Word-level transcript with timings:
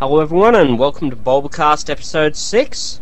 Hello, 0.00 0.20
everyone, 0.20 0.54
and 0.54 0.78
welcome 0.78 1.10
to 1.10 1.14
Bulbacast 1.14 1.90
episode 1.90 2.34
6. 2.34 3.00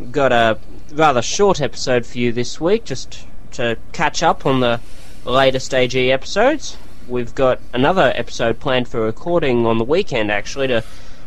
We've 0.00 0.10
got 0.10 0.32
a 0.32 0.58
rather 0.90 1.20
short 1.20 1.60
episode 1.60 2.06
for 2.06 2.16
you 2.16 2.32
this 2.32 2.58
week, 2.58 2.86
just 2.86 3.26
to 3.52 3.76
catch 3.92 4.22
up 4.22 4.46
on 4.46 4.60
the 4.60 4.80
latest 5.26 5.74
AG 5.74 6.10
episodes. 6.10 6.78
We've 7.06 7.34
got 7.34 7.60
another 7.74 8.14
episode 8.14 8.60
planned 8.60 8.88
for 8.88 9.02
recording 9.02 9.66
on 9.66 9.76
the 9.76 9.84
weekend, 9.84 10.32
actually, 10.32 10.68
to 10.68 10.84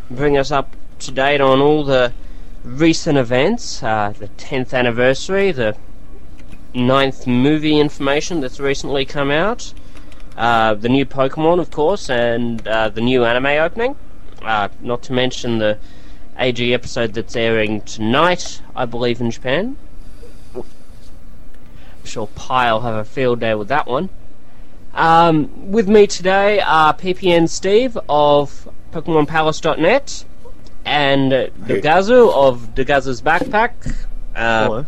bring 0.10 0.40
us 0.40 0.50
up 0.50 0.76
to 1.02 1.12
date 1.12 1.40
on 1.40 1.60
all 1.62 1.84
the 1.84 2.14
recent 2.64 3.20
events 3.20 3.84
uh, 3.84 4.16
the 4.18 4.28
10th 4.28 4.74
anniversary, 4.74 5.52
the 5.52 5.78
ninth 6.74 7.28
movie 7.28 7.80
information 7.80 8.40
that's 8.40 8.60
recently 8.60 9.06
come 9.06 9.30
out, 9.30 9.72
uh, 10.36 10.74
the 10.74 10.90
new 10.90 11.06
Pokemon, 11.06 11.60
of 11.60 11.70
course, 11.70 12.10
and 12.10 12.68
uh, 12.68 12.90
the 12.90 13.02
new 13.02 13.24
anime 13.24 13.46
opening. 13.46 13.96
Uh, 14.42 14.70
not 14.82 15.04
to 15.04 15.14
mention 15.14 15.60
the 15.60 15.78
AG 16.38 16.74
episode 16.74 17.14
that's 17.14 17.36
airing 17.36 17.82
tonight, 17.82 18.62
I 18.76 18.86
believe, 18.86 19.22
in 19.22 19.30
Japan. 19.30 19.78
I'm 20.56 20.64
sure 22.04 22.28
Pi 22.28 22.72
will 22.74 22.82
have 22.82 22.96
a 22.96 23.06
field 23.06 23.40
day 23.40 23.54
with 23.54 23.68
that 23.68 23.86
one. 23.88 24.10
Um, 24.94 25.72
with 25.72 25.88
me 25.88 26.08
today 26.08 26.60
are 26.60 26.94
PPN 26.94 27.48
Steve 27.48 27.98
of 28.10 28.68
PokemonPalace.net 28.92 30.26
and 30.84 31.32
Degazu 31.32 32.34
of 32.34 32.74
Degazu's 32.76 33.22
Backpack. 33.22 33.74
Uh, 34.36 34.64
Hello. 34.64 34.86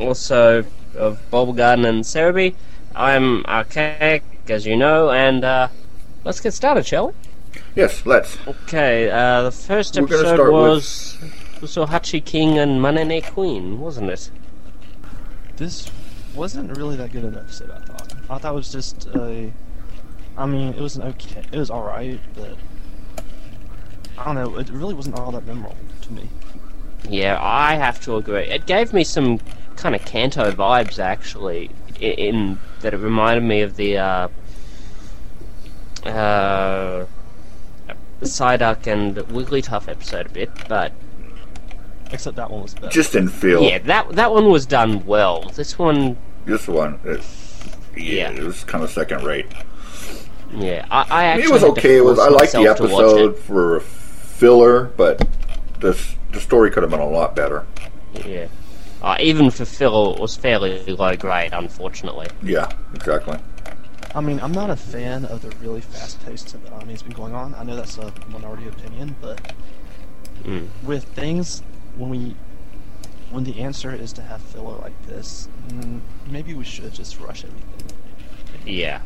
also 0.00 0.64
of 0.96 1.20
Bulbagarden 1.30 1.86
and 1.86 2.02
Serebii. 2.04 2.54
I'm 2.96 3.44
Archaic, 3.44 4.22
as 4.48 4.64
you 4.64 4.76
know, 4.76 5.10
and 5.10 5.44
uh, 5.44 5.68
let's 6.24 6.40
get 6.40 6.54
started, 6.54 6.86
shall 6.86 7.08
we? 7.08 7.12
Yes, 7.74 8.06
let's. 8.06 8.38
Okay, 8.46 9.10
uh, 9.10 9.42
the 9.42 9.50
first 9.50 9.96
We're 9.96 10.04
episode 10.04 10.34
start 10.36 10.52
with- 10.52 10.52
was 10.52 11.18
Usohachi 11.60 12.24
King 12.24 12.58
and 12.58 12.80
Manene 12.80 13.24
Queen, 13.32 13.80
wasn't 13.80 14.10
it? 14.10 14.30
This 15.56 15.90
wasn't 16.34 16.76
really 16.76 16.96
that 16.96 17.12
good 17.12 17.24
an 17.24 17.36
episode. 17.36 17.70
I 17.70 17.78
thought. 17.80 18.12
I 18.30 18.38
thought 18.38 18.52
it 18.52 18.54
was 18.56 18.72
just 18.72 19.06
a. 19.14 19.52
I 20.36 20.46
mean, 20.46 20.74
it 20.74 20.80
was 20.80 20.96
an 20.96 21.02
okay. 21.02 21.44
It 21.52 21.58
was 21.58 21.70
all 21.70 21.82
right, 21.84 22.20
but 22.34 22.56
I 24.18 24.24
don't 24.24 24.34
know. 24.36 24.58
It 24.58 24.68
really 24.70 24.94
wasn't 24.94 25.18
all 25.18 25.32
that 25.32 25.46
memorable 25.46 25.76
to 26.02 26.12
me. 26.12 26.28
Yeah, 27.08 27.38
I 27.40 27.74
have 27.74 28.00
to 28.04 28.16
agree. 28.16 28.44
It 28.44 28.66
gave 28.66 28.92
me 28.92 29.04
some 29.04 29.38
kind 29.76 29.94
of 29.94 30.04
Kanto 30.04 30.50
vibes, 30.52 30.98
actually, 30.98 31.70
in, 32.00 32.12
in 32.12 32.58
that 32.80 32.94
it 32.94 32.98
reminded 32.98 33.44
me 33.44 33.60
of 33.60 33.76
the 33.76 33.98
uh, 33.98 34.28
uh, 36.04 37.04
Psyduck 38.24 38.86
and 38.86 39.16
Wigglytuff 39.16 39.88
episode 39.88 40.26
a 40.26 40.28
bit, 40.30 40.50
but 40.68 40.92
Except 42.10 42.36
that 42.36 42.50
one 42.50 42.62
was 42.62 42.74
better. 42.74 42.88
Just 42.90 43.14
in 43.14 43.28
feel. 43.28 43.62
yeah, 43.62 43.78
that 43.78 44.10
that 44.10 44.30
one 44.32 44.50
was 44.50 44.66
done 44.66 45.04
well. 45.06 45.50
This 45.54 45.78
one, 45.78 46.16
This 46.44 46.68
one, 46.68 47.00
it, 47.04 47.20
yeah, 47.96 48.30
Yeah. 48.30 48.30
it 48.30 48.42
was 48.44 48.62
kind 48.64 48.84
of 48.84 48.90
second 48.90 49.24
rate. 49.24 49.46
yeah, 50.54 50.86
I, 50.90 51.00
I 51.02 51.06
I 51.10 51.24
actually 51.24 51.44
it 51.44 51.52
was 51.52 51.64
okay. 51.64 51.96
It 51.96 52.04
was. 52.04 52.18
I 52.18 52.28
force 52.28 52.40
liked 52.40 52.52
the 52.52 52.58
myself 52.58 52.76
to 52.76 52.82
watch 52.84 52.92
it. 52.92 53.06
episode 53.06 53.38
for 53.38 53.80
filler, 53.80 54.84
but 54.96 55.26
this 55.80 56.14
the 56.32 56.40
story 56.40 56.70
could 56.70 56.82
have 56.82 56.90
been 56.90 57.00
a 57.00 57.08
lot 57.08 57.34
better. 57.34 57.64
Yeah. 58.24 58.46
Uh, 59.02 59.16
even 59.20 59.50
for 59.50 59.64
filler, 59.64 60.14
it 60.14 60.20
was 60.20 60.34
fairly 60.36 60.84
low 60.86 61.14
grade, 61.16 61.52
unfortunately. 61.52 62.26
Yeah, 62.42 62.70
exactly. 62.94 63.38
I 64.14 64.20
mean, 64.20 64.38
I'm 64.40 64.52
not 64.52 64.70
a 64.70 64.76
fan 64.76 65.24
of 65.24 65.42
the 65.42 65.50
really 65.56 65.80
fast 65.80 66.24
pace 66.24 66.42
that 66.44 66.64
the 66.64 66.72
anime's 66.72 67.02
been 67.02 67.12
going 67.12 67.34
on. 67.34 67.54
I 67.54 67.64
know 67.64 67.74
that's 67.74 67.98
a 67.98 68.12
minority 68.30 68.68
opinion, 68.68 69.16
but 69.20 69.52
Mm. 70.44 70.68
with 70.82 71.04
things 71.04 71.62
when 71.96 72.10
we 72.10 72.36
when 73.30 73.42
the 73.44 73.60
answer 73.60 73.92
is 73.92 74.12
to 74.12 74.22
have 74.22 74.40
filler 74.40 74.76
like 74.78 75.06
this, 75.06 75.48
mm, 75.68 76.00
maybe 76.28 76.54
we 76.54 76.62
should 76.64 76.92
just 76.92 77.18
rush 77.18 77.44
everything. 77.44 77.96
Yeah. 78.64 79.00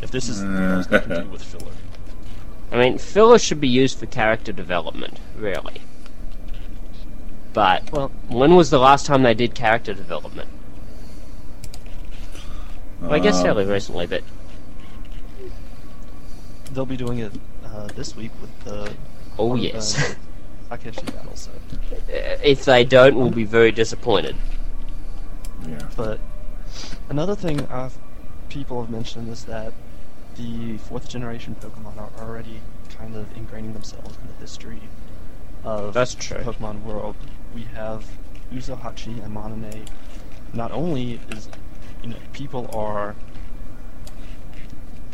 If 0.00 0.12
this 0.12 0.28
is 0.28 0.40
the 0.40 0.46
most 0.46 0.90
do 0.90 1.24
with 1.28 1.42
filler. 1.42 1.72
I 2.70 2.76
mean, 2.76 2.98
filler 2.98 3.38
should 3.38 3.60
be 3.60 3.66
used 3.68 3.98
for 3.98 4.06
character 4.06 4.52
development, 4.52 5.18
really. 5.36 5.80
But 7.52 7.90
Well, 7.90 8.12
when 8.28 8.54
was 8.54 8.70
the 8.70 8.78
last 8.78 9.06
time 9.06 9.22
they 9.22 9.34
did 9.34 9.54
character 9.54 9.94
development? 9.94 10.48
Well, 13.00 13.12
I 13.14 13.18
guess 13.18 13.36
Um, 13.38 13.42
fairly 13.44 13.64
recently, 13.64 14.06
but 14.06 14.22
they'll 16.74 16.86
be 16.86 16.96
doing 16.96 17.18
it 17.20 17.32
uh, 17.64 17.86
this 17.88 18.16
week 18.16 18.32
with 18.40 18.64
the. 18.64 18.92
oh 19.38 19.52
uh, 19.52 19.56
yes. 19.56 20.16
Takeshi 20.70 21.06
battle. 21.06 21.36
So, 21.36 21.50
if 22.08 22.64
they 22.64 22.84
don't, 22.84 23.14
we'll 23.14 23.30
be 23.30 23.44
very 23.44 23.70
disappointed. 23.70 24.36
Yeah. 25.68 25.88
but 25.96 26.18
another 27.08 27.34
thing 27.34 27.66
I've, 27.70 27.96
people 28.48 28.82
have 28.82 28.90
mentioned 28.90 29.28
is 29.28 29.44
that 29.44 29.72
the 30.36 30.78
fourth 30.78 31.08
generation 31.08 31.56
Pokemon 31.60 31.96
are 31.98 32.10
already 32.20 32.60
kind 32.98 33.16
of 33.16 33.32
ingraining 33.34 33.72
themselves 33.72 34.16
in 34.20 34.26
the 34.26 34.34
history 34.34 34.80
of 35.62 35.94
That's 35.94 36.14
true. 36.14 36.38
the 36.38 36.52
Pokemon 36.52 36.82
world. 36.82 37.16
We 37.54 37.62
have 37.62 38.04
Usohachi 38.52 39.24
and 39.24 39.34
Manene. 39.34 39.86
Not 40.52 40.72
only 40.72 41.20
is 41.30 41.48
you 42.02 42.10
know 42.10 42.16
people 42.32 42.68
are 42.74 43.14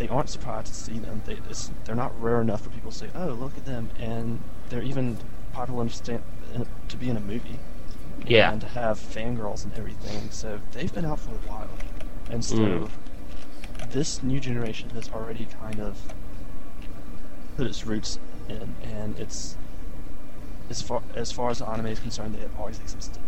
they 0.00 0.08
aren't 0.08 0.30
surprised 0.30 0.68
to 0.68 0.74
see 0.74 0.98
them. 0.98 1.20
They 1.26 1.34
it's, 1.50 1.70
they're 1.84 1.94
not 1.94 2.18
rare 2.20 2.40
enough 2.40 2.62
for 2.62 2.70
people 2.70 2.90
to 2.90 2.96
say, 2.96 3.08
"Oh, 3.14 3.26
look 3.28 3.54
at 3.58 3.66
them," 3.66 3.90
and 4.00 4.40
they're 4.70 4.82
even 4.82 5.18
popular 5.52 5.82
enough 5.82 5.92
to, 5.92 5.98
stand, 5.98 6.22
in, 6.54 6.66
to 6.88 6.96
be 6.96 7.10
in 7.10 7.16
a 7.18 7.20
movie 7.20 7.58
Yeah. 8.26 8.50
and 8.50 8.60
to 8.62 8.66
have 8.68 8.98
fangirls 8.98 9.62
and 9.64 9.74
everything. 9.76 10.30
So 10.30 10.58
they've 10.72 10.92
been 10.92 11.04
out 11.04 11.20
for 11.20 11.32
a 11.32 11.42
while, 11.50 11.68
and 12.30 12.42
so 12.42 12.56
Mm. 12.56 12.90
this 13.90 14.22
new 14.22 14.40
generation 14.40 14.88
has 14.90 15.10
already 15.10 15.46
kind 15.60 15.80
of 15.80 15.98
put 17.58 17.66
its 17.66 17.84
roots 17.86 18.18
in, 18.48 18.74
and 18.82 19.18
it's 19.20 19.56
as 20.70 20.80
far 20.80 21.02
as 21.14 21.30
far 21.30 21.50
as 21.50 21.58
the 21.58 21.68
anime 21.68 21.86
is 21.86 22.00
concerned, 22.00 22.34
they 22.34 22.40
have 22.40 22.58
always 22.58 22.78
existed. 22.80 23.18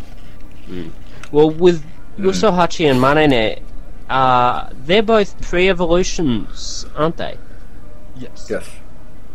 Mm. 0.68 0.90
Well, 1.30 1.50
with 1.50 1.84
Mm. 2.18 2.24
Usohachi 2.26 2.90
and 2.90 2.98
Manene, 3.00 3.60
uh, 4.08 4.70
they're 4.84 5.02
both 5.02 5.40
pre-evolutions, 5.42 6.86
aren't 6.96 7.16
they? 7.16 7.38
Yes. 8.16 8.46
Yes. 8.50 8.68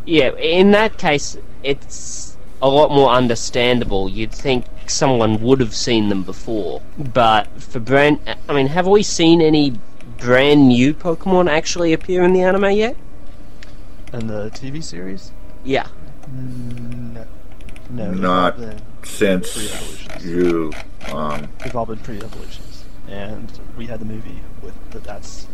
Yeah, 0.06 0.32
in 0.36 0.72
that 0.72 0.98
case, 0.98 1.38
it's 1.64 2.38
a 2.62 2.70
lot 2.70 2.92
more 2.92 3.10
understandable. 3.10 4.08
You'd 4.10 4.32
think 4.32 4.66
someone 4.88 5.42
would 5.42 5.60
have 5.60 5.76
seen 5.76 6.10
them 6.10 6.24
before. 6.24 6.82
But 6.98 7.48
for 7.62 7.80
brand. 7.80 8.20
I 8.48 8.54
mean, 8.54 8.68
have 8.68 8.88
we 8.88 9.04
seen 9.04 9.42
any 9.42 9.74
brand 10.18 10.68
new 10.70 10.94
Pokemon 10.94 11.50
actually 11.50 11.94
appear 11.94 12.24
in 12.24 12.34
the 12.34 12.42
anime 12.42 12.72
yet? 12.72 12.96
And 14.14 14.30
the 14.30 14.50
TV 14.52 14.82
series? 14.84 15.32
Yeah. 15.66 15.88
No. 16.32 17.26
No. 17.90 18.12
Not 18.12 18.58
since 19.04 19.54
Pre-evolutions. 19.54 20.26
you. 20.26 20.72
Um, 21.14 21.50
They've 21.64 21.76
all 21.76 21.86
been 21.86 22.00
pre-evolutions, 22.00 22.67
and 23.08 23.52
we 23.78 23.86
had 23.86 24.00
the 24.00 24.06
movie 24.06 24.40
with 24.62 24.74
but 24.92 25.04
that's 25.04 25.46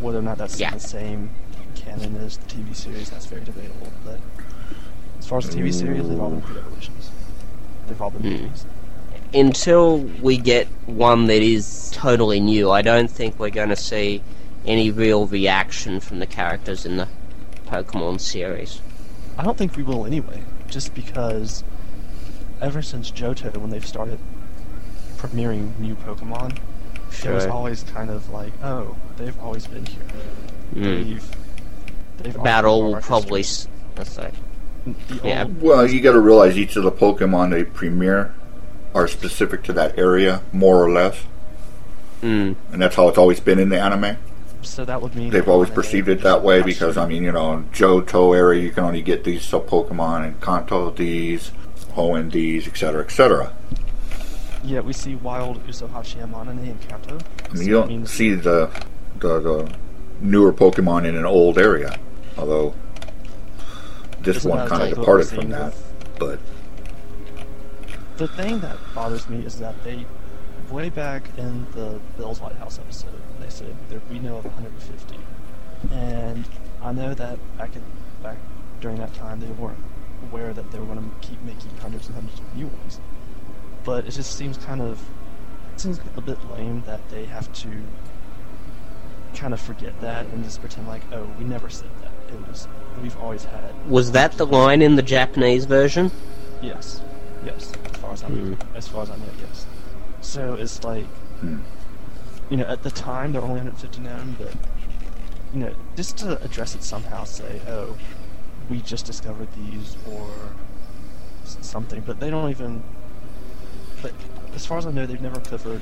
whether 0.00 0.18
or 0.18 0.22
not 0.22 0.38
that's 0.38 0.58
Yeah. 0.58 0.70
the 0.70 0.80
same 0.80 1.30
canon 1.74 2.16
as 2.16 2.36
the 2.38 2.46
TV 2.48 2.74
series. 2.74 3.10
That's 3.10 3.26
very 3.26 3.42
debatable. 3.44 3.88
But 4.04 4.18
as 5.18 5.26
far 5.26 5.38
as 5.38 5.48
the 5.48 5.56
TV 5.56 5.72
series, 5.72 6.08
they've 6.08 6.20
all 6.20 6.30
been 6.30 6.40
pre-evolutions. 6.42 7.10
They've 7.86 8.00
all 8.00 8.10
been 8.10 8.22
Hmm. 8.22 8.42
movies. 8.44 8.64
Until 9.32 9.98
we 9.98 10.36
get 10.36 10.66
one 10.86 11.26
that 11.26 11.42
is 11.42 11.90
totally 11.94 12.40
new, 12.40 12.70
I 12.70 12.82
don't 12.82 13.10
think 13.10 13.38
we're 13.38 13.50
going 13.50 13.68
to 13.68 13.76
see 13.76 14.22
any 14.66 14.90
real 14.90 15.26
reaction 15.26 16.00
from 16.00 16.18
the 16.18 16.26
characters 16.26 16.84
in 16.84 16.96
the 16.96 17.08
Pokemon 17.66 18.20
series. 18.20 18.80
I 19.38 19.44
don't 19.44 19.56
think 19.56 19.76
we 19.76 19.82
will 19.82 20.04
anyway, 20.04 20.42
just 20.68 20.94
because 20.94 21.62
ever 22.60 22.82
since 22.82 23.10
Johto, 23.10 23.56
when 23.56 23.70
they've 23.70 23.86
started 23.86 24.18
premiering 25.20 25.78
new 25.78 25.94
Pokemon, 25.96 26.56
it 27.24 27.30
was 27.30 27.46
always 27.46 27.82
kind 27.82 28.10
of 28.10 28.28
like, 28.30 28.52
oh, 28.62 28.96
they've 29.16 29.38
always 29.40 29.66
been 29.66 29.84
here. 29.86 30.02
Mm. 30.74 30.82
They've, 31.04 31.30
they've 32.18 32.36
About 32.36 32.64
always 32.64 32.94
will 32.94 33.00
probably. 33.02 33.40
history. 33.40 33.66
s- 33.66 33.68
Let's 33.96 34.18
yeah. 35.22 35.44
well, 35.44 35.86
you 35.88 36.00
got 36.00 36.12
to 36.12 36.20
realize 36.20 36.56
each 36.56 36.76
of 36.76 36.84
the 36.84 36.92
Pokemon 36.92 37.50
they 37.50 37.64
premiere 37.64 38.34
are 38.94 39.06
specific 39.06 39.62
to 39.64 39.72
that 39.74 39.98
area, 39.98 40.42
more 40.52 40.82
or 40.82 40.90
less, 40.90 41.18
Mm. 42.22 42.54
and 42.72 42.82
that's 42.82 42.96
how 42.96 43.08
it's 43.08 43.16
always 43.18 43.40
been 43.40 43.58
in 43.58 43.68
the 43.70 43.80
anime. 43.80 44.16
so 44.62 44.84
that 44.84 45.00
would 45.00 45.14
mean 45.16 45.30
They've 45.30 45.48
always 45.48 45.70
perceived 45.70 46.06
it 46.08 46.20
that 46.22 46.42
way 46.42 46.56
have 46.58 46.66
because 46.66 46.96
I 46.98 47.06
mean, 47.06 47.22
you 47.24 47.32
know, 47.32 47.54
in 47.54 47.64
Johto 47.70 48.36
area 48.36 48.62
you 48.62 48.70
can 48.70 48.84
only 48.84 49.00
get 49.02 49.24
these 49.24 49.42
sub 49.42 49.66
Pokemon 49.66 50.24
and 50.26 50.40
Kanto 50.40 50.90
these, 50.90 51.50
ONDs, 51.96 52.66
etc., 52.66 53.02
etc. 53.04 53.52
Yeah, 54.62 54.80
we 54.80 54.92
see 54.92 55.14
wild 55.14 55.66
Usohachi 55.66 56.22
and 56.22 56.32
Manene 56.34 56.68
in 56.70 56.78
Kanto. 56.78 57.18
I 57.48 57.52
mean, 57.54 57.56
so 57.56 57.62
you 57.62 57.70
don't 57.72 57.88
means- 57.88 58.10
see 58.10 58.34
the, 58.34 58.70
the 59.18 59.40
the 59.40 59.74
newer 60.20 60.52
Pokemon 60.52 61.06
in 61.06 61.16
an 61.16 61.24
old 61.24 61.58
area, 61.58 61.98
although 62.36 62.74
this 64.20 64.38
Isn't 64.38 64.50
one 64.50 64.68
kind 64.68 64.82
of 64.92 64.98
departed 64.98 65.28
from 65.28 65.48
that. 65.50 65.66
with 65.72 65.86
but 66.18 66.38
The 68.18 68.28
thing 68.28 68.60
that 68.60 68.76
bothers 68.94 69.26
me 69.30 69.38
is 69.46 69.58
that 69.60 69.82
they, 69.82 70.04
way 70.70 70.90
back 70.90 71.22
in 71.38 71.66
the 71.72 71.98
Bill's 72.18 72.42
Lighthouse 72.42 72.78
episode, 72.78 73.18
they 73.40 73.48
said 73.48 73.74
that 73.88 74.10
we 74.10 74.18
know 74.18 74.36
of 74.36 74.44
150, 74.44 75.16
and 75.90 76.44
I 76.82 76.92
know 76.92 77.14
that 77.14 77.38
back 77.56 77.74
in 77.76 77.82
back 78.22 78.36
during 78.82 78.98
that 78.98 79.14
time 79.14 79.40
they 79.40 79.46
weren't 79.46 79.78
aware 80.30 80.52
that 80.52 80.70
they 80.70 80.78
were 80.78 80.84
going 80.84 80.98
to 80.98 81.26
keep 81.26 81.40
making 81.42 81.70
hundreds 81.80 82.06
and 82.08 82.14
hundreds 82.16 82.38
of 82.40 82.54
new 82.54 82.66
ones. 82.66 83.00
But 83.84 84.06
it 84.06 84.12
just 84.12 84.36
seems 84.36 84.58
kind 84.58 84.80
of 84.80 85.00
it 85.74 85.80
seems 85.80 86.00
a 86.16 86.20
bit 86.20 86.38
lame 86.50 86.82
that 86.86 87.08
they 87.10 87.24
have 87.24 87.52
to 87.54 87.68
kind 89.34 89.54
of 89.54 89.60
forget 89.60 89.98
that 90.00 90.26
and 90.26 90.44
just 90.44 90.60
pretend 90.60 90.86
like, 90.88 91.02
oh, 91.12 91.30
we 91.38 91.44
never 91.44 91.70
said 91.70 91.90
that. 92.02 92.34
It 92.34 92.46
was 92.48 92.68
we've 93.02 93.16
always 93.18 93.44
had. 93.44 93.74
Was 93.88 94.12
that 94.12 94.32
the 94.32 94.46
line 94.46 94.82
in 94.82 94.96
the 94.96 95.02
Japanese 95.02 95.64
version? 95.64 96.10
Yes, 96.62 97.00
yes. 97.44 97.72
As 97.84 97.96
far 98.00 98.12
as 98.12 98.22
I 98.22 98.26
Hmm. 98.28 98.54
as 98.74 98.88
far 98.88 99.02
as 99.02 99.10
I 99.10 99.16
know, 99.16 99.24
yes. 99.40 99.66
So 100.20 100.54
it's 100.54 100.84
like, 100.84 101.06
hmm. 101.40 101.60
you 102.50 102.56
know, 102.58 102.66
at 102.66 102.82
the 102.82 102.90
time 102.90 103.32
they're 103.32 103.42
only 103.42 103.54
150 103.60 104.00
known, 104.02 104.36
but 104.38 104.52
you 105.52 105.60
know, 105.60 105.74
just 105.96 106.18
to 106.18 106.40
address 106.44 106.74
it 106.74 106.82
somehow, 106.84 107.24
say, 107.24 107.60
oh, 107.66 107.96
we 108.68 108.80
just 108.80 109.06
discovered 109.06 109.48
these 109.54 109.96
or 110.08 110.28
something, 111.44 112.02
but 112.06 112.20
they 112.20 112.30
don't 112.30 112.50
even. 112.50 112.82
But 114.02 114.12
as 114.54 114.66
far 114.66 114.78
as 114.78 114.86
I 114.86 114.90
know, 114.90 115.06
they've 115.06 115.20
never 115.20 115.40
covered 115.40 115.80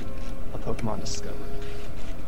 a 0.54 0.58
Pokemon 0.58 1.00
discovered 1.00 1.36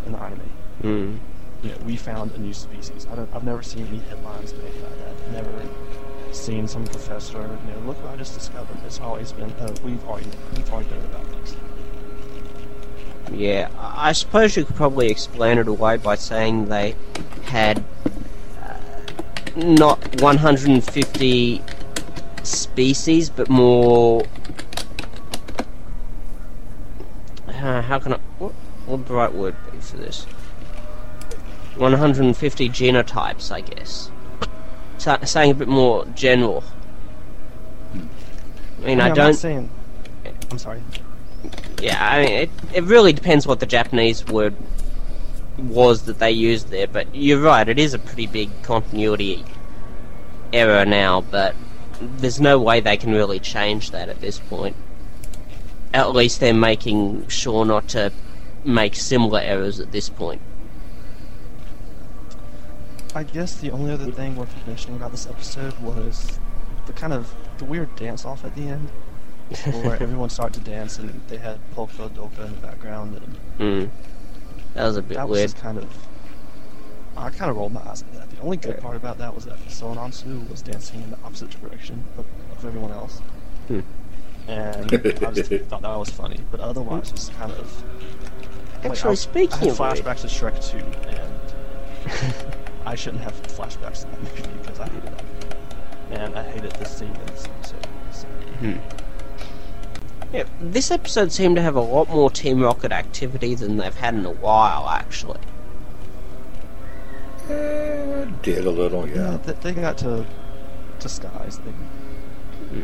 in 0.06 0.12
the 0.12 0.18
anime. 0.18 0.40
Hmm. 0.82 1.16
You 1.62 1.70
know, 1.72 1.76
we 1.84 1.96
found 1.96 2.32
a 2.32 2.38
new 2.38 2.54
species. 2.54 3.06
I 3.10 3.16
don't, 3.16 3.34
I've 3.34 3.44
never 3.44 3.62
seen 3.62 3.86
any 3.88 3.98
headlines 3.98 4.54
made 4.54 4.74
about 4.76 4.98
that. 4.98 5.32
Never 5.32 5.68
seen 6.32 6.68
some 6.68 6.84
professor, 6.84 7.38
you 7.38 7.72
know, 7.72 7.86
look 7.86 8.02
what 8.02 8.14
I 8.14 8.16
just 8.16 8.34
discovered. 8.34 8.78
It's 8.86 9.00
always 9.00 9.32
been, 9.32 9.52
oh, 9.60 9.74
we've 9.84 10.02
already, 10.06 10.30
we've 10.56 10.72
already 10.72 10.90
known 10.90 11.04
about 11.04 11.44
this. 11.44 11.56
Yeah, 13.32 13.68
I 13.78 14.10
I 14.10 14.12
suppose 14.12 14.56
you 14.56 14.64
could 14.64 14.76
probably 14.76 15.08
explain 15.10 15.58
it 15.58 15.68
away 15.68 15.96
by 15.98 16.14
saying 16.16 16.66
they 16.66 16.96
had 17.44 17.84
uh, 18.62 18.76
not 19.56 20.20
150 20.20 21.62
species, 22.42 23.30
but 23.30 23.48
more. 23.48 24.24
Uh, 27.70 27.82
how 27.82 28.00
can 28.00 28.14
I. 28.14 28.18
What 28.40 28.52
would 28.88 29.06
the 29.06 29.14
right 29.14 29.32
word 29.32 29.54
be 29.70 29.78
for 29.78 29.96
this? 29.96 30.24
150 31.76 32.68
genotypes, 32.68 33.52
I 33.52 33.60
guess. 33.60 34.10
Sa- 34.98 35.24
saying 35.24 35.52
a 35.52 35.54
bit 35.54 35.68
more 35.68 36.04
general. 36.06 36.64
I 37.94 38.86
mean, 38.86 39.00
I 39.00 39.10
don't. 39.14 39.34
Saying, 39.34 39.70
I'm 40.50 40.58
sorry. 40.58 40.82
Yeah, 41.80 41.96
I 42.04 42.24
mean, 42.24 42.32
it, 42.32 42.50
it 42.74 42.82
really 42.84 43.12
depends 43.12 43.46
what 43.46 43.60
the 43.60 43.66
Japanese 43.66 44.26
word 44.26 44.56
was 45.56 46.02
that 46.06 46.18
they 46.18 46.32
used 46.32 46.70
there, 46.70 46.88
but 46.88 47.14
you're 47.14 47.40
right, 47.40 47.68
it 47.68 47.78
is 47.78 47.94
a 47.94 48.00
pretty 48.00 48.26
big 48.26 48.50
continuity 48.64 49.44
error 50.52 50.84
now, 50.84 51.20
but 51.20 51.54
there's 52.00 52.40
no 52.40 52.58
way 52.58 52.80
they 52.80 52.96
can 52.96 53.12
really 53.12 53.38
change 53.38 53.92
that 53.92 54.08
at 54.08 54.20
this 54.20 54.40
point. 54.40 54.74
At 55.92 56.12
least 56.14 56.40
they're 56.40 56.54
making 56.54 57.26
sure 57.28 57.64
not 57.64 57.88
to 57.88 58.12
make 58.64 58.94
similar 58.94 59.40
errors 59.40 59.80
at 59.80 59.90
this 59.92 60.08
point. 60.08 60.40
I 63.14 63.24
guess 63.24 63.56
the 63.56 63.70
only 63.72 63.92
other 63.92 64.10
thing 64.12 64.36
worth 64.36 64.54
mentioning 64.66 64.96
about 64.96 65.10
this 65.10 65.26
episode 65.26 65.76
was 65.80 66.38
the 66.86 66.92
kind 66.92 67.12
of 67.12 67.34
the 67.58 67.64
weird 67.64 67.94
dance 67.96 68.24
off 68.24 68.44
at 68.44 68.54
the 68.54 68.68
end, 68.68 68.88
where 69.82 69.94
everyone 70.00 70.30
started 70.30 70.64
to 70.64 70.70
dance 70.70 70.98
and 70.98 71.20
they 71.28 71.38
had 71.38 71.58
polka 71.74 72.08
dolka 72.10 72.46
in 72.46 72.54
the 72.54 72.60
background, 72.60 73.16
and 73.16 73.36
Hmm. 73.90 73.90
That 74.74 74.84
was 74.84 74.96
a 74.96 75.02
bit 75.02 75.16
that 75.16 75.28
was 75.28 75.38
weird. 75.38 75.50
just 75.50 75.60
kind 75.62 75.78
of. 75.78 75.88
I 77.16 77.30
kind 77.30 77.50
of 77.50 77.56
rolled 77.56 77.72
my 77.72 77.82
eyes 77.82 78.02
at 78.02 78.12
that. 78.14 78.30
The 78.30 78.40
only 78.40 78.56
good 78.56 78.78
part 78.78 78.94
about 78.96 79.18
that 79.18 79.34
was 79.34 79.44
that 79.46 79.58
Sonansu 79.66 80.48
was 80.48 80.62
dancing 80.62 81.02
in 81.02 81.10
the 81.10 81.18
opposite 81.24 81.50
direction 81.60 82.04
of, 82.16 82.24
of 82.56 82.64
everyone 82.64 82.92
else, 82.92 83.18
Hmm. 83.66 83.80
And 84.50 84.92
I 85.24 85.30
just 85.32 85.50
thought 85.68 85.82
that 85.82 85.96
was 85.96 86.10
funny. 86.10 86.40
But 86.50 86.60
otherwise, 86.60 87.10
it's 87.12 87.28
kind 87.30 87.52
of. 87.52 87.84
like, 88.82 88.90
Actually, 88.92 89.12
I- 89.12 89.14
speaking 89.14 89.52
I 89.52 89.56
had 89.58 89.68
of 89.68 89.78
which- 89.78 90.04
flashbacks 90.04 90.20
to 90.22 90.26
Shrek 90.26 90.70
2, 90.70 90.78
and 91.08 92.34
I 92.86 92.94
shouldn't 92.94 93.22
have 93.22 93.34
flashbacks 93.42 94.00
to 94.02 94.06
that 94.10 94.20
movie 94.20 94.42
because 94.62 94.80
I 94.80 94.88
hated 94.88 95.12
that. 95.12 95.24
And 96.10 96.36
I 96.38 96.42
hated 96.50 96.72
this 96.72 96.90
scene 96.96 97.08
in 97.14 97.26
this 97.26 97.44
episode. 97.46 97.86
So. 98.12 98.26
Yeah, 100.32 100.44
this 100.60 100.90
episode 100.90 101.30
seemed 101.32 101.56
to 101.56 101.62
have 101.62 101.76
a 101.76 101.80
lot 101.80 102.08
more 102.08 102.30
Team 102.30 102.60
Rocket 102.62 102.90
activity 102.92 103.54
than 103.54 103.76
they've 103.76 103.94
had 103.94 104.14
in 104.14 104.24
a 104.26 104.30
while, 104.30 104.88
actually. 104.88 105.38
Eh, 107.48 108.26
did 108.42 108.64
a 108.66 108.70
little, 108.70 109.08
Yeah, 109.08 109.32
yeah. 109.32 109.36
th- 109.38 109.58
they 109.60 109.72
got 109.72 109.98
to 109.98 110.24
disguise. 111.00 111.58
They, 111.58 112.82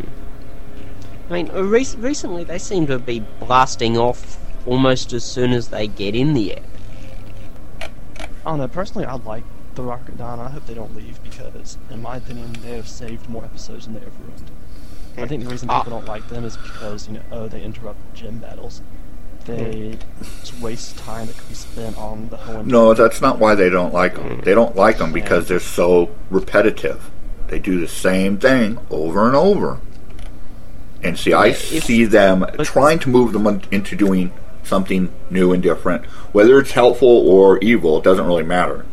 I 1.29 1.33
mean, 1.33 1.51
uh, 1.55 1.63
rec- 1.65 1.97
recently 1.99 2.45
they 2.45 2.59
seem 2.59 2.87
to 2.87 2.99
be 2.99 3.21
blasting 3.41 3.97
off 3.99 4.39
almost 4.67 5.13
as 5.13 5.25
soon 5.25 5.53
as 5.53 5.69
they 5.69 5.87
get 5.89 6.15
in 6.15 6.35
the 6.35 6.55
air. 6.57 6.63
I 7.81 8.51
don't 8.51 8.59
know. 8.59 8.69
Personally, 8.69 9.07
I 9.07 9.15
like 9.15 9.45
the 9.75 9.83
Rocket-dan. 9.83 10.39
I 10.39 10.49
hope 10.51 10.67
they 10.67 10.75
don't 10.75 10.95
leave 10.95 11.23
because, 11.25 11.79
in 11.91 12.01
my 12.01 12.17
opinion, 12.19 12.53
they 12.63 12.77
have 12.77 12.89
saved 12.89 13.29
more 13.29 13.45
episodes 13.45 13.87
than 13.87 13.95
they 13.95 14.01
have 14.01 14.19
ruined. 14.21 14.51
I 15.19 15.27
think 15.27 15.45
the 15.45 15.51
reason 15.51 15.69
Ah. 15.71 15.83
people 15.83 15.99
don't 15.99 16.07
like 16.07 16.29
them 16.29 16.45
is 16.45 16.57
because 16.59 17.09
you 17.09 17.15
know, 17.15 17.23
oh, 17.33 17.49
they 17.49 17.63
interrupt 17.63 17.99
gym 18.15 18.39
battles. 18.39 18.83
They 19.47 19.97
just 20.41 20.61
waste 20.61 20.99
time 20.99 21.27
that 21.27 21.37
could 21.37 21.49
be 21.49 21.55
spent 21.55 21.97
on 21.97 22.29
the 22.29 22.37
whole. 22.37 22.63
No, 22.65 22.95
that's 22.95 23.21
not 23.21 23.39
why 23.39 23.55
they 23.55 23.71
don't 23.71 23.95
like 23.95 24.17
them. 24.17 24.41
They 24.45 24.55
don't 24.55 24.77
like 24.77 24.99
them 24.99 25.13
because 25.13 25.49
they're 25.49 25.61
so 25.61 26.11
repetitive. 26.31 27.11
They 27.47 27.59
do 27.61 27.81
the 27.81 27.87
same 27.89 28.39
thing 28.39 28.79
over 28.91 29.27
and 29.27 29.37
over. 29.37 29.79
And 31.03 31.19
see, 31.19 31.33
I 31.33 31.49
if- 31.49 31.85
see 31.85 32.05
them 32.05 32.47
trying 32.63 32.99
to 33.01 33.09
move 33.09 33.33
them 33.33 33.47
into 33.71 33.97
doing 33.97 34.33
something 34.65 35.13
new 35.31 35.53
and 35.53 35.63
different. 35.63 36.05
Whether 36.33 36.59
it's 36.59 36.73
helpful 36.73 37.09
or 37.29 37.59
evil, 37.59 37.99
it 37.99 38.05
doesn't 38.05 38.27
really 38.27 38.43
matter. 38.43 38.85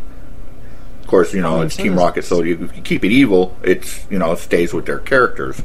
Of 1.02 1.08
course, 1.08 1.34
you 1.34 1.42
know, 1.42 1.54
I 1.54 1.58
mean, 1.58 1.66
it's 1.66 1.76
so 1.76 1.84
Team 1.84 1.96
Rocket, 1.96 2.24
so 2.24 2.42
you, 2.44 2.64
if 2.64 2.76
you 2.76 2.82
keep 2.82 3.04
it 3.04 3.12
evil, 3.12 3.58
it's, 3.64 4.06
you 4.10 4.20
know, 4.20 4.32
it 4.34 4.40
stays 4.40 4.74
with 4.74 4.86
their 4.86 5.00
characters. 5.00 5.62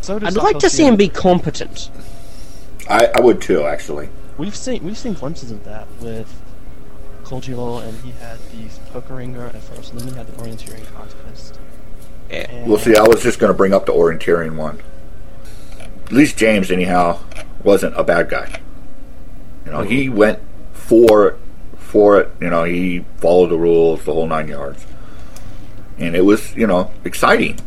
So 0.00 0.18
I'd 0.22 0.34
like 0.34 0.58
to 0.60 0.70
see 0.70 0.86
him 0.86 0.96
be 0.96 1.08
competent. 1.08 1.90
I, 2.88 3.06
I 3.14 3.20
would 3.20 3.40
too, 3.40 3.64
actually. 3.64 4.08
We've 4.38 4.56
seen 4.56 4.82
we've 4.82 4.98
seen 4.98 5.12
glimpses 5.12 5.50
of 5.50 5.64
that 5.64 5.86
with 6.00 6.26
Kojiro, 7.24 7.86
and 7.86 7.96
he 8.00 8.10
had 8.12 8.38
the 8.50 8.68
poker 8.92 9.14
ringer 9.14 9.46
at 9.46 9.62
first, 9.62 9.92
and 9.92 10.00
then 10.00 10.08
he 10.08 10.14
had 10.14 10.26
the 10.26 10.32
orienteering 10.42 10.84
contest. 10.94 11.58
Yeah. 12.30 12.50
And 12.50 12.68
Well, 12.68 12.78
see, 12.78 12.96
I 12.96 13.02
was 13.02 13.22
just 13.22 13.38
going 13.38 13.52
to 13.52 13.56
bring 13.56 13.72
up 13.72 13.86
the 13.86 13.92
orienteering 13.92 14.56
one. 14.56 14.80
At 16.12 16.18
least 16.18 16.36
James, 16.36 16.70
anyhow, 16.70 17.20
wasn't 17.64 17.98
a 17.98 18.04
bad 18.04 18.28
guy. 18.28 18.60
You 19.64 19.72
know, 19.72 19.80
he 19.80 20.10
went 20.10 20.40
for 20.74 21.38
for 21.78 22.20
it. 22.20 22.28
You 22.38 22.50
know, 22.50 22.64
he 22.64 23.06
followed 23.16 23.46
the 23.46 23.56
rules, 23.56 24.04
the 24.04 24.12
whole 24.12 24.26
nine 24.26 24.46
yards, 24.46 24.84
and 25.96 26.14
it 26.14 26.26
was, 26.26 26.54
you 26.54 26.66
know, 26.66 26.90
exciting. 27.06 27.58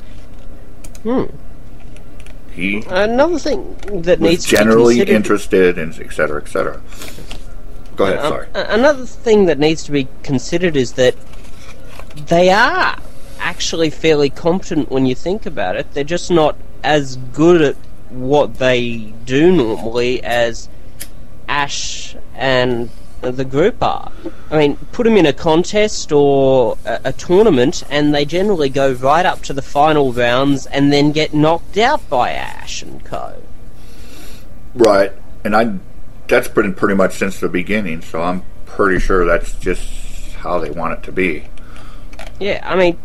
Hmm. 1.01 1.23
He 2.51 2.83
Another 2.87 3.39
thing 3.39 3.77
that 4.03 4.19
was 4.19 4.29
needs 4.29 4.45
generally 4.45 4.99
to 4.99 5.05
be 5.05 5.11
interested, 5.11 5.79
and 5.79 5.99
et 5.99 6.13
cetera, 6.13 6.39
et 6.39 6.47
cetera. 6.47 6.79
Go 7.95 8.03
ahead. 8.03 8.19
Um, 8.19 8.31
sorry. 8.31 8.47
Another 8.53 9.07
thing 9.07 9.47
that 9.47 9.57
needs 9.57 9.83
to 9.85 9.91
be 9.91 10.07
considered 10.21 10.75
is 10.75 10.93
that 10.93 11.15
they 12.27 12.51
are 12.51 12.95
actually 13.39 13.89
fairly 13.89 14.29
competent 14.29 14.91
when 14.91 15.07
you 15.07 15.15
think 15.15 15.47
about 15.47 15.75
it. 15.77 15.91
They're 15.95 16.03
just 16.03 16.29
not 16.29 16.55
as 16.83 17.15
good 17.33 17.63
at 17.63 17.75
what 18.09 18.55
they 18.55 19.13
do 19.25 19.51
normally 19.51 20.23
as 20.23 20.69
Ash 21.47 22.15
and 22.35 22.89
the 23.21 23.45
group 23.45 23.81
are. 23.81 24.11
I 24.51 24.57
mean, 24.57 24.77
put 24.91 25.05
them 25.05 25.17
in 25.17 25.25
a 25.25 25.33
contest 25.33 26.11
or 26.11 26.77
a, 26.85 27.01
a 27.05 27.13
tournament, 27.13 27.83
and 27.89 28.13
they 28.13 28.25
generally 28.25 28.69
go 28.69 28.93
right 28.93 29.25
up 29.25 29.41
to 29.43 29.53
the 29.53 29.61
final 29.61 30.13
rounds 30.13 30.65
and 30.67 30.93
then 30.93 31.11
get 31.11 31.33
knocked 31.33 31.77
out 31.77 32.07
by 32.09 32.31
Ash 32.31 32.81
and 32.81 33.03
Co. 33.03 33.41
Right, 34.75 35.11
and 35.43 35.55
I 35.55 35.77
that's 36.27 36.47
been 36.47 36.73
pretty 36.73 36.95
much 36.95 37.13
since 37.13 37.39
the 37.39 37.49
beginning. 37.49 38.01
So 38.01 38.21
I'm 38.21 38.43
pretty 38.65 38.99
sure 38.99 39.25
that's 39.25 39.53
just 39.59 40.33
how 40.33 40.59
they 40.59 40.69
want 40.69 40.99
it 40.99 41.03
to 41.03 41.11
be. 41.11 41.45
Yeah, 42.39 42.61
I 42.63 42.75
mean, 42.75 42.97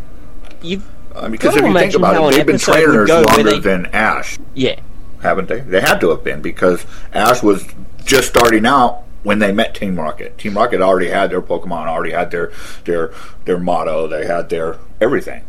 you've 0.63 0.87
Uh, 1.15 1.29
because 1.29 1.55
Gotta 1.55 1.67
if 1.67 1.73
you 1.73 1.79
think 1.79 1.95
about 1.95 2.33
it, 2.33 2.37
they've 2.37 2.47
been 2.47 2.59
trainers 2.59 3.09
longer 3.09 3.59
than 3.59 3.87
Ash, 3.87 4.39
yeah. 4.55 4.81
Haven't 5.23 5.49
they? 5.49 5.61
They 5.61 5.81
had 5.81 6.01
to 6.01 6.11
have 6.11 6.25
been 6.25 6.41
because 6.43 6.85
Ash 7.13 7.43
was 7.43 7.65
just 8.05 8.29
starting 8.29 8.67
out 8.67 9.03
when 9.23 9.39
they 9.39 9.53
met 9.53 9.75
Team 9.75 9.99
Rocket. 9.99 10.39
Team 10.39 10.57
Rocket 10.57 10.81
already 10.81 11.09
had 11.09 11.31
their 11.31 11.43
Pokemon, 11.43 11.87
already 11.87 12.13
had 12.13 12.31
their 12.31 12.53
their 12.85 13.13
their 13.45 13.59
motto, 13.59 14.07
they 14.07 14.27
had 14.27 14.49
their 14.49 14.79
everything. 15.01 15.45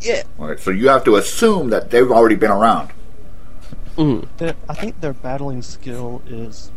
Yeah, 0.00 0.22
All 0.38 0.46
right, 0.48 0.60
so 0.60 0.70
you 0.70 0.88
have 0.88 1.02
to 1.04 1.16
assume 1.16 1.70
that 1.70 1.90
they've 1.90 2.10
already 2.10 2.36
been 2.36 2.52
around. 2.52 2.90
Mm. 3.96 4.28
I 4.68 4.74
think 4.74 5.00
their 5.00 5.12
battling 5.12 5.60
skill 5.62 6.22
is 6.24 6.70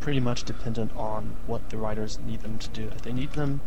pretty 0.00 0.18
much 0.18 0.42
dependent 0.42 0.90
on 0.96 1.36
what 1.46 1.70
the 1.70 1.76
writers 1.76 2.18
need 2.26 2.40
them 2.40 2.58
to 2.58 2.68
do. 2.70 2.88
If 2.94 3.02
they 3.02 3.12
need 3.12 3.32
them 3.34 3.60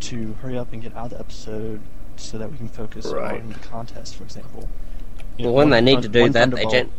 to 0.00 0.32
hurry 0.40 0.56
up 0.58 0.72
and 0.72 0.80
get 0.82 0.96
out 0.96 1.06
of 1.06 1.10
the 1.10 1.20
episode 1.20 1.80
so 2.16 2.38
that 2.38 2.50
we 2.50 2.56
can 2.56 2.68
focus 2.68 3.06
Right. 3.06 3.40
on 3.42 3.50
the 3.50 3.58
contest, 3.58 4.16
for 4.16 4.24
example. 4.24 4.66
You 5.36 5.44
Well, 5.44 5.52
know, 5.52 5.56
when 5.58 5.70
one 5.70 5.84
they 5.84 5.94
need 5.94 6.02
to 6.02 6.08
do 6.08 6.20
that, 6.30 6.32
they 6.32 6.40
Thunderbolt- 6.40 6.72
gen- 6.72 6.90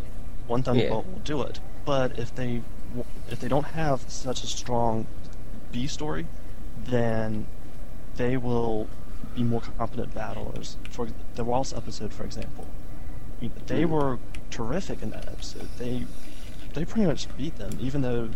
one 0.50 0.64
Thunderbolt 0.64 1.06
will 1.06 1.20
do 1.20 1.42
it. 1.44 1.60
But 1.86 2.18
if 2.20 2.34
they 2.36 2.62
if 3.30 3.40
they 3.40 3.48
don't 3.48 3.68
have 3.68 4.02
such 4.10 4.44
a 4.44 4.48
strong 4.48 5.06
B 5.72 5.88
story, 5.88 6.26
then 6.86 7.46
they 8.18 8.36
will 8.36 8.88
be 9.36 9.44
more 9.44 9.62
competent 9.62 10.14
battlers. 10.14 10.78
For 10.90 11.08
the 11.36 11.44
Waltz 11.44 11.72
episode, 11.72 12.12
for 12.14 12.24
example, 12.24 12.66
they 13.68 13.84
Hmm. 13.84 13.92
were 13.92 14.20
terrific 14.50 15.02
in 15.04 15.12
that 15.12 15.28
episode. 15.28 15.70
They 15.78 16.06
they 16.74 16.86
pretty 16.86 17.08
much 17.08 17.28
beat 17.38 17.56
them, 17.58 17.78
even 17.80 18.02
though 18.02 18.30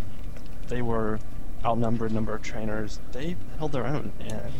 they 0.67 0.81
were 0.81 1.19
outnumbered 1.65 2.11
number 2.11 2.33
of 2.35 2.41
trainers. 2.41 2.99
They 3.11 3.35
held 3.57 3.71
their 3.71 3.85
own, 3.85 4.11
and 4.19 4.51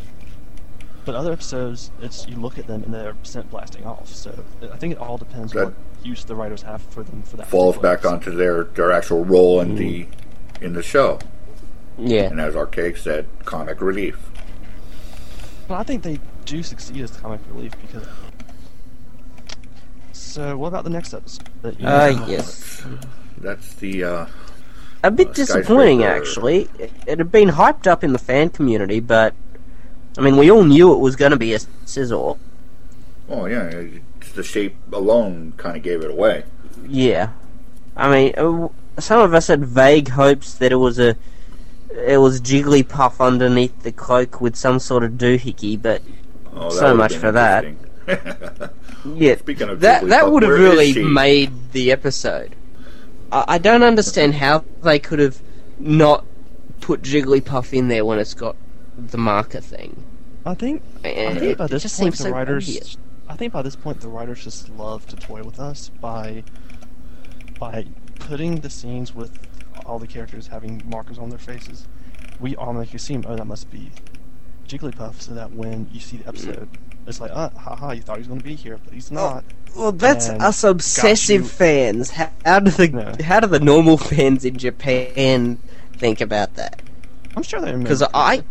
but 1.06 1.16
other 1.16 1.32
episodes, 1.34 1.92
it's 2.02 2.28
you 2.28 2.38
look 2.38 2.58
at 2.58 2.66
them 2.68 2.84
and 2.84 2.94
they're 2.94 3.16
sent 3.24 3.50
blasting 3.52 3.86
off. 3.86 4.08
So 4.08 4.44
I 4.72 4.78
think 4.78 4.94
it 4.94 5.00
all 5.00 5.18
depends 5.18 5.52
That- 5.54 5.66
what 5.66 5.74
use 6.06 6.24
the 6.26 6.36
writers 6.36 6.62
have 6.64 6.82
for 6.82 7.04
them 7.04 7.22
for 7.24 7.38
that. 7.38 7.48
Falls 7.48 7.78
back 7.78 8.00
episode. 8.00 8.14
onto 8.14 8.32
their, 8.36 8.64
their 8.66 8.92
actual 8.92 9.24
role 9.26 9.60
in 9.62 9.76
the 9.76 10.04
Mm. 10.04 10.62
in 10.62 10.74
the 10.74 10.84
show. 10.84 11.20
Yeah. 11.98 12.24
And 12.24 12.40
as 12.42 12.56
Archaic 12.56 12.98
said, 12.98 13.28
comic 13.46 13.82
relief. 13.82 14.18
But 15.68 15.76
I 15.76 15.84
think 15.84 16.04
they 16.04 16.20
do 16.46 16.64
succeed 16.64 17.02
as 17.02 17.12
comic 17.12 17.40
relief 17.52 17.74
because. 17.82 18.08
So 20.12 20.58
what 20.58 20.70
about 20.70 20.84
the 20.84 20.90
next 20.90 21.14
episode? 21.14 21.48
that 21.62 21.80
you- 21.80 21.88
Uh, 21.88 22.26
yes. 22.28 22.82
That's 23.38 23.74
the 23.76 24.04
uh, 24.04 24.26
A 25.04 25.12
bit 25.12 25.30
Uh, 25.30 25.34
disappointing, 25.34 26.00
Skyscraper. 26.00 26.22
actually. 26.22 26.70
It, 26.80 26.92
it 27.06 27.18
had 27.20 27.32
been 27.32 27.50
hyped 27.50 27.88
up 27.88 28.04
in 28.04 28.14
the 28.14 28.20
fan 28.20 28.50
community, 28.50 29.00
but 29.00 29.34
I 30.18 30.22
mean, 30.22 30.38
we 30.38 30.50
all 30.50 30.64
knew 30.64 30.94
it 30.94 31.00
was 31.00 31.16
going 31.16 31.32
to 31.32 31.38
be 31.38 31.54
a 31.54 31.60
sizzle. 31.86 32.38
oh 33.30 33.46
yeah, 33.46 33.64
it's 33.64 34.00
the 34.32 34.44
shape 34.44 34.76
alone 34.92 35.54
kind 35.58 35.76
of 35.78 35.84
gave 35.84 36.02
it 36.02 36.12
away. 36.12 36.44
Yeah, 36.88 37.30
I 37.96 38.10
mean, 38.12 38.34
uh, 38.38 38.70
some 39.00 39.22
of 39.22 39.34
us 39.34 39.48
had 39.48 39.66
vague 39.66 40.10
hopes 40.10 40.56
that 40.56 40.72
it 40.72 40.76
was 40.78 41.00
a 41.00 41.16
it 41.90 42.18
was 42.18 42.42
Jigglypuff 42.42 43.20
underneath 43.26 43.84
the 43.84 43.92
cloak 43.92 44.42
with 44.42 44.56
some 44.56 44.80
sort 44.80 45.04
of 45.04 45.14
doohickey, 45.14 45.82
but 45.82 46.02
Oh, 46.56 46.70
So 46.70 46.94
much 46.96 47.16
for 47.16 47.32
that. 47.32 47.66
yeah, 49.06 49.36
Speaking 49.38 49.70
of 49.70 49.80
that 49.82 50.08
that 50.08 50.32
would 50.32 50.44
have 50.44 50.52
really 50.58 50.94
made 51.04 51.72
the 51.72 51.92
episode. 51.92 52.56
I, 53.32 53.46
I 53.50 53.58
don't 53.58 53.84
understand 53.84 54.36
how 54.36 54.66
they 54.82 55.00
could 55.00 55.20
have 55.20 55.42
not 55.80 56.26
put 56.82 57.02
Jigglypuff 57.02 57.74
in 57.78 57.88
there 57.88 58.06
when 58.06 58.20
it's 58.20 58.34
got 58.34 58.56
the 58.98 59.18
marker 59.18 59.62
thing. 59.62 60.04
I 60.46 60.54
think 60.56 60.84
I 61.04 61.08
And 61.10 61.40
think 61.40 61.58
by 61.58 61.68
it 61.68 61.68
this 61.68 61.84
just 61.84 61.96
point 61.96 62.14
seems 62.14 62.18
the 62.18 62.26
so 62.26 62.32
writers. 62.32 62.70
obvious. 62.70 62.98
I 63.34 63.36
think 63.36 63.52
by 63.52 63.64
this 63.64 63.76
point 63.76 64.00
the 64.00 64.10
writers 64.10 64.44
just 64.44 64.70
love 64.70 65.08
to 65.08 65.16
toy 65.16 65.42
with 65.42 65.60
us 65.60 65.90
by 66.00 66.44
by 67.60 67.88
putting 68.20 68.60
the 68.60 68.70
scenes 68.70 69.16
with 69.16 69.32
all 69.88 69.98
the 69.98 70.06
characters 70.06 70.48
having 70.48 70.84
markers 70.88 71.18
on 71.18 71.32
their 71.32 71.40
faces. 71.40 71.88
We 72.40 72.56
all 72.56 72.68
make 72.68 72.90
automatically 72.90 72.98
assume, 72.98 73.26
oh, 73.28 73.36
that 73.36 73.46
must 73.46 73.72
be 73.72 73.90
Jigglypuff, 74.68 75.20
so 75.20 75.34
that 75.34 75.52
when 75.52 75.90
you 75.92 76.00
see 76.00 76.18
the 76.18 76.28
episode, 76.28 76.70
it's 77.08 77.20
like, 77.20 77.32
ah, 77.34 77.50
haha, 77.58 77.94
you 77.94 78.04
thought 78.04 78.18
he 78.18 78.20
was 78.20 78.28
going 78.28 78.40
to 78.40 78.46
be 78.46 78.54
here, 78.54 78.80
but 78.84 78.94
he's 78.94 79.10
not. 79.10 79.44
Well, 79.76 79.92
that's 79.92 80.28
and 80.28 80.40
us 80.40 80.64
obsessive 80.64 81.50
fans. 81.50 82.12
How, 82.12 82.30
how 82.46 82.60
do 82.60 82.70
the 82.70 82.88
No. 82.88 83.16
how 83.26 83.40
do 83.40 83.48
the 83.48 83.60
normal 83.60 83.98
fans 83.98 84.46
in 84.46 84.60
Japan 84.60 85.58
think 85.94 86.22
about 86.22 86.54
that? 86.56 86.80
I'm 87.36 87.42
sure 87.42 87.60
they 87.62 87.72
remember. 87.72 87.90
Because. 87.90 88.04
I, 88.14 88.44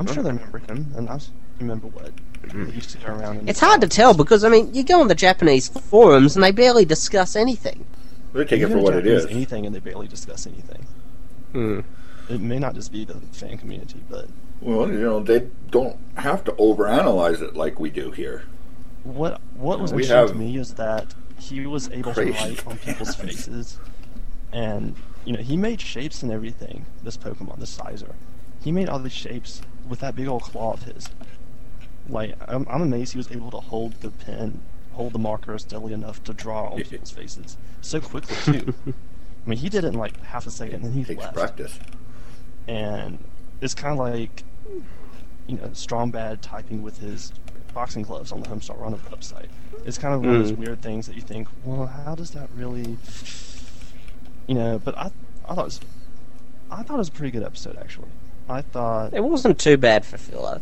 I'm 0.00 0.06
sure 0.08 0.24
they 0.24 0.32
remember 0.32 0.58
him, 0.58 0.92
and 0.96 1.08
I 1.08 1.14
s- 1.14 1.30
remember 1.60 1.86
what 1.88 2.12
he 2.52 2.58
used 2.74 2.90
to 2.90 2.98
go 2.98 3.08
around. 3.08 3.48
It's 3.48 3.60
hard 3.60 3.80
to 3.80 3.88
tell 3.88 4.14
because 4.14 4.44
I 4.44 4.48
mean, 4.48 4.72
you 4.74 4.82
go 4.84 5.00
on 5.00 5.08
the 5.08 5.14
Japanese 5.14 5.68
forums 5.68 6.36
and 6.36 6.42
they 6.44 6.52
barely 6.52 6.84
discuss 6.84 7.36
anything. 7.36 7.84
They 8.32 8.44
take 8.44 8.60
it 8.62 8.68
for 8.68 8.78
what 8.78 8.94
it 8.94 9.02
Japanese 9.04 9.24
is. 9.24 9.30
Anything, 9.30 9.66
and 9.66 9.74
they 9.74 9.80
barely 9.80 10.06
discuss 10.06 10.46
anything. 10.46 10.86
Hmm. 11.52 11.80
It 12.28 12.40
may 12.40 12.58
not 12.58 12.74
just 12.74 12.92
be 12.92 13.04
the 13.04 13.14
fan 13.32 13.56
community, 13.58 14.02
but 14.10 14.26
Well, 14.60 14.88
you 14.90 15.00
know, 15.00 15.20
they 15.20 15.48
don't 15.70 15.96
have 16.16 16.44
to 16.44 16.52
overanalyze 16.52 17.40
it 17.40 17.56
like 17.56 17.80
we 17.80 17.90
do 17.90 18.10
here. 18.10 18.44
what 19.02 19.40
what 19.56 19.80
was 19.80 19.92
We 19.92 20.02
interesting 20.02 20.16
have 20.18 20.28
to 20.32 20.34
me 20.52 20.58
is 20.58 20.74
that 20.74 21.14
he 21.40 21.66
was 21.66 21.88
able 21.90 22.12
crazy 22.12 22.32
to 22.32 22.38
write 22.38 22.66
on 22.66 22.76
people's 22.86 23.14
faces, 23.14 23.78
and 24.52 24.94
you 25.24 25.32
know 25.32 25.42
he 25.42 25.56
made 25.56 25.80
shapes 25.80 26.22
and 26.22 26.30
everything. 26.30 26.84
This 27.02 27.16
Pokemon, 27.16 27.58
this 27.60 27.76
Scizor, 27.76 28.12
he 28.62 28.72
made 28.72 28.88
all 28.88 28.98
these 28.98 29.12
shapes 29.12 29.62
with 29.88 30.00
that 30.00 30.14
big 30.14 30.28
old 30.28 30.42
claw 30.42 30.74
of 30.74 30.82
his. 30.82 31.08
Like 32.08 32.34
I'm, 32.48 32.66
I'm 32.70 32.82
amazed 32.82 33.12
he 33.12 33.18
was 33.18 33.30
able 33.30 33.50
to 33.50 33.58
hold 33.58 33.94
the 34.00 34.10
pen, 34.10 34.60
hold 34.92 35.12
the 35.12 35.18
marker 35.18 35.58
steadily 35.58 35.92
enough 35.92 36.22
to 36.24 36.32
draw 36.32 36.70
on 36.70 36.78
Yeah. 36.78 36.84
people's 36.84 37.10
faces 37.10 37.56
so 37.80 38.00
quickly 38.00 38.36
too. 38.60 38.74
I 38.86 39.48
mean, 39.50 39.58
he 39.58 39.68
did 39.68 39.84
it 39.84 39.88
in 39.88 39.94
like 39.94 40.20
half 40.24 40.46
a 40.46 40.50
second, 40.50 40.76
and 40.76 40.84
then 40.86 40.92
he 40.92 41.04
takes 41.04 41.20
left. 41.22 41.34
practice. 41.34 41.78
and 42.66 43.18
it's 43.60 43.74
kind 43.74 43.92
of 43.92 43.98
like 43.98 44.44
you 45.46 45.56
know 45.56 45.70
strong 45.72 46.10
bad 46.10 46.42
typing 46.42 46.82
with 46.82 46.98
his 46.98 47.32
boxing 47.74 48.02
gloves 48.02 48.32
on 48.32 48.40
the 48.40 48.48
Homestar 48.48 48.78
Runner 48.80 48.96
website. 49.10 49.46
It's 49.84 49.98
kind 49.98 50.14
of 50.14 50.20
one 50.22 50.34
of 50.36 50.42
those 50.42 50.52
Mm. 50.52 50.58
weird 50.58 50.82
things 50.82 51.06
that 51.06 51.14
you 51.14 51.22
think, 51.22 51.48
well, 51.64 51.86
how 51.86 52.14
does 52.14 52.30
that 52.32 52.48
really, 52.56 52.96
you 54.46 54.54
know? 54.54 54.78
But 54.78 54.96
I, 54.98 55.10
I 55.48 55.54
thought 55.54 55.58
it 55.60 55.64
was, 55.64 55.80
I 56.70 56.82
thought 56.82 56.94
it 56.94 56.98
was 56.98 57.08
a 57.08 57.12
pretty 57.12 57.30
good 57.30 57.42
episode 57.44 57.76
actually. 57.76 58.08
I 58.48 58.62
thought 58.62 59.12
It 59.14 59.22
wasn't 59.22 59.58
too 59.58 59.76
bad 59.76 60.04
for 60.06 60.16
filler. 60.18 60.60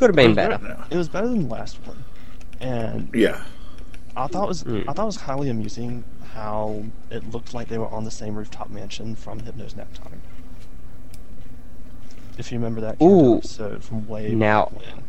Could 0.00 0.08
have 0.08 0.16
been 0.16 0.34
better. 0.34 0.58
No. 0.62 0.82
it 0.90 0.96
was 0.96 1.08
better 1.10 1.28
than 1.28 1.46
the 1.46 1.54
last 1.54 1.78
one, 1.86 2.04
and 2.58 3.10
Yeah. 3.14 3.42
I 4.16 4.26
thought 4.28 4.44
it 4.44 4.48
was 4.48 4.64
Mm. 4.64 4.84
I 4.88 4.92
thought 4.94 5.02
it 5.02 5.06
was 5.06 5.16
highly 5.16 5.50
amusing 5.50 6.04
how 6.34 6.84
it 7.10 7.30
looked 7.30 7.52
like 7.52 7.68
they 7.68 7.76
were 7.78 7.88
on 7.88 8.04
the 8.04 8.10
same 8.10 8.34
rooftop 8.34 8.70
mansion 8.70 9.14
from 9.14 9.40
Hypno's 9.40 9.76
Nap 9.76 9.92
Time. 9.92 10.22
If 12.38 12.50
you 12.50 12.58
remember 12.58 12.80
that 12.80 12.96
Ooh. 13.02 13.36
episode 13.36 13.84
from 13.84 14.08
way 14.08 14.34
Now- 14.34 14.70
when. 14.72 15.04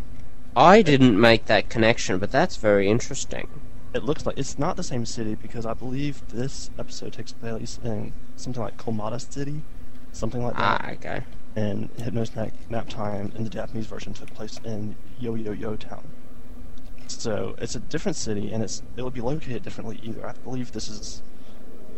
I 0.58 0.82
didn't 0.82 1.18
make 1.20 1.46
that 1.46 1.70
connection, 1.70 2.18
but 2.18 2.30
that's 2.30 2.58
very 2.58 2.90
interesting. 2.90 3.48
It 3.94 4.04
looks 4.04 4.26
like 4.26 4.38
it's 4.38 4.60
not 4.60 4.76
the 4.76 4.84
same 4.84 5.06
city 5.06 5.36
because 5.36 5.66
I 5.66 5.74
believe 5.74 6.22
this 6.28 6.70
episode 6.78 7.14
takes 7.14 7.32
place 7.32 7.80
in 7.82 8.12
something 8.36 8.62
like 8.62 8.78
Kolmata 8.78 9.22
City, 9.34 9.62
something 10.12 10.44
like 10.44 10.56
that. 10.58 10.82
Ah, 10.84 10.92
okay. 10.92 11.24
And 11.56 11.90
Hypno's 11.98 12.36
Nap, 12.36 12.52
Nap 12.70 12.88
Time 12.88 13.32
in 13.36 13.44
the 13.44 13.50
Japanese 13.50 13.86
version 13.88 14.14
took 14.14 14.34
place 14.34 14.60
in 14.64 14.96
Yo 15.20 15.36
Yo 15.36 15.52
Yo 15.52 15.76
Town. 15.76 16.04
So 17.08 17.56
it's 17.58 17.76
a 17.76 17.80
different 17.80 18.16
city, 18.16 18.52
and 18.54 18.64
it's 18.64 18.82
it 18.96 19.02
would 19.04 19.14
be 19.14 19.22
located 19.22 19.64
differently 19.64 20.00
either. 20.02 20.26
I 20.26 20.34
believe 20.44 20.72
this 20.72 20.88
is 20.88 21.22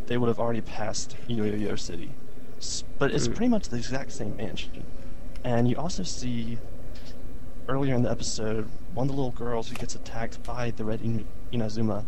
they 0.08 0.18
would 0.18 0.28
have 0.28 0.40
already 0.40 0.62
passed 0.62 1.16
Yo 1.28 1.44
Yo 1.44 1.56
Yo 1.56 1.76
City, 1.76 2.12
S- 2.58 2.84
but 2.98 3.12
it's 3.12 3.28
Mm. 3.28 3.36
pretty 3.36 3.50
much 3.50 3.70
the 3.70 3.78
exact 3.78 4.12
same 4.12 4.36
mansion. 4.36 4.84
And 5.44 5.70
you 5.70 5.76
also 5.76 6.04
see 6.04 6.58
earlier 7.70 7.94
in 7.96 8.02
the 8.04 8.12
episode 8.12 8.68
one 8.94 9.06
of 9.08 9.12
the 9.12 9.16
little 9.16 9.32
girls 9.32 9.70
who 9.70 9.76
gets 9.76 9.94
attacked 9.96 10.42
by 10.44 10.72
the 10.72 10.84
red 10.84 11.02
In- 11.02 11.26
Inazuma 11.52 12.06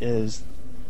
is 0.00 0.42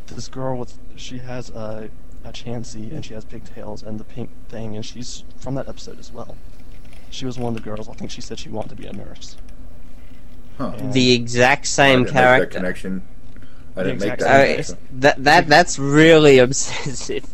this 0.09 0.29
girl 0.29 0.57
with 0.59 0.77
she 0.97 1.19
has 1.19 1.51
a 1.51 1.89
Chansey 2.33 2.93
and 2.93 3.05
she 3.05 3.15
has 3.15 3.25
pigtails 3.25 3.83
and 3.83 3.99
the 4.01 4.05
pink 4.05 4.31
thing 4.49 4.75
and 4.77 4.85
she's 4.85 5.25
from 5.39 5.55
that 5.57 5.69
episode 5.69 5.99
as 5.99 6.13
well. 6.13 6.37
She 7.11 7.27
was 7.27 7.39
one 7.39 7.55
of 7.57 7.63
the 7.63 7.69
girls. 7.69 7.89
I 7.89 7.93
think 7.95 8.11
she 8.11 8.21
said 8.21 8.39
she 8.39 8.49
wanted 8.49 8.71
to 8.71 8.75
be 8.77 8.87
a 8.87 8.93
nurse. 8.93 9.37
Huh. 10.59 10.73
Yeah. 10.77 10.91
The 10.91 11.13
exact 11.13 11.65
I 11.65 11.67
same 11.67 11.99
didn't 12.05 12.05
make 12.07 12.15
that 12.15 12.21
character. 12.37 12.59
connection. 12.59 13.03
I 13.77 13.83
didn't 13.83 14.01
make 14.01 14.19
that 14.19 14.23
Uh, 14.23 14.43
connection. 14.43 14.59
it's- 14.61 14.77
that 15.01 15.25
that 15.25 15.49
that's 15.49 15.79
really 15.79 16.39
obsessive 16.47 17.27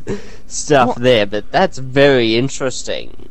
stuff 0.47 0.87
Well- 0.89 0.95
there, 0.99 1.27
but 1.27 1.51
that's 1.53 1.79
very 1.79 2.37
interesting. 2.37 3.29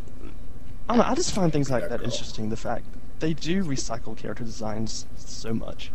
I 0.88 0.94
don't 0.96 0.98
know. 1.06 1.12
I 1.12 1.16
just 1.16 1.34
find 1.34 1.52
things 1.54 1.70
like 1.70 1.84
That 1.84 2.00
that 2.00 2.04
interesting. 2.04 2.50
The 2.50 2.58
fact 2.58 2.84
they 3.20 3.34
do 3.34 3.64
recycle 3.64 4.16
character 4.18 4.44
designs 4.44 5.06
so 5.18 5.54
much. 5.54 5.92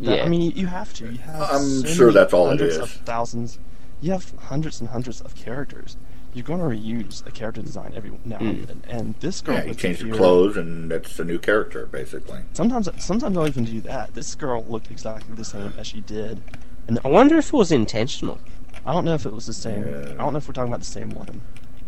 that- 0.00 0.16
Yeah. 0.18 0.24
I 0.24 0.28
mean, 0.28 0.52
you 0.54 0.66
have 0.68 0.92
to. 0.94 1.10
You 1.10 1.18
have. 1.18 1.42
I'm 1.50 1.80
so 1.82 1.86
sure 1.88 2.06
many 2.06 2.14
that's 2.14 2.32
all 2.32 2.46
it 2.46 2.48
hundreds 2.50 2.74
is. 2.76 2.80
Of 2.80 2.90
thousands. 3.04 3.58
You 4.00 4.12
have 4.12 4.32
hundreds 4.38 4.80
and 4.80 4.90
hundreds 4.90 5.20
of 5.20 5.34
characters. 5.34 5.96
You're 6.34 6.44
going 6.44 6.60
to 6.60 6.66
reuse 6.66 7.26
a 7.26 7.30
character 7.30 7.62
design 7.62 7.92
every 7.96 8.12
now 8.24 8.36
and 8.38 8.58
Mm. 8.58 8.66
then. 8.66 8.82
And 8.88 9.14
this 9.20 9.40
girl. 9.40 9.56
Yeah, 9.56 9.64
you 9.64 9.74
change 9.74 9.98
the 10.00 10.10
clothes 10.10 10.56
and 10.56 10.92
it's 10.92 11.18
a 11.18 11.24
new 11.24 11.38
character, 11.38 11.86
basically. 11.86 12.40
Sometimes, 12.52 12.88
sometimes 13.02 13.36
I'll 13.36 13.48
even 13.48 13.64
do 13.64 13.80
that. 13.82 14.14
This 14.14 14.34
girl 14.34 14.64
looked 14.68 14.90
exactly 14.90 15.34
the 15.34 15.44
same 15.44 15.72
as 15.78 15.86
she 15.86 16.00
did. 16.00 16.42
And 16.86 16.98
I 17.04 17.08
wonder 17.08 17.38
if 17.38 17.48
it 17.48 17.54
was 17.54 17.72
intentional. 17.72 18.38
I 18.86 18.92
don't 18.92 19.04
know 19.04 19.14
if 19.14 19.26
it 19.26 19.32
was 19.32 19.46
the 19.46 19.52
same. 19.52 19.84
Yeah. 19.86 20.10
I 20.10 20.14
don't 20.14 20.32
know 20.32 20.38
if 20.38 20.46
we're 20.48 20.54
talking 20.54 20.70
about 20.70 20.80
the 20.80 20.86
same 20.86 21.10
one. 21.10 21.40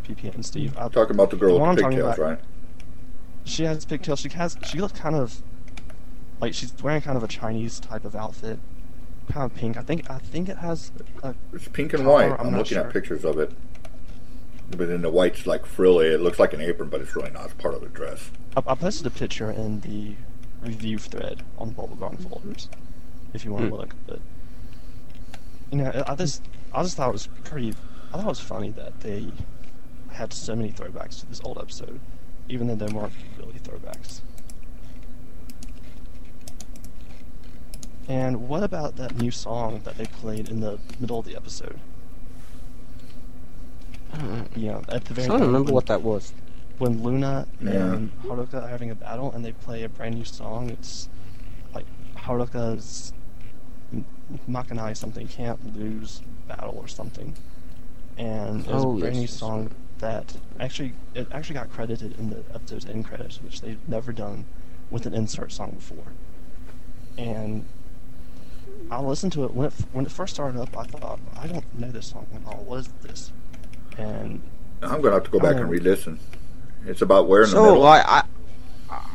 PPN 0.07 0.43
Steve. 0.45 0.77
I'm 0.77 0.91
Talking 0.91 1.15
about 1.15 1.31
the 1.31 1.37
girl 1.37 1.55
The 1.59 1.61
with 1.65 1.77
the 1.77 1.83
pigtails, 1.85 2.15
about- 2.15 2.19
right? 2.19 2.39
She 3.45 3.65
has 3.65 3.85
pigtails. 3.85 4.21
She 4.21 4.29
has. 4.31 4.57
She 4.65 4.79
looks 4.81 4.99
kind 4.99 5.15
of 5.15 5.43
like 6.41 6.55
she's 6.55 6.73
wearing 6.83 7.03
kind 7.03 7.17
of 7.17 7.23
a 7.23 7.29
Chinese 7.29 7.79
type 7.81 8.05
of 8.05 8.17
outfit, 8.17 8.59
kind 9.33 9.51
of 9.51 9.57
pink. 9.57 9.77
I 9.77 9.83
think 9.83 10.11
I 10.11 10.19
think 10.19 10.49
it 10.49 10.59
has. 10.59 10.93
A, 11.23 11.35
It's 11.53 11.69
pink 11.69 11.93
and 11.95 12.05
Collar, 12.05 12.31
white. 12.31 12.41
I'm 12.41 12.49
I'm, 12.49 12.57
looking 12.57 12.77
sure. 12.77 12.87
at 12.87 12.93
pictures 12.93 13.25
of 13.25 13.39
it. 13.39 13.53
But 14.71 14.89
then 14.89 15.03
the 15.03 15.11
white's 15.11 15.47
like 15.47 15.67
frilly. 15.67 16.07
It 16.09 16.21
looks 16.21 16.39
like 16.39 16.53
an 16.53 16.61
apron, 16.61 16.89
but 16.91 17.01
it's 17.01 17.17
really 17.17 17.31
not. 17.31 17.47
It's 17.47 17.55
part 17.55 17.75
of 17.75 17.81
the 17.81 17.89
dress. 17.89 18.31
I, 18.57 18.63
I 18.67 18.75
posted 18.75 19.07
a 19.07 19.11
picture 19.11 19.51
in 19.51 19.81
the 19.81 20.15
review 20.63 20.99
thread 20.99 21.43
on 21.59 21.69
the 21.69 21.75
Bulbagarden 21.75 22.29
folders, 22.29 22.69
if 23.35 23.45
you 23.45 23.53
want 23.53 23.65
to 23.65 23.71
Hmm. 23.71 23.77
look. 23.77 23.95
But 24.07 24.21
you 25.73 25.79
know, 25.79 25.91
I 26.07 26.13
I 26.13 26.15
just 26.17 26.43
I 26.73 26.83
just 26.83 26.97
thought 26.97 27.09
it 27.09 27.13
was 27.13 27.27
pretty. 27.45 27.75
I 28.13 28.17
thought 28.17 28.25
it 28.27 28.27
was 28.27 28.41
funny 28.41 28.71
that 28.71 29.01
they 29.01 29.27
had 30.13 30.33
so 30.33 30.55
many 30.57 30.71
throwbacks 30.73 31.21
to 31.21 31.27
this 31.27 31.41
old 31.45 31.59
episode, 31.59 32.01
even 32.49 32.67
though 32.67 32.75
they 32.75 32.93
weren't 32.93 33.13
really 33.39 33.59
throwbacks. 33.61 34.21
And 38.11 38.49
what 38.49 38.65
about 38.65 38.97
that 38.97 39.17
new 39.19 39.31
song 39.31 39.83
that 39.85 39.97
they 39.97 40.07
played 40.07 40.49
in 40.49 40.59
the 40.59 40.81
middle 40.99 41.21
of 41.21 41.27
the 41.27 41.37
episode? 41.37 41.79
Mm. 44.15 44.57
You 44.57 44.73
know, 44.73 44.83
at 44.89 45.05
the 45.05 45.15
very. 45.15 45.27
I 45.27 45.31
don't 45.31 45.43
remember 45.43 45.67
when- 45.67 45.75
what 45.75 45.87
that 45.87 46.03
was. 46.03 46.33
when 46.79 47.03
Luna 47.05 47.47
Yeah. 47.61 47.71
and 47.93 48.23
Haruka 48.23 48.63
are 48.65 48.67
having 48.69 48.91
a 48.91 48.95
battle 48.95 49.31
and 49.33 49.45
they 49.45 49.53
play 49.53 49.83
a 49.85 49.89
brand 49.89 50.15
new 50.17 50.25
song, 50.25 50.71
it's 50.71 51.09
like 51.75 51.85
Haruka's 52.17 53.13
M- 53.93 54.05
Makanai 54.49 54.97
something 54.97 55.29
can't 55.29 55.77
lose 55.77 56.23
battle 56.49 56.75
or 56.79 56.89
something, 56.89 57.35
and 58.17 58.67
it 58.67 58.73
was 58.73 58.85
Oh, 58.85 58.97
a 58.97 58.99
brand 58.99 59.15
yes, 59.15 59.21
new 59.21 59.21
yes. 59.29 59.31
song 59.35 59.71
that 59.99 60.35
actually 60.59 60.95
it 61.15 61.29
actually 61.31 61.55
got 61.55 61.71
credited 61.71 62.19
in 62.19 62.31
the 62.31 62.43
episode's 62.55 62.87
end 62.87 63.05
credits, 63.05 63.41
which 63.43 63.61
they've 63.61 63.87
never 63.87 64.11
done 64.11 64.47
with 64.91 65.05
an 65.07 65.13
insert 65.15 65.53
song 65.53 65.71
before, 65.73 66.13
and. 67.17 67.65
I 68.91 69.01
listened 69.01 69.33
to 69.35 69.45
it 69.45 69.55
when 69.55 69.69
it, 69.69 69.73
when 69.93 70.05
it 70.05 70.11
first 70.13 70.35
started 70.35 70.61
up. 70.61 70.77
I 70.77 70.85
thought 70.85 71.21
I 71.39 71.47
don't 71.47 71.65
know 71.79 71.91
this 71.91 72.07
song 72.09 72.27
at 72.35 72.45
all. 72.47 72.65
What 72.65 72.81
is 72.81 72.89
this? 73.03 73.33
And 73.97 74.43
I'm 74.83 75.01
gonna 75.01 75.15
have 75.15 75.25
to 75.25 75.31
go 75.31 75.39
back 75.39 75.57
Oh. 75.57 75.59
and 75.61 75.71
re-listen. 75.71 76.19
It's 76.87 77.03
about 77.03 77.29
where 77.29 77.43
in 77.43 77.51
the 77.51 77.57
So 77.57 77.63
middle. 77.65 77.87
I, 77.87 78.01
I, 78.01 78.23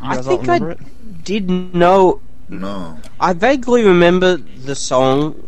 I 0.01 0.22
think 0.22 0.48
I 0.48 0.53
remember 0.58 0.72
it? 0.72 1.24
did 1.24 1.50
know. 1.50 2.22
no. 2.48 3.00
I 3.20 3.34
vaguely 3.34 3.84
remember 3.84 4.38
the 4.38 4.75
song, 4.75 5.44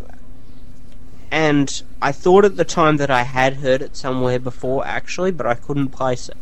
and 1.31 1.84
I 2.01 2.12
thought 2.12 2.43
at 2.46 2.55
the 2.57 2.65
time 2.65 2.98
that 2.98 3.12
I 3.12 3.24
had 3.24 3.55
heard 3.57 3.81
it 3.81 3.96
somewhere 3.96 4.39
before, 4.39 4.86
actually, 4.86 5.31
but 5.31 5.46
I 5.46 5.53
couldn't 5.55 5.89
place 5.89 6.29
it. 6.29 6.38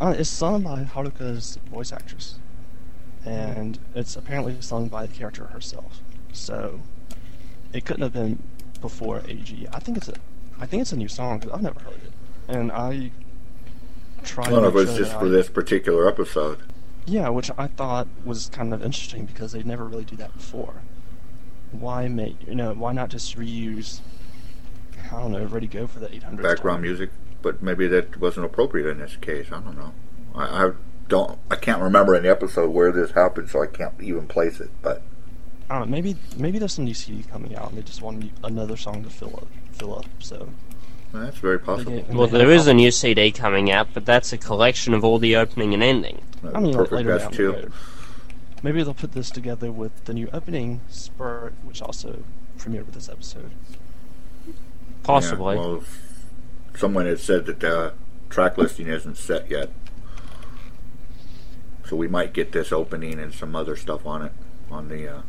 Uh, 0.00 0.14
it's 0.16 0.28
sung 0.28 0.62
by 0.62 0.84
Haruka's 0.84 1.58
voice 1.70 1.90
actress, 1.92 2.38
and 3.24 3.78
it's 3.94 4.14
apparently 4.14 4.56
sung 4.60 4.88
by 4.88 5.06
the 5.06 5.12
character 5.12 5.46
herself. 5.46 6.00
So 6.32 6.80
it 7.72 7.84
couldn't 7.84 8.02
have 8.02 8.12
been 8.12 8.42
before 8.80 9.22
AG. 9.28 9.66
I 9.72 9.78
think 9.80 9.96
it's 9.98 10.08
a, 10.08 10.14
I 10.60 10.66
think 10.66 10.82
it's 10.82 10.92
a 10.92 10.96
new 10.96 11.08
song 11.08 11.38
because 11.38 11.52
I've 11.54 11.62
never 11.62 11.80
heard 11.80 11.94
it, 12.04 12.12
and 12.48 12.70
I 12.72 13.10
tried. 14.24 14.48
I 14.48 14.50
don't 14.50 14.62
know 14.62 14.68
if 14.68 14.74
to 14.74 14.80
it's 14.80 14.90
make 14.90 14.96
sure 14.98 15.04
just 15.06 15.18
for 15.18 15.26
I- 15.26 15.30
this 15.30 15.48
particular 15.48 16.08
episode. 16.08 16.60
Yeah, 17.08 17.28
which 17.28 17.52
I 17.56 17.68
thought 17.68 18.08
was 18.24 18.48
kind 18.48 18.74
of 18.74 18.82
interesting 18.82 19.26
because 19.26 19.52
they 19.52 19.62
never 19.62 19.84
really 19.84 20.04
do 20.04 20.16
that 20.16 20.36
before. 20.36 20.82
Why 21.70 22.08
make 22.08 22.46
you 22.46 22.54
know? 22.56 22.72
Why 22.74 22.92
not 22.92 23.10
just 23.10 23.36
reuse? 23.38 24.00
I 25.12 25.20
don't 25.20 25.30
know. 25.32 25.44
Ready 25.44 25.68
go 25.68 25.86
for 25.86 26.00
the 26.00 26.12
800 26.12 26.42
Background 26.42 26.82
music, 26.82 27.10
but 27.42 27.62
maybe 27.62 27.86
that 27.86 28.16
wasn't 28.20 28.46
appropriate 28.46 28.88
in 28.90 28.98
this 28.98 29.14
case. 29.16 29.46
I 29.52 29.60
don't 29.60 29.76
know. 29.76 29.92
I, 30.34 30.66
I 30.66 30.70
don't. 31.08 31.38
I 31.48 31.54
can't 31.54 31.80
remember 31.80 32.16
any 32.16 32.28
episode 32.28 32.70
where 32.70 32.90
this 32.90 33.12
happened, 33.12 33.50
so 33.50 33.62
I 33.62 33.66
can't 33.68 33.94
even 34.00 34.26
place 34.26 34.58
it. 34.58 34.70
But 34.82 35.02
I 35.68 35.78
don't 35.78 35.88
know, 35.88 35.92
maybe 35.96 36.16
maybe 36.36 36.58
there's 36.58 36.74
some 36.74 36.84
new 36.84 36.94
CD 36.94 37.22
coming 37.24 37.56
out 37.56 37.70
and 37.70 37.78
they 37.78 37.82
just 37.82 38.00
want 38.02 38.30
another 38.44 38.76
song 38.76 39.02
to 39.04 39.10
fill 39.10 39.34
up 39.36 39.48
fill 39.72 39.98
up. 39.98 40.06
So 40.20 40.48
that's 41.12 41.38
very 41.38 41.58
possible. 41.58 41.92
get- 41.96 42.08
Well, 42.08 42.26
they 42.28 42.38
there 42.38 42.50
have 42.50 42.60
is 42.60 42.66
a 42.68 42.74
new 42.74 42.90
CD 42.90 43.32
coming 43.32 43.70
out, 43.70 43.88
but 43.92 44.04
that's 44.06 44.32
a 44.32 44.38
collection 44.38 44.94
of 44.94 45.04
all 45.04 45.18
the 45.18 45.34
opening 45.36 45.74
and 45.74 45.82
ending. 45.82 46.20
I 46.54 46.60
mean 46.60 46.72
Perfect 46.74 46.92
later 46.92 47.18
Best 47.18 47.22
down 47.24 47.30
the 47.32 47.36
too. 47.36 47.52
road. 47.52 47.72
Maybe 48.62 48.82
they'll 48.82 48.94
put 48.94 49.12
this 49.12 49.30
together 49.30 49.70
with 49.72 50.04
the 50.06 50.14
new 50.14 50.28
opening 50.32 50.80
spurt, 50.88 51.54
which 51.64 51.82
also 51.82 52.22
premiered 52.58 52.86
with 52.86 52.94
this 52.94 53.08
episode. 53.08 53.50
Possibly. 55.02 55.56
Yeah, 55.56 55.60
well, 55.62 55.82
someone 56.76 57.06
had 57.06 57.20
said 57.20 57.46
that 57.46 57.60
the 57.60 57.92
track 58.30 58.56
listing 58.58 58.86
isn't 58.88 59.16
set 59.16 59.50
yet, 59.50 59.70
so 61.84 61.96
we 61.96 62.08
might 62.08 62.32
get 62.32 62.52
this 62.52 62.72
opening 62.72 63.18
and 63.20 63.32
some 63.32 63.54
other 63.54 63.76
stuff 63.76 64.04
on 64.06 64.22
it 64.22 64.32
on 64.70 64.88
the 64.88 65.08
uh, 65.08 65.22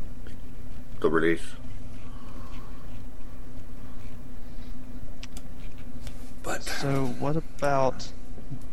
the 0.99 1.09
release. 1.09 1.41
But 6.43 6.63
So 6.63 7.07
what 7.19 7.35
about? 7.35 8.09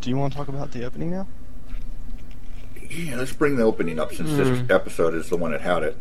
Do 0.01 0.11
you 0.11 0.17
want 0.17 0.33
to 0.33 0.39
talk 0.39 0.49
about 0.49 0.73
the 0.73 0.85
opening 0.85 1.11
now? 1.11 1.27
yeah, 2.91 3.17
let's 3.17 3.33
bring 3.33 3.57
the 3.57 3.65
opening 3.65 3.99
up 3.99 4.13
since 4.15 4.37
this 4.37 4.61
Hmm. 4.61 4.71
episode 4.71 5.15
is 5.15 5.29
the 5.29 5.37
one 5.37 5.51
that 5.51 5.63
had 5.63 5.83
it. 5.83 5.97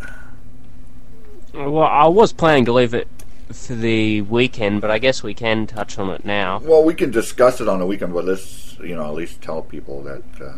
Well, 1.53 1.79
I 1.83 2.05
was 2.07 2.33
planning 2.33 2.65
to 2.65 2.73
leave 2.73 2.93
it 2.93 3.07
for 3.51 3.73
the 3.73 4.21
weekend, 4.21 4.81
but 4.81 4.91
I 4.91 4.99
guess 4.99 5.23
we 5.23 5.33
can 5.33 5.65
touch 5.65 5.97
on 5.97 6.09
it 6.11 6.23
now. 6.25 6.59
Well, 6.63 6.83
we 6.83 6.93
can 6.93 7.09
discuss 7.09 7.61
it 7.61 7.67
on 7.67 7.79
the 7.79 7.85
weekend, 7.87 8.13
but 8.13 8.25
let's 8.25 8.77
you 8.79 8.95
know 8.95 9.05
at 9.05 9.13
least 9.13 9.41
tell 9.41 9.61
people 9.63 10.03
that 10.03 10.23
uh, 10.41 10.53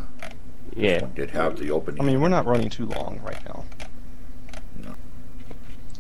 Yeah. 0.76 1.02
one 1.04 1.14
did 1.14 1.32
have 1.32 1.58
the 1.58 1.72
opening. 1.72 2.02
I 2.02 2.04
mean, 2.06 2.20
we're 2.20 2.28
not 2.30 2.46
running 2.46 2.70
too 2.70 2.86
long 2.88 3.22
right 3.24 3.40
now. 3.46 3.64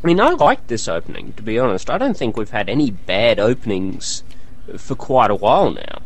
I 0.06 0.08
mean, 0.08 0.22
I 0.22 0.30
like 0.34 0.68
this 0.68 0.88
opening, 0.88 1.34
to 1.34 1.42
be 1.42 1.58
honest. 1.58 1.90
I 1.90 1.98
don't 1.98 2.16
think 2.16 2.38
we've 2.38 2.52
had 2.52 2.70
any 2.70 2.92
bad 2.92 3.40
openings 3.40 4.22
for 4.78 4.94
quite 4.94 5.32
a 5.32 5.36
while 5.36 5.72
now. 5.72 6.04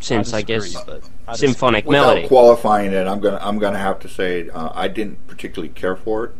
Since, 0.00 0.32
I, 0.32 0.42
guess, 0.42 0.74
I 0.74 0.98
disagree. 0.98 1.10
Symphonic 1.36 1.86
Without 1.86 2.00
Melody. 2.00 2.26
qualifying 2.26 2.92
it, 2.92 3.06
I'm 3.06 3.20
gonna 3.20 3.38
I'm 3.40 3.60
gonna 3.60 3.78
have 3.78 4.00
to 4.00 4.08
say 4.08 4.48
uh, 4.48 4.70
I 4.74 4.88
didn't 4.88 5.24
particularly 5.28 5.72
care 5.72 5.94
for 5.94 6.24
it, 6.24 6.30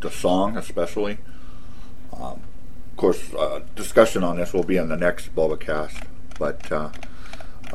the 0.00 0.10
song 0.10 0.56
especially. 0.56 1.18
Um, 2.14 2.40
of 2.90 2.96
course, 2.96 3.34
uh, 3.34 3.60
discussion 3.76 4.24
on 4.24 4.38
this 4.38 4.54
will 4.54 4.64
be 4.64 4.78
in 4.78 4.88
the 4.88 4.96
next 4.96 5.34
Bulbacast, 5.36 6.04
but 6.38 6.72
uh, 6.72 6.88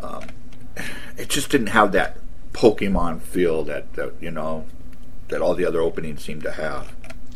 um, 0.01 0.23
it 1.17 1.29
just 1.29 1.51
didn't 1.51 1.67
have 1.67 1.91
that 1.91 2.17
Pokemon 2.51 3.21
feel 3.21 3.63
that, 3.65 3.93
that 3.93 4.13
you 4.19 4.31
know 4.31 4.65
that 5.27 5.39
all 5.39 5.53
the 5.53 5.65
other 5.65 5.81
openings 5.81 6.23
seem 6.23 6.41
to 6.41 6.53
have. 6.53 6.93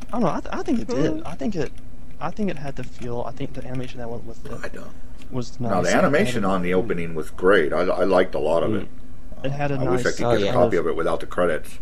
I 0.07 0.11
don't 0.11 0.21
know. 0.21 0.29
I, 0.29 0.39
th- 0.39 0.53
I 0.53 0.63
think 0.63 0.79
it 0.81 0.87
did. 0.87 1.23
I 1.23 1.35
think 1.35 1.55
it. 1.55 1.71
I 2.19 2.31
think 2.31 2.49
it 2.49 2.57
had 2.57 2.75
the 2.75 2.83
feel. 2.83 3.23
I 3.27 3.31
think 3.31 3.53
the 3.53 3.65
animation 3.65 3.99
that 3.99 4.09
went 4.09 4.25
with 4.25 4.39
I 4.51 4.65
it 4.67 4.73
don't. 4.73 4.87
was 5.31 5.59
nice. 5.59 5.71
Now 5.71 5.81
the 5.81 5.93
animation 5.95 6.45
on 6.45 6.61
the 6.63 6.73
opening 6.73 7.13
was 7.13 7.29
great. 7.29 7.73
I, 7.73 7.81
I 7.81 8.03
liked 8.05 8.33
a 8.35 8.39
lot 8.39 8.63
of 8.63 8.73
it. 8.75 8.87
It 9.43 9.51
had 9.51 9.69
a 9.71 9.75
I 9.75 9.83
nice. 9.83 9.87
I 9.87 9.91
wish 9.91 10.05
I 10.05 10.11
could 10.11 10.23
Oh, 10.25 10.31
get 10.37 10.45
yeah. 10.45 10.49
a 10.49 10.53
copy 10.53 10.77
of 10.77 10.87
it 10.87 10.95
without 10.95 11.19
the 11.19 11.25
credits. 11.27 11.77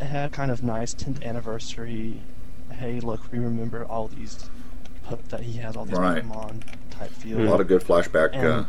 It 0.00 0.06
had 0.06 0.32
kind 0.32 0.50
of 0.50 0.62
nice 0.62 0.94
10th 0.94 1.22
anniversary. 1.24 2.20
Hey, 2.72 2.98
look, 3.00 3.30
we 3.30 3.38
remember 3.38 3.84
all 3.84 4.08
these 4.08 4.48
po- 5.04 5.18
that 5.28 5.40
he 5.40 5.58
has 5.58 5.76
all 5.76 5.84
these 5.84 5.98
Right. 5.98 6.24
Pokemon 6.24 6.62
type 6.90 7.10
feel. 7.10 7.40
A 7.40 7.44
lot 7.48 7.60
of 7.60 7.68
good 7.68 7.82
flashback 7.82 8.34
uh, 8.42 8.64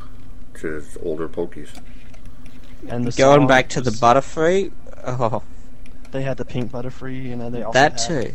to 0.59 0.67
his 0.67 0.97
older 1.01 1.27
Pokies. 1.29 1.69
and 2.89 3.05
the 3.05 3.11
Going 3.13 3.47
back 3.47 3.69
to 3.69 3.81
the 3.81 3.91
Butterfree, 3.91 4.71
oh, 5.07 5.41
They 6.15 6.21
had 6.21 6.37
the 6.37 6.45
pink 6.45 6.71
Butterfree, 6.71 7.25
you 7.25 7.35
know, 7.35 7.49
they 7.49 7.61
also 7.61 7.73
that 7.77 7.99
had, 7.99 8.07
too. 8.29 8.33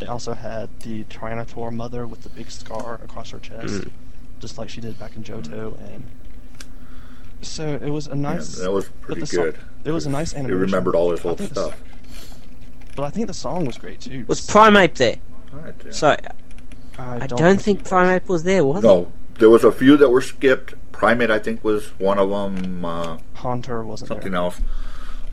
They 0.00 0.06
also 0.06 0.34
had 0.34 0.68
the 0.80 1.04
Tyranitar 1.04 1.72
mother 1.72 2.08
with 2.08 2.22
the 2.24 2.28
big 2.28 2.50
scar 2.50 2.94
across 3.04 3.30
her 3.30 3.38
chest, 3.38 3.66
Mm. 3.72 3.90
just 4.40 4.58
like 4.58 4.68
she 4.68 4.80
did 4.80 4.98
back 4.98 5.14
in 5.14 5.22
Johto, 5.22 5.78
and 5.94 6.02
so 7.40 7.78
it 7.80 7.90
was 7.90 8.08
a 8.08 8.16
nice. 8.16 8.58
Yeah, 8.58 8.64
that 8.64 8.72
was 8.72 8.88
pretty 9.00 9.20
the 9.20 9.26
so- 9.28 9.42
good. 9.44 9.58
it 9.84 9.92
was 9.92 10.06
a 10.06 10.10
nice 10.10 10.32
He 10.32 10.38
animation. 10.38 10.60
remembered 10.60 10.96
all 10.96 11.12
his 11.12 11.24
old 11.24 11.38
think 11.38 11.54
the 11.54 11.68
stuff. 11.68 11.80
But 12.96 13.04
I 13.04 13.10
think 13.10 13.28
the 13.28 13.34
song 13.34 13.64
was 13.64 13.78
great 13.78 14.00
too. 14.00 14.24
Was 14.26 14.40
Primeape 14.40 14.94
there? 14.94 15.18
Right, 15.52 15.72
yeah. 15.84 15.92
So, 15.92 16.16
I 16.98 17.28
don't, 17.28 17.60
think 17.62 17.78
it 17.78 17.82
was. 17.84 17.92
Primeape 17.92 18.26
was 18.28 18.42
there, 18.42 18.64
was 18.64 18.82
he? 18.82 18.88
no, 18.88 19.12
there 19.38 19.50
was 19.50 19.62
a 19.62 19.70
few 19.70 19.96
that 19.98 20.08
were 20.10 20.20
skipped. 20.20 20.74
Primeape, 20.90 21.30
I 21.30 21.38
think, 21.38 21.62
was 21.62 21.90
one 22.00 22.18
of 22.18 22.30
them. 22.30 22.84
Uh, 22.84 23.18
Haunter 23.34 23.84
wasn't 23.84 24.08
something 24.08 24.32
there. 24.32 24.40
else. 24.40 24.60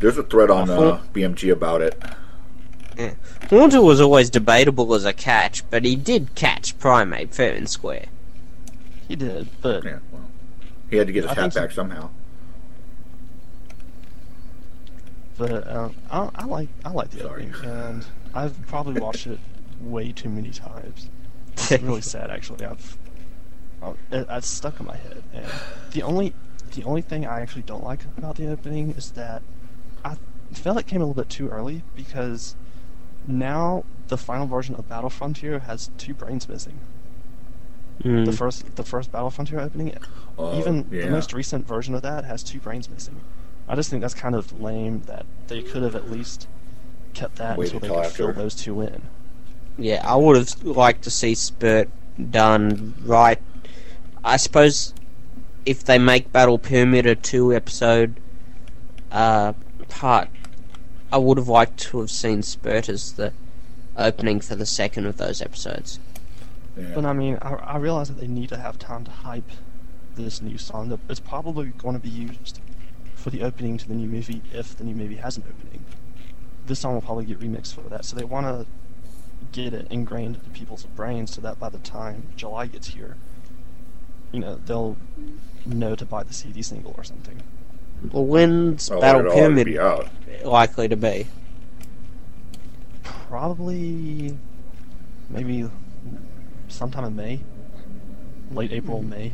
There's 0.01 0.17
a 0.17 0.23
thread 0.23 0.49
on 0.49 0.69
uh, 0.69 0.99
BMG 1.13 1.51
about 1.51 1.81
it. 1.81 2.01
Yeah. 2.97 3.13
Haunter 3.49 3.81
was 3.81 4.01
always 4.01 4.29
debatable 4.29 4.93
as 4.93 5.05
a 5.05 5.13
catch, 5.13 5.67
but 5.69 5.85
he 5.85 5.95
did 5.95 6.35
catch 6.35 6.77
Primeape 6.79 7.33
fair 7.33 7.53
and 7.53 7.69
square. 7.69 8.05
He 9.07 9.15
did, 9.15 9.47
but 9.61 9.83
Yeah, 9.83 9.99
well, 10.11 10.23
he 10.89 10.97
had 10.97 11.07
to 11.07 11.13
get 11.13 11.23
his 11.23 11.31
I 11.31 11.35
hat 11.35 11.41
think 11.41 11.53
so. 11.53 11.61
back 11.61 11.71
somehow. 11.71 12.09
but 15.37 15.67
um, 15.67 15.95
I, 16.11 16.29
I 16.35 16.45
like 16.45 16.69
I 16.85 16.91
like 16.91 17.09
the 17.11 17.21
Sorry. 17.21 17.47
opening, 17.49 17.69
and 17.71 18.05
I've 18.33 18.55
probably 18.67 19.01
watched 19.01 19.27
it 19.27 19.39
way 19.81 20.11
too 20.11 20.29
many 20.29 20.51
times. 20.51 21.09
It's 21.53 21.71
really 21.83 22.01
sad, 22.01 22.29
actually. 22.29 22.65
I've 22.65 22.97
it, 24.11 24.27
it's 24.29 24.47
stuck 24.47 24.79
in 24.79 24.85
my 24.85 24.95
head, 24.97 25.23
and 25.33 25.45
the 25.93 26.03
only 26.03 26.33
the 26.75 26.83
only 26.83 27.01
thing 27.01 27.25
I 27.25 27.41
actually 27.41 27.63
don't 27.63 27.83
like 27.83 28.01
about 28.17 28.35
the 28.35 28.47
opening 28.51 28.91
is 28.91 29.11
that 29.11 29.41
I 30.03 30.15
felt 30.53 30.77
it 30.77 30.87
came 30.87 31.01
a 31.01 31.05
little 31.05 31.21
bit 31.21 31.29
too 31.29 31.49
early 31.49 31.83
because 31.95 32.55
now 33.27 33.83
the 34.07 34.17
final 34.17 34.47
version 34.47 34.75
of 34.75 34.87
Battle 34.89 35.09
Frontier 35.09 35.59
has 35.59 35.89
two 35.97 36.13
brains 36.13 36.47
missing. 36.49 36.79
Mm. 38.03 38.25
The 38.25 38.31
first 38.31 38.75
the 38.75 38.83
first 38.83 39.11
Battle 39.11 39.29
Frontier 39.29 39.59
opening, 39.59 39.95
Uh, 40.37 40.55
even 40.57 40.87
yeah. 40.91 41.05
the 41.05 41.11
most 41.11 41.33
recent 41.33 41.67
version 41.67 41.93
of 41.93 42.01
that 42.01 42.25
has 42.25 42.41
two 42.41 42.59
brains 42.59 42.89
missing. 42.89 43.21
I 43.67 43.75
just 43.75 43.89
think 43.89 44.01
that's 44.01 44.13
kind 44.15 44.35
of 44.35 44.59
lame 44.59 45.01
that 45.05 45.25
they 45.47 45.61
could 45.61 45.83
have 45.83 45.95
at 45.95 46.09
least 46.09 46.47
kept 47.13 47.35
that 47.35 47.57
Waited 47.57 47.75
until 47.75 47.89
they 47.89 47.95
till 47.95 48.03
could 48.03 48.11
fill 48.13 48.33
those 48.33 48.55
two 48.55 48.81
in. 48.81 49.03
Yeah, 49.77 50.01
I 50.05 50.15
would 50.15 50.35
have 50.35 50.63
liked 50.63 51.03
to 51.03 51.11
see 51.11 51.35
Spurt 51.35 51.89
done 52.31 52.95
right. 53.03 53.39
I 54.23 54.37
suppose 54.37 54.93
if 55.65 55.83
they 55.83 55.97
make 55.97 56.31
Battle 56.31 56.57
Pyramid 56.57 57.05
a 57.05 57.15
two 57.15 57.53
episode 57.53 58.15
uh, 59.11 59.53
part, 59.91 60.29
I 61.11 61.17
would 61.17 61.37
have 61.37 61.47
liked 61.47 61.77
to 61.81 61.99
have 61.99 62.09
seen 62.09 62.41
Spurt 62.41 62.89
as 62.89 63.13
the 63.13 63.33
opening 63.97 64.39
for 64.39 64.55
the 64.55 64.65
second 64.65 65.05
of 65.05 65.17
those 65.17 65.41
episodes. 65.41 65.99
Yeah. 66.77 66.91
But 66.95 67.05
I 67.05 67.13
mean, 67.13 67.37
I, 67.41 67.53
I 67.53 67.77
realize 67.77 68.07
that 68.07 68.19
they 68.19 68.27
need 68.27 68.49
to 68.49 68.57
have 68.57 68.79
time 68.79 69.03
to 69.03 69.11
hype 69.11 69.51
this 70.15 70.41
new 70.41 70.57
song. 70.57 70.89
That 70.89 70.99
It's 71.09 71.19
probably 71.19 71.67
going 71.67 71.95
to 71.95 72.01
be 72.01 72.09
used 72.09 72.59
for 73.13 73.29
the 73.29 73.43
opening 73.43 73.77
to 73.77 73.87
the 73.87 73.93
new 73.93 74.07
movie 74.07 74.41
if 74.53 74.75
the 74.75 74.83
new 74.83 74.95
movie 74.95 75.17
has 75.17 75.37
an 75.37 75.43
opening. 75.47 75.85
This 76.65 76.79
song 76.79 76.93
will 76.93 77.01
probably 77.01 77.25
get 77.25 77.39
remixed 77.39 77.73
for 77.73 77.81
that, 77.89 78.05
so 78.05 78.15
they 78.15 78.23
want 78.23 78.47
to 78.47 78.65
get 79.51 79.73
it 79.73 79.87
ingrained 79.89 80.37
into 80.37 80.49
people's 80.51 80.85
brains 80.85 81.33
so 81.33 81.41
that 81.41 81.59
by 81.59 81.69
the 81.69 81.79
time 81.79 82.27
July 82.37 82.67
gets 82.67 82.89
here, 82.89 83.17
you 84.31 84.39
know, 84.39 84.55
they'll 84.65 84.95
know 85.65 85.95
to 85.95 86.05
buy 86.05 86.23
the 86.23 86.33
CD 86.33 86.61
single 86.61 86.95
or 86.97 87.03
something. 87.03 87.41
Well, 88.11 88.25
when's 88.25 88.89
Well, 88.89 88.99
oh, 88.99 89.01
Battle 89.01 89.31
Pyramid 89.31 89.65
be 89.65 89.79
out. 89.79 90.09
likely 90.43 90.87
to 90.87 90.95
be? 90.95 91.27
Probably, 93.03 94.37
maybe 95.29 95.69
sometime 96.67 97.05
in 97.05 97.15
May, 97.15 97.39
late 98.51 98.71
April, 98.71 98.99
mm-hmm. 98.99 99.09
May, 99.09 99.31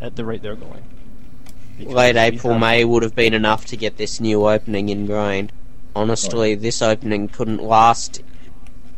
at 0.00 0.16
the 0.16 0.24
rate 0.24 0.42
they're 0.42 0.56
going. 0.56 0.84
Because 1.78 1.94
Late 1.94 2.16
April, 2.16 2.58
May 2.58 2.84
would 2.84 3.02
have 3.02 3.14
been 3.14 3.34
enough 3.34 3.64
to 3.66 3.76
get 3.76 3.96
this 3.96 4.20
new 4.20 4.46
opening 4.46 4.88
ingrained. 4.88 5.52
Honestly, 5.96 6.54
this 6.54 6.82
opening 6.82 7.28
couldn't 7.28 7.62
last 7.62 8.22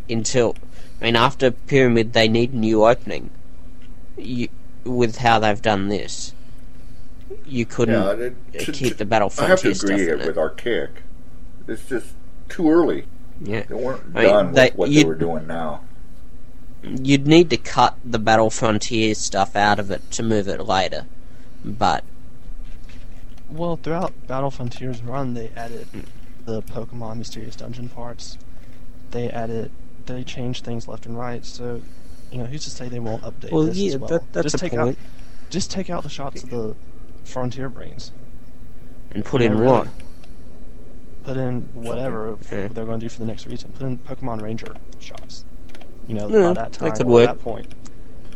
until. 0.08 0.56
I 1.00 1.04
mean, 1.04 1.16
after 1.16 1.50
Pyramid, 1.50 2.12
they 2.12 2.28
need 2.28 2.52
a 2.52 2.56
new 2.56 2.84
opening. 2.84 3.30
You, 4.16 4.48
with 4.84 5.16
how 5.18 5.38
they've 5.38 5.60
done 5.60 5.88
this, 5.88 6.32
you 7.46 7.64
couldn't 7.66 7.94
Yeah, 8.18 8.26
it- 8.26 8.64
to- 8.64 8.72
keep 8.72 8.92
to- 8.92 8.98
the 8.98 9.04
Battle 9.04 9.32
I 9.38 9.46
have 9.46 9.60
to 9.60 9.74
Frontier 9.74 9.74
stuff 9.74 9.90
agree 9.90 10.26
with 10.26 10.36
it. 10.36 10.38
Archaic. 10.38 10.90
It's 11.66 11.88
just 11.88 12.08
too 12.48 12.70
early. 12.70 13.06
Yeah, 13.40 13.62
They 13.68 13.74
weren't 13.74 14.02
I 14.14 14.20
mean, 14.22 14.30
done 14.30 14.52
they- 14.52 14.64
with 14.70 14.74
what 14.76 14.88
they 14.88 14.94
you'd- 14.96 15.06
were 15.08 15.14
doing 15.14 15.46
now. 15.46 15.80
you'd 16.82 17.26
need 17.26 17.48
to 17.50 17.56
cut 17.56 17.96
the 18.04 18.18
Battle 18.18 18.50
Frontier 18.50 19.14
stuff 19.14 19.56
out 19.56 19.78
of 19.78 19.90
it 19.90 20.08
to 20.12 20.22
move 20.22 20.46
it 20.48 20.60
later. 20.66 21.06
But 21.64 22.04
Well, 23.50 23.76
throughout 23.76 24.12
Battle 24.26 24.50
Frontier's 24.50 25.02
run, 25.02 25.34
they 25.34 25.50
added 25.56 25.86
hmm. 25.92 26.00
the 26.44 26.62
Pokemon 26.62 27.16
Mysterious 27.18 27.56
Dungeon 27.56 27.88
parts. 27.88 28.36
They 29.12 29.30
added, 29.30 29.70
they 30.06 30.24
changed 30.24 30.64
things 30.64 30.86
left 30.88 31.06
and 31.06 31.18
right. 31.18 31.44
So, 31.44 31.80
you 32.30 32.38
know, 32.38 32.44
who's 32.46 32.64
to 32.64 32.70
say 32.70 32.88
they 32.88 32.98
won't 33.00 33.22
update 33.22 33.52
well, 33.52 33.62
this 33.64 33.76
yeah, 33.78 33.94
as 33.94 33.98
well? 33.98 34.08
that, 34.10 34.32
that's 34.32 34.44
just 34.44 34.54
a 34.56 34.58
take 34.58 34.72
point. 34.72 34.98
out, 34.98 35.50
just 35.50 35.70
take 35.70 35.88
out 35.88 36.02
the 36.02 36.08
shots 36.08 36.42
of 36.42 36.50
the 36.50 36.74
Frontier 37.24 37.68
brains. 37.68 38.12
and 39.10 39.24
put 39.24 39.40
Yeah, 39.40 39.48
in 39.48 39.58
really. 39.58 39.72
what? 39.72 39.88
Put 41.24 41.36
in 41.36 41.62
whatever 41.74 42.36
Yeah. 42.50 42.68
they're 42.68 42.84
going 42.84 42.98
to 43.00 43.06
do 43.06 43.08
for 43.08 43.20
the 43.20 43.26
next 43.26 43.46
region. 43.46 43.72
Put 43.78 43.86
in 43.86 43.98
Pokemon 43.98 44.42
Ranger 44.42 44.74
shops. 44.98 45.44
You 46.08 46.14
know, 46.16 46.28
Yeah, 46.28 46.48
by 46.48 46.52
that 46.54 46.54
that 46.54 46.72
time, 46.72 46.92
could 46.92 47.06
or 47.06 47.10
work. 47.12 47.26
that 47.26 47.40
point. 47.40 47.66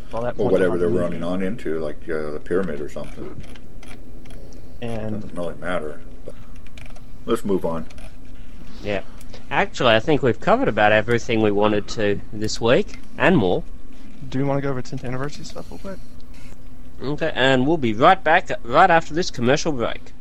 By 0.09 0.21
that 0.21 0.37
point, 0.37 0.49
Or 0.49 0.51
whatever 0.51 0.77
they'll 0.77 0.89
they're 0.91 1.01
running 1.03 1.23
on 1.23 1.41
into, 1.43 1.79
like 1.79 1.97
uh, 2.09 2.31
the 2.31 2.41
pyramid 2.43 2.79
or 2.81 2.89
something. 2.89 3.23
movie. 3.25 3.41
And 4.81 5.21
Doesn't 5.21 5.35
really 5.37 5.55
matter. 5.55 6.01
But 6.25 6.35
let's 7.25 7.43
move 7.45 7.65
on. 7.65 7.85
Yeah. 8.81 9.01
Actually, 9.51 9.93
I 9.95 9.99
think 9.99 10.23
we've 10.23 10.39
covered 10.39 10.67
about 10.67 10.91
everything 10.91 11.41
we 11.41 11.51
wanted 11.51 11.87
to 11.89 12.21
this 12.31 12.61
week 12.61 12.99
and 13.17 13.35
more. 13.37 13.63
do 14.29 14.39
we 14.39 14.45
want 14.45 14.57
to 14.57 14.61
go 14.61 14.69
over 14.69 14.81
10th 14.81 15.03
anniversary 15.03 15.43
stuff 15.43 15.69
real 15.71 15.79
quick? 15.79 15.99
Okay, 17.01 17.31
and 17.33 17.65
we'll 17.65 17.77
be 17.77 17.93
right 17.93 18.21
back 18.21 18.49
right 18.63 18.91
after 18.91 19.13
this 19.13 19.31
commercial 19.31 19.71
break. 19.71 20.11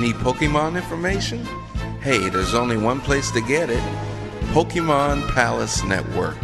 Need 0.00 0.14
Pokemon 0.16 0.76
information? 0.76 1.44
Hey, 2.00 2.28
there's 2.30 2.54
only 2.54 2.76
one 2.76 3.00
place 3.00 3.30
to 3.32 3.40
get 3.42 3.68
it 3.70 3.82
Pokemon 4.52 5.26
Palace 5.34 5.82
Network. 5.84 6.36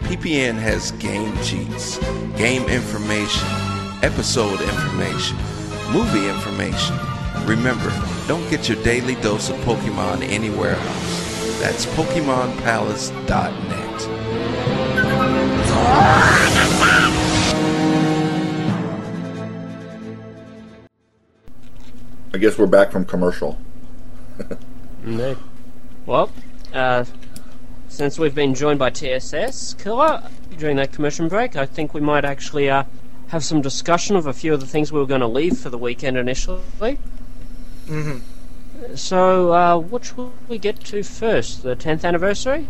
PPN 0.00 0.56
has 0.56 0.92
game 0.92 1.36
cheats, 1.42 1.98
game 2.36 2.66
information, 2.68 3.46
episode 4.02 4.60
information, 4.60 5.36
movie 5.92 6.28
information. 6.28 6.96
Remember, 7.44 7.92
don't 8.26 8.48
get 8.50 8.68
your 8.68 8.82
daily 8.82 9.14
dose 9.16 9.50
of 9.50 9.56
Pokemon 9.58 10.22
anywhere 10.22 10.74
else. 10.74 11.60
That's 11.60 11.86
PokemonPalace.net. 11.86 13.76
I 22.34 22.38
guess 22.38 22.58
we're 22.58 22.66
back 22.66 22.92
from 22.92 23.06
commercial. 23.06 23.58
Indeed. 25.04 25.38
Well, 26.04 26.30
uh, 26.74 27.04
since 27.88 28.18
we've 28.18 28.34
been 28.34 28.54
joined 28.54 28.78
by 28.78 28.90
TSS 28.90 29.74
Killer 29.74 30.22
during 30.58 30.76
that 30.76 30.92
commercial 30.92 31.28
break, 31.28 31.56
I 31.56 31.64
think 31.64 31.94
we 31.94 32.00
might 32.02 32.26
actually 32.26 32.68
uh, 32.68 32.84
have 33.28 33.44
some 33.44 33.60
discussion 33.60 34.16
of 34.16 34.26
a 34.26 34.32
few 34.32 34.54
of 34.54 34.60
the 34.60 34.66
things 34.66 34.92
we 34.92 35.00
were 35.00 35.06
going 35.06 35.20
to 35.20 35.26
leave 35.26 35.58
for 35.58 35.68
the 35.70 35.78
weekend 35.78 36.16
initially. 36.16 36.98
hmm 37.86 38.18
So, 38.94 39.52
uh, 39.52 39.78
which 39.78 40.16
will 40.16 40.32
we 40.48 40.58
get 40.58 40.80
to 40.84 41.02
first? 41.02 41.62
The 41.62 41.74
10th 41.76 42.04
anniversary? 42.04 42.66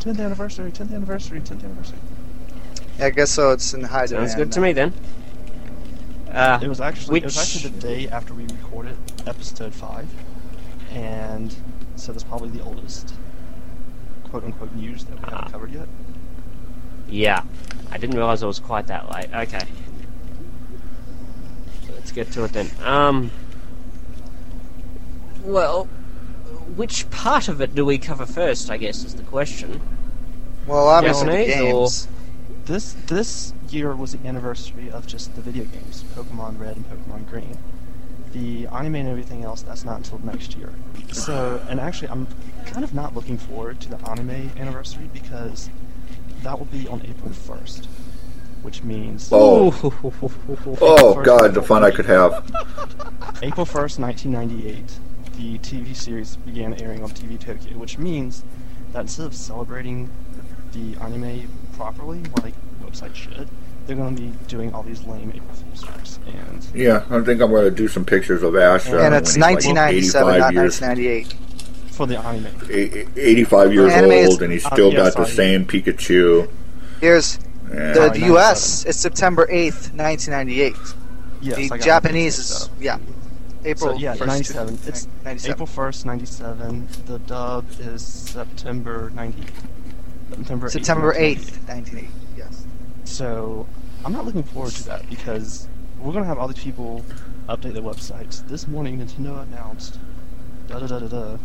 10th 0.00 0.20
anniversary, 0.20 0.70
10th 0.70 0.92
anniversary, 0.94 1.40
10th 1.40 1.64
anniversary. 1.64 1.98
I 2.98 3.10
guess 3.10 3.30
so. 3.30 3.50
It's 3.52 3.74
in 3.74 3.82
high 3.82 4.06
demand. 4.06 4.30
Sounds 4.30 4.34
good 4.36 4.52
to 4.52 4.60
me 4.60 4.72
then. 4.72 4.92
Uh, 6.30 6.58
It 6.62 6.68
was 6.68 6.80
actually 6.80 7.18
it 7.18 7.24
was 7.24 7.36
actually 7.38 7.70
the 7.70 7.80
day 7.80 8.08
after 8.08 8.34
we 8.34 8.44
recorded 8.44 8.96
episode 9.26 9.72
five, 9.74 10.06
and 10.92 11.54
so 11.96 12.12
that's 12.12 12.24
probably 12.24 12.50
the 12.50 12.62
oldest 12.62 13.14
quote 14.24 14.44
unquote 14.44 14.74
news 14.74 15.04
that 15.04 15.14
we 15.18 15.24
Ah. 15.24 15.30
haven't 15.36 15.52
covered 15.52 15.72
yet. 15.72 15.88
Yeah, 17.08 17.42
I 17.90 17.98
didn't 17.98 18.16
realize 18.16 18.42
it 18.42 18.46
was 18.46 18.58
quite 18.58 18.86
that 18.88 19.10
late. 19.12 19.28
Okay, 19.32 19.66
let's 21.92 22.12
get 22.12 22.30
to 22.32 22.44
it 22.44 22.52
then. 22.52 22.70
Um, 22.82 23.30
well, 25.44 25.84
which 26.74 27.08
part 27.10 27.48
of 27.48 27.60
it 27.60 27.74
do 27.74 27.84
we 27.84 27.98
cover 27.98 28.26
first? 28.26 28.70
I 28.70 28.76
guess 28.76 29.04
is 29.04 29.14
the 29.14 29.22
question. 29.22 29.80
Well, 30.66 30.88
obviously 30.88 31.26
the 31.46 31.46
Japanese 31.52 32.06
or- 32.06 32.10
This 32.66 32.92
this 33.06 33.52
year 33.70 33.94
was 33.94 34.12
the 34.12 34.26
anniversary 34.26 34.90
of 34.90 35.06
just 35.06 35.34
the 35.36 35.40
video 35.42 35.64
games, 35.64 36.04
Pokemon 36.16 36.58
Red 36.58 36.76
and 36.76 36.84
Pokemon 36.90 37.28
Green. 37.30 37.56
The 38.32 38.66
anime 38.66 38.96
and 38.96 39.08
everything 39.08 39.44
else 39.44 39.62
that's 39.62 39.84
not 39.84 39.96
until 39.98 40.18
next 40.24 40.56
year. 40.56 40.72
So, 41.12 41.60
and 41.68 41.78
actually, 41.80 42.08
I'm 42.08 42.26
kind 42.66 42.82
of 42.84 42.92
not 42.92 43.14
looking 43.14 43.38
forward 43.38 43.80
to 43.82 43.88
the 43.88 44.10
anime 44.10 44.50
anniversary 44.58 45.08
because 45.12 45.70
that 46.46 46.56
will 46.56 46.66
be 46.66 46.86
on 46.86 47.02
April 47.04 47.30
1st, 47.32 47.86
which 48.62 48.84
means 48.84 49.28
Oh. 49.32 49.74
Oh 50.80 51.14
First- 51.14 51.26
God, 51.26 51.54
the 51.54 51.62
fun 51.62 51.82
I 51.82 51.90
could 51.90 52.06
have. 52.06 52.32
April 53.42 53.66
1st, 53.66 53.98
1998, 53.98 54.84
the 55.36 55.58
TV 55.58 55.94
series 55.96 56.36
began 56.36 56.80
airing 56.80 57.02
on 57.02 57.10
TV 57.10 57.36
Tokyo, 57.38 57.76
which 57.78 57.98
means 57.98 58.44
that 58.92 59.00
instead 59.00 59.26
of 59.26 59.34
celebrating 59.34 60.08
the 60.72 60.94
anime 61.00 61.50
properly, 61.76 62.22
like 62.44 62.54
website 62.80 63.12
should, 63.16 63.48
they're 63.88 63.96
going 63.96 64.14
to 64.14 64.22
be 64.22 64.32
doing 64.46 64.72
all 64.72 64.84
these 64.84 65.02
lame 65.04 65.32
April 65.34 65.52
Fool's 65.52 65.82
jokes. 65.82 66.20
And 66.26 66.64
Yeah, 66.72 67.04
I 67.10 67.20
think 67.22 67.40
I'm 67.42 67.50
going 67.50 67.64
to 67.64 67.70
do 67.72 67.88
some 67.88 68.04
pictures 68.04 68.44
of 68.44 68.54
Ash. 68.54 68.86
uh, 68.88 68.96
And 68.98 69.06
and 69.06 69.14
it's 69.16 69.34
he's 69.34 69.42
like 69.42 69.56
1997, 69.64 70.38
not 70.38 70.54
1998. 70.54 71.34
For 71.96 72.06
the 72.06 72.18
anime. 72.18 72.46
eight- 72.70 73.08
85 73.16 73.72
years 73.72 73.92
Anime 73.92 74.12
is- 74.12 74.28
old, 74.30 74.42
and 74.42 74.52
he's 74.52 74.64
uh, 74.66 74.70
still 74.72 74.90
yeah, 74.92 74.96
got 74.98 75.16
the 75.16 75.24
sorry. 75.24 75.36
same 75.36 75.64
Pikachu. 75.64 76.48
Here's 77.00 77.38
And 77.70 77.94
the, 77.96 78.00
Oh, 78.02 78.08
the 78.10 78.20
U.S. 78.26 78.84
It's 78.84 78.98
September 78.98 79.46
8th, 79.46 79.92
1998. 79.96 80.74
Yes, 81.40 81.56
I 81.58 81.62
the 81.62 81.68
got 81.68 81.80
Japanese 81.80 82.38
is 82.38 82.70
yeah, 82.80 82.98
April 83.64 83.92
So, 83.94 83.98
yeah, 83.98 84.14
1st, 84.14 84.26
97. 84.26 84.78
It's 84.86 85.08
97. 85.24 85.52
April 85.52 85.66
1st, 85.66 86.04
97. 86.04 86.88
The 87.06 87.18
dub 87.20 87.64
is 87.80 88.02
September 88.04 89.10
98. 89.14 89.48
September 90.30 90.66
8th, 90.68 90.72
September 90.72 91.12
8th, 91.14 91.68
1988. 91.68 91.68
1980. 91.68 92.08
Yes. 92.36 92.64
So 93.04 93.66
I'm 94.04 94.12
not 94.12 94.24
looking 94.24 94.42
forward 94.42 94.72
to 94.72 94.84
that 94.84 95.08
because 95.10 95.68
we're 96.00 96.12
gonna 96.12 96.24
have 96.26 96.38
all 96.38 96.48
these 96.48 96.62
people 96.62 97.04
update 97.48 97.72
their 97.74 97.82
websites. 97.82 98.46
This 98.48 98.66
morning, 98.68 98.98
Nintendo 98.98 99.42
announced 99.42 99.98
da 100.68 100.78
da 100.80 100.86
da 100.86 100.98
da 101.00 101.06
da 101.08 101.36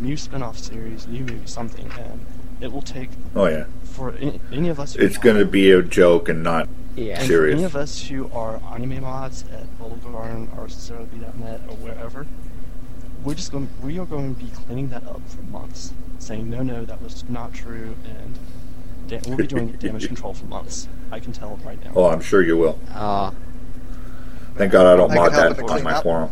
new 0.00 0.16
spin-off 0.16 0.58
series, 0.58 1.06
new 1.06 1.20
movie, 1.20 1.46
something, 1.46 1.90
and 1.98 2.24
it 2.60 2.72
will 2.72 2.82
take 2.82 3.10
Oh 3.34 3.46
yeah, 3.46 3.64
for 3.84 4.12
any, 4.12 4.40
any 4.52 4.68
of 4.68 4.78
us. 4.80 4.96
It's 4.96 5.18
going 5.18 5.36
to 5.36 5.44
be 5.44 5.70
a 5.70 5.82
joke 5.82 6.28
and 6.28 6.42
not. 6.42 6.68
Yeah. 6.96 7.14
and 7.14 7.22
for 7.22 7.26
serious. 7.26 7.54
any 7.56 7.64
of 7.64 7.74
us 7.74 8.02
who 8.06 8.30
are 8.32 8.60
anime 8.72 9.02
mods 9.02 9.44
at 9.52 9.78
Boulevard 9.78 10.48
or 10.56 10.68
Serebii.net 10.68 11.60
or 11.68 11.74
wherever, 11.76 12.26
we're 13.24 13.34
just 13.34 13.50
going. 13.52 13.68
We 13.82 13.98
are 13.98 14.04
going 14.06 14.34
to 14.36 14.40
be 14.40 14.50
cleaning 14.50 14.90
that 14.90 15.04
up 15.06 15.20
for 15.28 15.42
months, 15.42 15.92
saying 16.18 16.48
no, 16.48 16.62
no, 16.62 16.84
that 16.84 17.02
was 17.02 17.28
not 17.28 17.52
true, 17.52 17.96
and 18.04 18.38
da- 19.08 19.20
we'll 19.26 19.38
be 19.38 19.46
doing 19.46 19.72
damage 19.80 20.06
control 20.06 20.34
for 20.34 20.46
months. 20.46 20.88
I 21.10 21.18
can 21.20 21.32
tell 21.32 21.56
right 21.64 21.82
now. 21.84 21.92
Oh, 21.96 22.06
I'm 22.10 22.20
sure 22.20 22.42
you 22.42 22.56
will. 22.56 22.78
Uh, 22.92 23.32
Thank 24.54 24.70
God 24.70 24.86
I 24.86 24.96
don't 24.96 25.10
I 25.10 25.14
mod 25.16 25.32
that 25.32 25.58
on 25.68 25.82
my 25.82 25.94
up. 25.94 26.02
forum. 26.04 26.30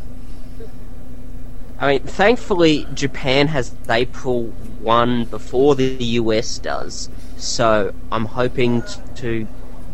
I 1.83 1.95
mean, 1.95 2.03
thankfully, 2.05 2.87
Japan 2.95 3.49
has 3.49 3.75
April 3.91 4.45
1 4.83 5.25
before 5.25 5.75
the 5.75 5.97
US 6.21 6.61
does, 6.61 7.11
so 7.37 7.93
I'm 8.13 8.27
hoping 8.27 8.83
t- 8.83 9.01
to 9.17 9.49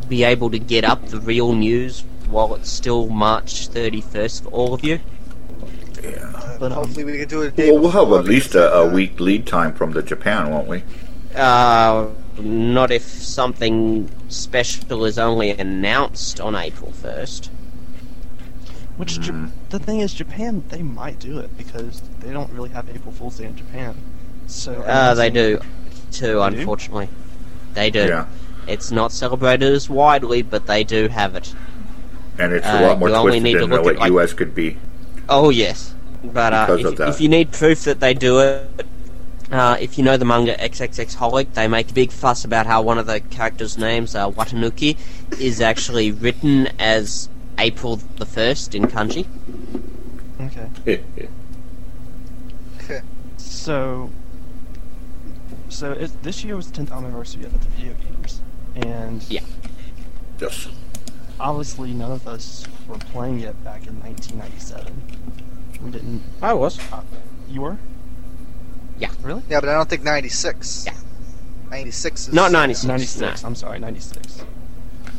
be 0.06 0.22
able 0.22 0.50
to 0.50 0.58
get 0.58 0.84
up 0.84 1.06
the 1.06 1.18
real 1.18 1.54
news 1.54 2.04
while 2.28 2.54
it's 2.54 2.70
still 2.70 3.08
March 3.08 3.70
31st 3.70 4.42
for 4.42 4.48
all 4.50 4.74
of 4.74 4.84
you. 4.84 5.00
Yeah. 6.02 6.56
But, 6.60 6.72
um, 6.72 6.84
Hopefully, 6.84 7.04
we 7.04 7.18
can 7.20 7.28
do 7.28 7.40
it. 7.40 7.58
A 7.58 7.72
Well, 7.72 7.80
we'll 7.80 7.90
have 7.92 8.12
at 8.12 8.30
least 8.30 8.54
a, 8.54 8.70
a 8.70 8.86
week 8.86 9.18
lead 9.18 9.46
time 9.46 9.72
from 9.72 9.92
the 9.92 10.02
Japan, 10.02 10.50
won't 10.50 10.68
we? 10.68 10.82
Uh, 11.34 12.08
not 12.38 12.90
if 12.90 13.02
something 13.02 14.10
special 14.28 15.06
is 15.06 15.18
only 15.18 15.50
announced 15.52 16.38
on 16.38 16.54
April 16.54 16.92
1st. 16.92 17.48
Which 18.98 19.16
Ja- 19.18 19.32
Mm. 19.32 19.50
the 19.70 19.78
thing 19.78 20.00
is, 20.00 20.12
Japan 20.12 20.64
they 20.68 20.82
might 20.82 21.18
do 21.20 21.38
it 21.38 21.56
because 21.56 22.02
they 22.20 22.32
don't 22.32 22.52
really 22.52 22.68
have 22.70 22.88
April 22.94 23.12
Fool's 23.12 23.38
Day 23.38 23.46
in 23.46 23.56
Japan. 23.56 23.94
So 24.46 24.72
Uh, 24.86 25.14
they 25.14 25.30
do, 25.30 25.58
too, 26.12 26.26
They 26.26 26.32
do? 26.32 26.42
unfortunately. 26.42 27.08
They 27.74 27.90
do. 27.90 28.00
Yeah. 28.06 28.24
It's 28.66 28.90
not 28.90 29.12
celebrated 29.12 29.72
as 29.72 29.88
widely, 29.88 30.42
but 30.42 30.66
they 30.66 30.84
do 30.84 31.08
have 31.08 31.34
it. 31.36 31.54
And 32.38 32.52
it's 32.52 32.66
Uh, 32.66 32.78
a 32.80 32.86
lot 32.88 32.98
more 32.98 33.08
you 33.08 33.14
only 33.14 33.30
twisted 33.32 33.42
need 33.44 33.52
to 33.54 33.58
than 33.60 33.70
look 33.70 33.84
what 33.84 33.94
at, 33.94 34.00
like- 34.00 34.12
US 34.12 34.32
could 34.34 34.54
be. 34.54 34.76
Oh 35.28 35.50
yes, 35.50 35.94
but 36.24 36.52
uh, 36.52 36.66
if, 36.78 37.00
if 37.00 37.20
you 37.20 37.28
need 37.28 37.52
proof 37.52 37.84
that 37.84 38.00
they 38.00 38.14
do 38.14 38.38
it, 38.40 38.86
uh, 39.52 39.76
if 39.80 39.96
you 39.98 40.04
know 40.04 40.16
the 40.16 40.24
manga 40.24 40.54
XXX 40.56 41.16
Holic, 41.16 41.52
they 41.54 41.68
make 41.68 41.90
a 41.90 41.92
big 41.94 42.10
fuss 42.10 42.44
about 42.44 42.66
how 42.66 42.82
one 42.82 42.98
of 42.98 43.06
the 43.06 43.20
characters' 43.20 43.76
names, 43.78 44.14
uh, 44.14 44.28
Watanuki, 44.30 44.96
is 45.38 45.60
actually 45.60 46.10
written 46.10 46.68
as 46.78 47.28
April 47.58 47.96
the 48.16 48.26
first 48.26 48.74
in 48.74 48.84
kanji. 48.84 49.26
Okay. 50.40 50.68
So, 53.36 54.10
so 55.68 55.92
it, 55.92 56.22
this 56.22 56.42
year 56.44 56.56
was 56.56 56.70
the 56.70 56.80
10th 56.82 56.92
anniversary 56.96 57.44
of 57.44 57.52
the 57.52 57.58
video 57.70 57.92
games, 57.94 58.40
and 58.76 59.22
Yeah. 59.28 59.42
yes. 60.40 60.68
obviously 61.38 61.92
none 61.92 62.12
of 62.12 62.26
us 62.26 62.64
were 62.86 62.96
playing 62.98 63.40
it 63.40 63.62
back 63.64 63.86
in 63.86 64.00
1997. 64.00 65.02
We 65.82 65.90
didn't. 65.90 66.22
I 66.40 66.54
was. 66.54 66.78
Uh, 66.92 67.02
you 67.48 67.60
were? 67.62 67.78
Yeah. 68.98 69.10
Really? 69.22 69.42
Yeah, 69.50 69.60
but 69.60 69.68
I 69.68 69.74
don't 69.74 69.88
think 69.90 70.02
96. 70.04 70.84
Yeah. 70.86 70.94
96 71.70 72.28
is. 72.28 72.34
Not 72.34 72.52
96. 72.52 72.86
96. 72.86 73.42
no. 73.42 73.46
I'm 73.48 73.54
sorry, 73.54 73.78
96. 73.80 74.44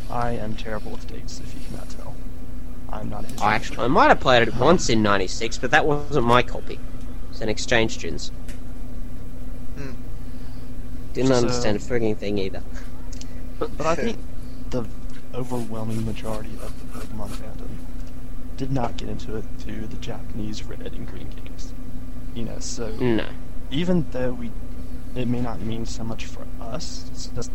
I 0.09 0.31
am 0.31 0.55
terrible 0.55 0.91
with 0.91 1.07
dates, 1.07 1.39
if 1.39 1.53
you 1.53 1.59
cannot 1.69 1.89
tell. 1.89 2.08
I'm 2.91 3.09
not 3.09 3.23
a 3.25 3.43
I 3.43 3.55
actually 3.55 3.79
I 3.79 3.87
might 3.87 4.07
have 4.09 4.19
played 4.19 4.47
it 4.47 4.55
once 4.55 4.89
in 4.89 5.01
'96, 5.03 5.57
but 5.57 5.71
that 5.71 5.85
wasn't 5.85 6.25
my 6.25 6.41
copy. 6.41 6.79
It's 7.31 7.41
an 7.41 7.49
exchange 7.49 7.93
student's. 7.93 8.31
Hmm. 9.77 9.91
Didn't 11.13 11.29
So- 11.29 11.35
understand 11.35 11.77
a 11.77 11.79
frigging 11.79 12.17
thing 12.17 12.37
either. 12.37 12.61
But 13.59 13.85
I 13.85 13.95
think 13.95 14.17
the 14.69 14.85
overwhelming 15.33 16.05
majority 16.05 16.51
of 16.63 16.73
the 16.79 16.99
Pokemon 16.99 17.29
fandom 17.29 17.67
did 18.57 18.71
not 18.71 18.97
get 18.97 19.09
into 19.09 19.35
it 19.35 19.45
through 19.59 19.87
the 19.87 19.97
Japanese 19.97 20.63
red 20.63 20.81
and 20.93 21.05
green 21.07 21.29
games. 21.29 21.73
You 22.33 22.45
know, 22.45 22.59
so 22.59 22.89
No. 22.99 23.25
even 23.71 24.05
though 24.11 24.31
we, 24.33 24.51
it 25.15 25.27
may 25.27 25.41
not 25.41 25.61
mean 25.61 25.85
so 25.85 26.03
much 26.03 26.25
for 26.25 26.45
us. 26.61 27.05
It's 27.11 27.27
just, 27.27 27.51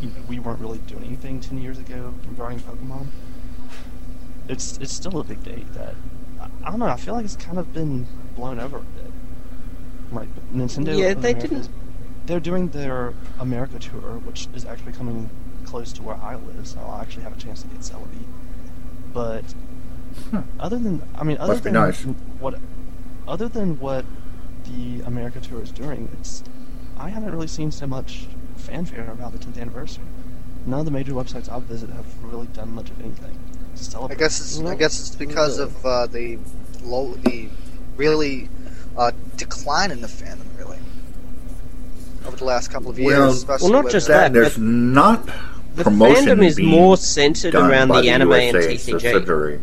you 0.00 0.08
know, 0.08 0.14
we 0.28 0.38
weren't 0.38 0.60
really 0.60 0.78
doing 0.78 1.04
anything 1.04 1.40
ten 1.40 1.58
years 1.58 1.78
ago 1.78 2.12
regarding 2.28 2.60
Pokemon. 2.60 3.06
It's 4.48 4.78
it's 4.78 4.92
still 4.92 5.18
a 5.20 5.24
big 5.24 5.42
date 5.42 5.72
that 5.74 5.94
I, 6.40 6.48
I 6.64 6.70
don't 6.70 6.80
know. 6.80 6.86
I 6.86 6.96
feel 6.96 7.14
like 7.14 7.24
it's 7.24 7.36
kind 7.36 7.58
of 7.58 7.72
been 7.72 8.06
blown 8.36 8.58
over 8.60 8.78
a 8.78 8.80
bit. 8.80 9.12
Like 10.12 10.28
Nintendo. 10.52 10.96
Yeah, 10.98 11.06
of 11.10 11.22
they 11.22 11.30
America, 11.30 11.48
didn't. 11.48 11.68
They're 12.26 12.40
doing 12.40 12.68
their 12.68 13.14
America 13.38 13.78
tour, 13.78 14.18
which 14.24 14.48
is 14.54 14.64
actually 14.64 14.92
coming 14.92 15.28
close 15.64 15.92
to 15.94 16.02
where 16.02 16.16
I 16.16 16.36
live, 16.36 16.66
so 16.66 16.80
I'll 16.80 17.00
actually 17.00 17.24
have 17.24 17.36
a 17.36 17.40
chance 17.40 17.62
to 17.62 17.68
get 17.68 17.80
Celebi. 17.80 18.24
But 19.12 19.44
Hmm. 20.30 20.40
other 20.60 20.78
than, 20.78 21.02
I 21.16 21.24
mean, 21.24 21.38
other 21.38 21.54
Must 21.54 21.64
than 21.64 21.72
nice. 21.72 22.02
what, 22.38 22.60
other 23.26 23.48
than 23.48 23.80
what 23.80 24.04
the 24.64 25.00
America 25.02 25.40
tour 25.40 25.60
is 25.60 25.72
doing, 25.72 26.08
it's 26.20 26.44
I 26.96 27.08
haven't 27.08 27.32
really 27.32 27.48
seen 27.48 27.72
so 27.72 27.86
much 27.86 28.28
fanfare 28.56 29.10
about 29.10 29.32
the 29.32 29.38
10th 29.38 29.58
anniversary. 29.58 30.04
None 30.66 30.78
of 30.78 30.84
the 30.84 30.92
major 30.92 31.12
websites 31.12 31.50
I've 31.50 31.64
visited 31.64 31.94
have 31.96 32.06
really 32.22 32.46
done 32.46 32.74
much 32.74 32.90
of 32.90 33.00
anything 33.00 33.36
to 33.74 34.00
I 34.02 34.14
guess 34.14 34.40
it's. 34.40 34.58
I 34.60 34.74
guess 34.74 35.00
it's 35.00 35.16
because 35.16 35.58
No. 35.58 35.64
of 35.64 35.86
uh, 35.86 36.06
the 36.06 36.38
low, 36.82 37.14
the 37.14 37.48
really 37.96 38.48
uh, 38.96 39.12
decline 39.36 39.90
in 39.90 40.00
the 40.00 40.06
fandom, 40.06 40.46
really, 40.58 40.78
over 42.26 42.36
the 42.36 42.44
last 42.44 42.70
couple 42.70 42.90
of 42.90 42.98
years. 42.98 43.10
Well- 43.18 43.30
especially 43.30 43.70
Well, 43.72 43.82
not 43.82 43.90
just 43.92 44.08
that, 44.08 44.32
That, 44.32 44.32
there's 44.32 44.58
not 44.58 45.26
The 45.74 45.84
promotion 45.84 46.38
fandom 46.38 46.44
is 46.44 46.56
being 46.56 46.68
more 46.68 46.96
centered 46.96 47.52
done 47.52 47.70
around 47.70 47.88
by 47.88 48.02
the 48.02 48.10
anime 48.10 48.32
and 48.32 48.54
USA 48.54 48.74
TCG. 48.76 48.90
subsidiary. 49.00 49.58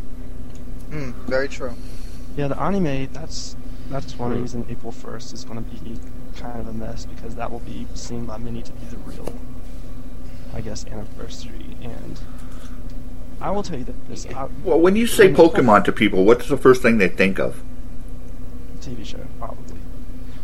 Hmm, 0.90 1.12
very 1.28 1.48
true. 1.48 1.74
Yeah, 2.38 2.48
the 2.50 2.60
anime. 2.62 3.08
That's 3.14 3.56
that's 3.90 4.18
one 4.18 4.32
Hmm. 4.34 4.42
reason 4.42 4.66
April 4.70 4.92
1st 4.94 5.34
is 5.34 5.44
going 5.44 5.64
to 5.64 5.70
be 5.70 6.00
kind 6.38 6.60
of 6.62 6.68
a 6.68 6.74
mess 6.74 7.06
because 7.06 7.36
that 7.36 7.52
will 7.52 7.60
be 7.60 7.86
seen 7.94 8.26
by 8.26 8.38
many 8.38 8.62
to 8.62 8.72
be 8.72 8.86
the 8.90 8.98
real, 9.00 9.34
I 10.54 10.62
guess, 10.62 10.86
anniversary. 10.86 11.76
And 11.82 12.20
I 13.42 13.50
will 13.52 13.64
tell 13.64 13.78
you 13.78 13.86
that 13.86 14.08
this 14.08 14.26
I, 14.28 14.48
Well, 14.64 14.80
when 14.80 14.96
you 14.96 15.08
say 15.08 15.32
When- 15.32 15.50
Pokemon 15.50 15.84
to 15.86 15.92
people, 15.92 16.24
what's 16.26 16.48
the 16.48 16.58
first 16.58 16.82
thing 16.82 16.98
they 17.00 17.08
think 17.10 17.40
of? 17.40 17.62
TV 18.82 19.06
show 19.06 19.20
probably. 19.40 19.78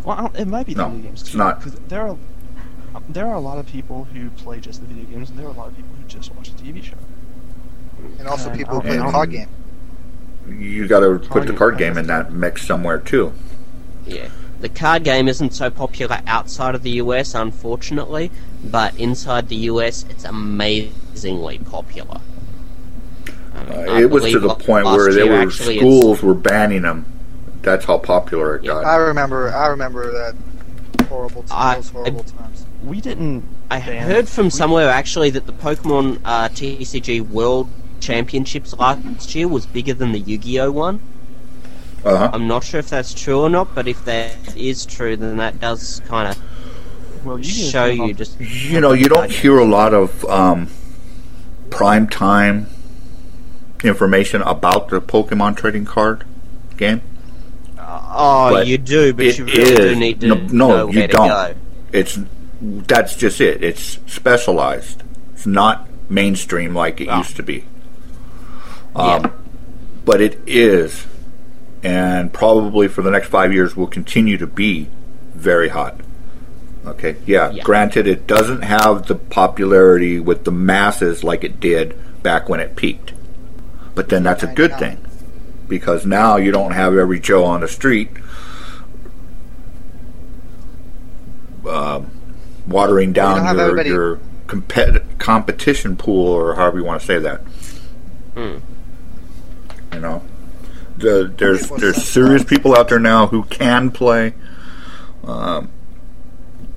Well, 0.04 0.18
I 0.18 0.22
don't- 0.22 0.36
it 0.36 0.48
might 0.48 0.66
be 0.66 0.76
No, 0.76 0.90
video 0.90 1.08
games 1.10 1.22
it's 1.22 1.34
not. 1.36 1.60
Because 1.64 1.80
there 1.88 2.02
are 2.02 2.18
um, 2.96 3.04
there 3.10 3.28
are 3.28 3.36
a 3.36 3.40
lot 3.40 3.58
of 3.60 3.68
people 3.68 4.08
who 4.14 4.30
play 4.32 4.60
just 4.60 4.82
the 4.82 4.88
video 4.88 5.06
games, 5.06 5.30
and 5.30 5.38
there 5.38 5.46
are 5.46 5.52
a 5.52 5.58
lot 5.58 5.68
of 5.68 5.76
people 5.76 5.92
who 6.02 6.08
just 6.08 6.34
watch 6.36 6.52
the 6.56 6.64
TV 6.64 6.84
show. 6.84 6.96
And 8.20 8.28
also 8.28 8.50
And 8.50 8.58
people 8.58 8.76
who 8.76 8.82
play 8.82 8.98
the 8.98 9.04
card 9.04 9.32
game. 9.32 9.50
You 10.50 10.88
got 10.88 11.02
to 11.02 11.20
put 11.20 11.46
the 11.46 11.54
card 11.54 11.78
game 11.78 11.98
in 11.98 12.08
that 12.08 12.32
mix 12.32 12.66
somewhere 12.66 12.98
too. 13.00 13.34
Yeah. 14.06 14.30
The 14.62 14.70
card 14.70 15.04
game 15.04 15.28
isn't 15.28 15.54
so 15.54 15.70
popular 15.70 16.22
outside 16.26 16.74
of 16.74 16.82
the 16.82 16.92
US, 16.92 17.36
unfortunately, 17.36 18.32
but 18.64 18.96
inside 18.98 19.50
the 19.50 19.56
US, 19.72 20.06
it's 20.10 20.24
amazingly 20.24 21.60
popular. 21.60 22.22
I 23.58 23.64
mean, 23.64 23.90
Uh, 23.90 24.00
it 24.00 24.10
was 24.10 24.24
to 24.32 24.40
the 24.40 24.54
point 24.56 24.86
last 24.86 24.98
where 24.98 25.14
there 25.14 25.26
were 25.28 25.36
actually, 25.42 25.78
it's- 25.78 25.80
schools 25.80 26.22
were 26.24 26.34
banning 26.34 26.84
them. 26.84 27.06
That's 27.64 27.86
how 27.86 27.98
popular 27.98 28.56
it 28.56 28.64
Yeah. 28.64 28.74
got. 28.74 28.86
I 28.86 28.96
remember. 28.98 29.54
I 29.54 29.68
remember 29.68 30.12
that 30.12 30.36
horrible. 31.10 31.44
T- 31.44 31.50
I- 31.52 31.76
those 31.76 31.90
horrible 31.90 32.24
times. 32.24 32.66
We 32.86 33.02
didn't. 33.02 33.44
I 33.70 33.80
ban- 33.80 34.04
heard 34.10 34.30
from 34.30 34.46
we- 34.46 34.50
somewhere 34.52 34.90
actually 34.90 35.30
that 35.32 35.46
the 35.48 35.52
Pokemon 35.54 36.20
uh, 36.24 36.48
TCG 36.50 37.20
World 37.22 37.68
Championships 38.00 38.74
last 38.78 39.34
year 39.36 39.48
was 39.48 39.66
bigger 39.66 39.94
than 39.94 40.12
the 40.14 40.20
Yu-Gi-Oh 40.20 40.72
one. 40.72 41.00
Uh-huh. 42.06 42.30
I'm 42.32 42.48
not 42.48 42.64
sure 42.64 42.80
if 42.80 42.90
that's 42.90 43.14
true 43.14 43.42
or 43.42 43.50
not, 43.50 43.74
but 43.76 43.88
if 43.88 44.06
that 44.06 44.32
is 44.56 44.86
true, 44.86 45.18
then 45.18 45.38
that 45.38 45.60
does 45.60 46.02
kind 46.08 46.30
of 46.30 46.38
Well, 47.26 47.40
you 47.40 47.44
show 47.52 47.86
you 47.86 48.14
just 48.14 48.40
You 48.40 48.80
know, 48.80 48.94
you 48.94 49.10
don't 49.10 49.30
hear 49.32 49.58
a 49.58 49.66
lot 49.66 49.94
of 49.94 50.24
um, 50.26 50.68
prime 51.70 52.08
time 52.08 52.68
information 53.84 54.42
about 54.42 54.90
the 54.90 55.02
Pokemon 55.02 55.58
trading 55.58 55.86
card 55.86 56.24
game. 56.78 57.02
Oh, 57.80 58.50
But 58.52 58.68
you 58.68 58.78
do, 58.78 59.14
but 59.14 59.38
you 59.38 59.46
really 59.46 59.76
do 59.76 59.84
is- 59.84 59.98
need 59.98 60.22
to 60.22 60.28
no, 60.28 60.36
no, 60.36 60.68
know 60.86 60.92
you 60.92 61.08
don't. 61.08 61.28
go. 61.28 61.54
It's 61.92 62.20
that's 62.62 63.16
just 63.16 63.40
it. 63.40 63.64
It's 63.64 64.00
specialized. 64.08 65.04
It's 65.34 65.46
not 65.46 65.88
mainstream 66.10 66.74
like 66.74 67.00
it 67.02 67.08
Ah. 67.10 67.20
used 67.20 67.36
to 67.38 67.44
be. 67.44 67.64
Yeah. 68.96 69.02
Um, 69.16 69.32
But 70.06 70.22
it 70.22 70.40
is, 70.48 71.06
and 71.84 72.32
probably 72.32 72.88
for 72.88 73.02
the 73.02 73.12
next 73.12 73.28
five 73.28 73.52
years 73.54 73.76
will 73.76 73.88
continue 73.88 74.38
to 74.38 74.48
be 74.48 74.88
very 75.36 75.68
hot. 75.70 76.00
Okay, 76.86 77.18
yeah, 77.26 77.52
Yeah. 77.52 77.64
Granted, 77.64 78.08
it 78.08 78.26
doesn't 78.26 78.62
have 78.62 79.08
the 79.08 79.16
popularity 79.16 80.18
with 80.20 80.46
the 80.46 80.52
masses 80.52 81.24
like 81.26 81.44
it 81.44 81.60
did 81.60 81.94
back 82.24 82.48
when 82.48 82.62
it 82.62 82.78
peaked. 82.78 83.12
But 83.98 84.10
then 84.10 84.22
that's 84.22 84.44
a 84.44 84.48
good 84.48 84.78
thing 84.78 85.04
because 85.68 86.06
now 86.06 86.36
you 86.36 86.52
don't 86.52 86.74
have 86.74 86.96
every 86.96 87.20
Joe 87.20 87.44
on 87.44 87.62
the 87.62 87.68
street 87.68 88.12
uh, 91.68 92.04
watering 92.68 93.12
down 93.12 93.42
have 93.44 93.58
your, 93.58 93.82
your 93.88 94.20
compet- 94.46 95.18
competition 95.18 95.98
pool 95.98 96.28
or 96.28 96.54
however 96.54 96.78
you 96.78 96.84
want 96.84 97.02
to 97.02 97.08
say 97.08 97.18
that. 97.18 97.40
Hmm. 98.36 98.58
You 99.94 100.00
know, 100.00 100.24
the, 100.98 101.34
there's 101.36 101.68
there's 101.68 102.04
serious 102.04 102.44
people 102.44 102.76
out 102.76 102.90
there 102.90 103.00
now 103.00 103.26
who 103.26 103.46
can 103.46 103.90
play. 103.90 104.36
Um, 105.24 105.72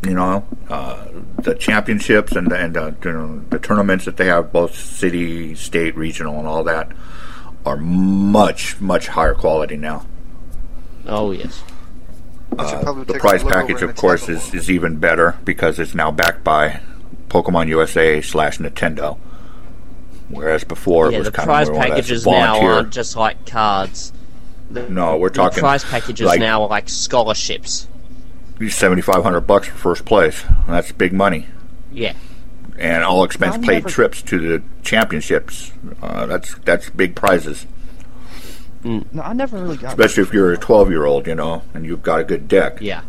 you 0.02 0.14
know, 0.14 0.46
uh, 0.68 1.06
the 1.42 1.54
championships 1.54 2.32
and 2.32 2.50
and 2.52 2.76
uh, 2.76 2.92
you 3.04 3.12
know, 3.12 3.38
the 3.50 3.58
tournaments 3.58 4.04
that 4.06 4.16
they 4.16 4.26
have, 4.26 4.52
both 4.52 4.74
city, 4.74 5.54
state, 5.54 5.96
regional, 5.96 6.38
and 6.38 6.46
all 6.48 6.64
that, 6.64 6.90
are 7.66 7.76
much 7.76 8.80
much 8.80 9.08
higher 9.08 9.34
quality 9.34 9.76
now. 9.76 10.06
Oh 11.06 11.32
yes. 11.32 11.62
Uh, 12.58 12.92
the 13.04 13.14
prize 13.14 13.44
package, 13.44 13.80
of 13.82 13.94
course, 13.94 14.28
is, 14.28 14.52
is 14.52 14.68
even 14.70 14.96
better 14.96 15.38
because 15.44 15.78
it's 15.78 15.94
now 15.94 16.10
backed 16.10 16.42
by 16.42 16.80
Pokemon 17.28 17.68
USA 17.68 18.20
slash 18.20 18.58
Nintendo. 18.58 19.18
Whereas 20.28 20.64
before 20.64 21.12
it 21.12 21.18
was 21.18 21.26
the 21.26 21.32
kind 21.32 21.46
prize 21.46 21.68
of 21.68 21.74
more 21.74 21.82
or 21.84 21.88
less 21.88 21.90
packages 21.96 22.26
now 22.26 22.60
aren't 22.60 22.92
just 22.92 23.16
like 23.16 23.46
cards. 23.46 24.12
The, 24.70 24.88
No, 24.88 25.16
we're 25.16 25.28
the 25.28 25.34
talking 25.36 25.60
prize 25.60 25.84
packages 25.84 26.26
like- 26.26 26.40
now 26.40 26.62
are 26.62 26.68
like 26.68 26.88
scholarships. 26.88 27.86
Seventy 28.68 29.02
five 29.02 29.22
hundred 29.22 29.42
bucks 29.42 29.68
for 29.68 29.74
first 29.76 30.04
place. 30.04 30.44
That's 30.66 30.92
big 30.92 31.12
money, 31.12 31.46
Yeah. 31.92 32.12
and 32.78 33.02
all 33.04 33.24
expense 33.24 33.54
I've 33.56 33.62
paid 33.62 33.72
never- 33.84 33.88
trips 33.88 34.20
to 34.22 34.38
the 34.38 34.62
championships. 34.82 35.72
Uh, 36.02 36.26
that's 36.26 36.54
that's 36.64 36.90
big 36.90 37.14
prizes, 37.14 37.66
No, 38.84 39.02
I 39.22 39.32
never 39.32 39.56
really 39.62 39.76
got. 39.76 39.90
especially 39.90 40.22
if 40.24 40.32
you're 40.32 40.52
a 40.52 40.58
twelve 40.58 40.90
year 40.90 41.04
old, 41.06 41.26
you 41.26 41.34
know, 41.34 41.62
and 41.74 41.84
you've 41.86 42.02
got 42.02 42.20
a 42.20 42.24
good 42.24 42.48
deck. 42.48 42.78
Yeah. 42.80 43.02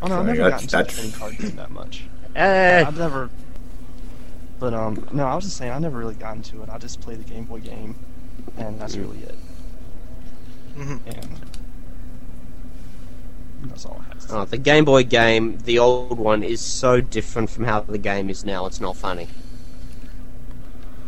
Oh 0.00 0.06
no, 0.06 0.14
I 0.14 0.18
So, 0.18 0.22
never 0.22 0.38
that's- 0.38 0.50
got 0.50 0.60
into 0.62 0.72
that's- 0.76 0.94
trading 0.94 1.12
card 1.18 1.38
game 1.38 1.56
that 1.56 1.70
much. 1.70 2.04
Uh, 2.36 2.84
I've 2.86 2.96
never. 2.98 3.30
But 4.60 4.74
um, 4.74 5.06
no, 5.12 5.24
I 5.24 5.34
was 5.36 5.44
just 5.44 5.56
saying 5.56 5.72
I 5.72 5.78
never 5.78 5.98
really 5.98 6.14
got 6.14 6.36
into 6.36 6.62
it. 6.62 6.68
I 6.68 6.78
just 6.78 7.00
played 7.00 7.18
the 7.18 7.24
Game 7.24 7.44
Boy 7.44 7.60
game, 7.60 7.94
and 8.56 8.80
that's 8.80 8.96
really 8.96 9.18
it. 9.18 9.34
Mhm. 10.76 11.00
And 11.06 11.28
that's 13.64 13.84
all 13.86 14.00
I 14.00 14.04
have. 14.08 14.18
To 14.20 14.28
say. 14.28 14.34
oh, 14.34 14.44
the 14.44 14.58
Game 14.58 14.84
Boy 14.84 15.04
game, 15.04 15.58
the 15.64 15.78
old 15.78 16.18
one, 16.18 16.42
is 16.42 16.60
so 16.60 17.00
different 17.00 17.50
from 17.50 17.64
how 17.64 17.80
the 17.80 17.98
game 17.98 18.30
is 18.30 18.44
now. 18.44 18.66
It's 18.66 18.80
not 18.80 18.96
funny. 18.96 19.28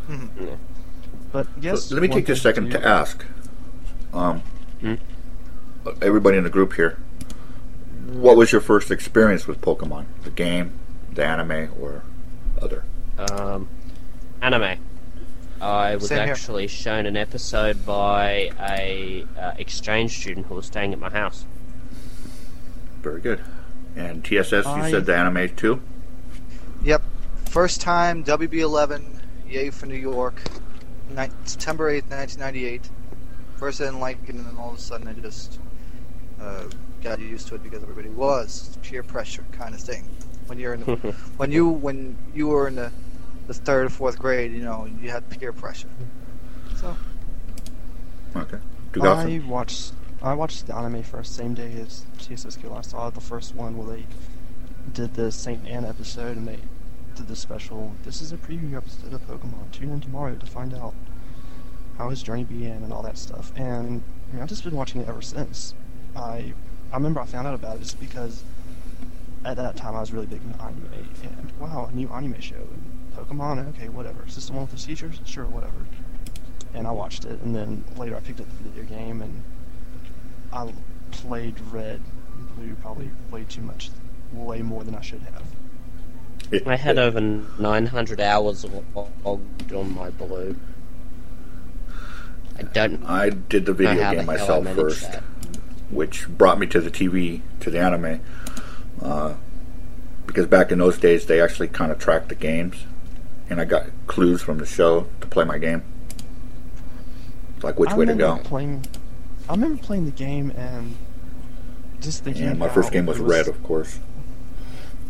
Mhm. 0.08 0.28
Yeah. 0.40 0.46
But 1.32 1.46
yes, 1.60 1.90
Let 1.92 2.02
me 2.02 2.08
take 2.08 2.26
this 2.26 2.42
thing 2.42 2.50
second 2.50 2.64
do- 2.70 2.78
to 2.78 2.86
ask. 2.86 3.24
Um, 4.12 4.42
Hmm? 4.80 4.94
everybody 6.02 6.36
in 6.36 6.44
the 6.44 6.50
group 6.50 6.72
here, 6.74 6.98
what 8.12 8.36
was 8.36 8.50
your 8.52 8.60
first 8.60 8.90
experience 8.90 9.46
with 9.46 9.60
Pokemon? 9.60 10.06
The 10.24 10.30
game, 10.30 10.72
the 11.12 11.24
anime, 11.24 11.70
or 11.80 12.02
other? 12.60 12.82
Um, 13.18 13.68
anime. 14.42 14.78
I 15.60 15.94
was 15.96 16.08
Same 16.08 16.24
here. 16.24 16.32
actually 16.32 16.66
shown 16.66 17.04
an 17.06 17.16
episode 17.16 17.84
by 17.86 18.50
a 18.58 19.26
uh, 19.38 19.52
exchange 19.58 20.18
student 20.18 20.46
who 20.46 20.54
was 20.56 20.66
staying 20.66 20.92
at 20.94 20.98
my 20.98 21.10
house. 21.10 21.44
Very 23.02 23.20
good. 23.20 23.40
And 23.96 24.24
TSS, 24.24 24.64
you 24.64 24.70
I- 24.70 24.90
said 24.90 25.06
the 25.06 25.16
anime 25.16 25.54
too. 25.56 25.80
Yep. 26.84 27.02
First 27.46 27.80
time 27.80 28.22
WB11, 28.24 29.04
yay 29.48 29.70
for 29.70 29.86
New 29.86 29.96
York. 29.96 30.40
Ni- 31.10 31.28
September 31.44 31.90
8th, 31.90 32.08
1998. 32.08 32.88
First 33.56 33.80
I 33.80 33.84
didn't 33.84 34.00
like 34.00 34.18
it, 34.28 34.34
and 34.34 34.46
then 34.46 34.56
all 34.56 34.70
of 34.70 34.76
a 34.78 34.80
sudden 34.80 35.08
I 35.08 35.12
just 35.14 35.58
uh, 36.40 36.64
got 37.02 37.18
used 37.18 37.48
to 37.48 37.56
it 37.56 37.62
because 37.62 37.82
everybody 37.82 38.08
was 38.08 38.78
peer 38.82 39.02
pressure 39.02 39.44
kind 39.52 39.74
of 39.74 39.80
thing. 39.80 40.08
When 40.46 40.58
you're 40.58 40.74
in, 40.74 40.80
the, 40.84 40.96
when 41.36 41.52
you 41.52 41.68
when 41.68 42.16
you 42.34 42.46
were 42.48 42.68
in 42.68 42.76
the, 42.76 42.90
the 43.48 43.54
third 43.54 43.86
or 43.86 43.90
fourth 43.90 44.18
grade, 44.18 44.52
you 44.52 44.62
know, 44.62 44.88
you 45.02 45.10
had 45.10 45.28
peer 45.28 45.52
pressure. 45.52 45.88
So 46.76 46.96
Okay. 48.36 48.58
I 49.02 49.42
watched. 49.46 49.92
I 50.22 50.34
watched 50.34 50.66
the 50.66 50.76
anime 50.76 51.02
first, 51.02 51.34
same 51.34 51.54
day 51.54 51.72
as 51.80 52.04
TSSQ. 52.18 52.76
I 52.76 52.82
saw 52.82 53.08
the 53.08 53.22
first 53.22 53.54
one 53.54 53.78
where 53.78 53.96
they 53.96 54.06
did 54.92 55.14
the 55.14 55.32
Saint 55.32 55.66
Anne 55.66 55.86
episode, 55.86 56.36
and 56.36 56.46
they 56.46 56.58
did 57.16 57.26
the 57.26 57.36
special. 57.36 57.94
This 58.04 58.20
is 58.20 58.30
a 58.30 58.36
preview 58.36 58.76
episode 58.76 59.14
of 59.14 59.26
Pokemon. 59.26 59.72
Tune 59.72 59.90
in 59.90 60.00
tomorrow 60.00 60.34
to 60.34 60.44
find 60.44 60.74
out 60.74 60.92
how 61.96 62.10
his 62.10 62.22
journey 62.22 62.44
began 62.44 62.82
and 62.82 62.92
all 62.92 63.02
that 63.02 63.16
stuff. 63.16 63.50
And 63.56 64.02
I 64.28 64.34
mean, 64.34 64.42
I've 64.42 64.48
just 64.50 64.62
been 64.62 64.76
watching 64.76 65.00
it 65.00 65.08
ever 65.08 65.22
since. 65.22 65.74
I 66.14 66.52
I 66.92 66.96
remember 66.96 67.20
I 67.20 67.24
found 67.24 67.46
out 67.46 67.54
about 67.54 67.76
it 67.76 67.80
just 67.80 67.98
because 67.98 68.42
at 69.42 69.56
that 69.56 69.76
time 69.76 69.96
I 69.96 70.00
was 70.00 70.12
really 70.12 70.26
big 70.26 70.42
into 70.42 70.60
anime, 70.62 71.08
and 71.22 71.50
wow, 71.58 71.88
a 71.90 71.96
new 71.96 72.08
anime 72.10 72.40
show 72.40 72.56
and 72.56 73.16
Pokemon. 73.16 73.70
Okay, 73.70 73.88
whatever. 73.88 74.26
Is 74.26 74.34
this 74.34 74.48
the 74.48 74.52
one 74.52 74.62
with 74.62 74.72
the 74.72 74.78
seizures? 74.78 75.18
Sure, 75.24 75.46
whatever 75.46 75.86
and 76.74 76.86
I 76.86 76.90
watched 76.90 77.24
it. 77.24 77.40
And 77.40 77.54
then 77.54 77.84
later 77.96 78.16
I 78.16 78.20
picked 78.20 78.40
up 78.40 78.46
the 78.48 78.68
video 78.68 78.84
game 78.84 79.22
and 79.22 79.42
I 80.52 80.72
played 81.10 81.58
Red 81.70 82.00
and 82.34 82.56
Blue 82.56 82.74
probably 82.76 83.10
way 83.30 83.44
too 83.48 83.62
much, 83.62 83.90
way 84.32 84.62
more 84.62 84.84
than 84.84 84.94
I 84.94 85.00
should 85.00 85.22
have. 85.22 86.66
I 86.66 86.76
had 86.76 86.98
over 86.98 87.20
900 87.20 88.20
hours 88.20 88.64
logged 88.64 89.72
on 89.72 89.94
my 89.94 90.10
blue. 90.10 90.56
I 92.58 92.62
don't 92.62 93.04
I 93.04 93.30
did 93.30 93.66
the 93.66 93.72
video 93.72 94.10
game 94.10 94.18
the 94.18 94.22
myself 94.24 94.66
first, 94.74 95.12
that. 95.12 95.22
which 95.90 96.28
brought 96.28 96.58
me 96.58 96.66
to 96.68 96.80
the 96.80 96.90
TV, 96.90 97.40
to 97.60 97.70
the 97.70 97.78
anime. 97.78 98.20
Uh, 99.00 99.34
because 100.26 100.46
back 100.46 100.70
in 100.70 100.78
those 100.78 100.98
days, 100.98 101.26
they 101.26 101.40
actually 101.40 101.68
kind 101.68 101.90
of 101.90 101.98
tracked 101.98 102.28
the 102.28 102.34
games, 102.34 102.84
and 103.48 103.60
I 103.60 103.64
got 103.64 103.86
clues 104.06 104.42
from 104.42 104.58
the 104.58 104.66
show 104.66 105.06
to 105.20 105.26
play 105.26 105.44
my 105.44 105.58
game. 105.58 105.82
Like 107.62 107.78
which 107.78 107.90
I 107.90 107.96
way 107.96 108.06
to 108.06 108.14
go. 108.14 108.36
Playing, 108.38 108.84
I 109.50 109.54
remember 109.54 109.82
playing 109.82 110.04
the 110.04 110.12
game 110.12 110.50
and 110.56 110.96
just 112.00 112.22
thinking. 112.22 112.44
And 112.46 112.58
my 112.60 112.68
how 112.68 112.74
first 112.74 112.92
game 112.92 113.06
was 113.06 113.18
it 113.18 113.24
Red, 113.24 113.48
of 113.48 113.60
course. 113.64 113.98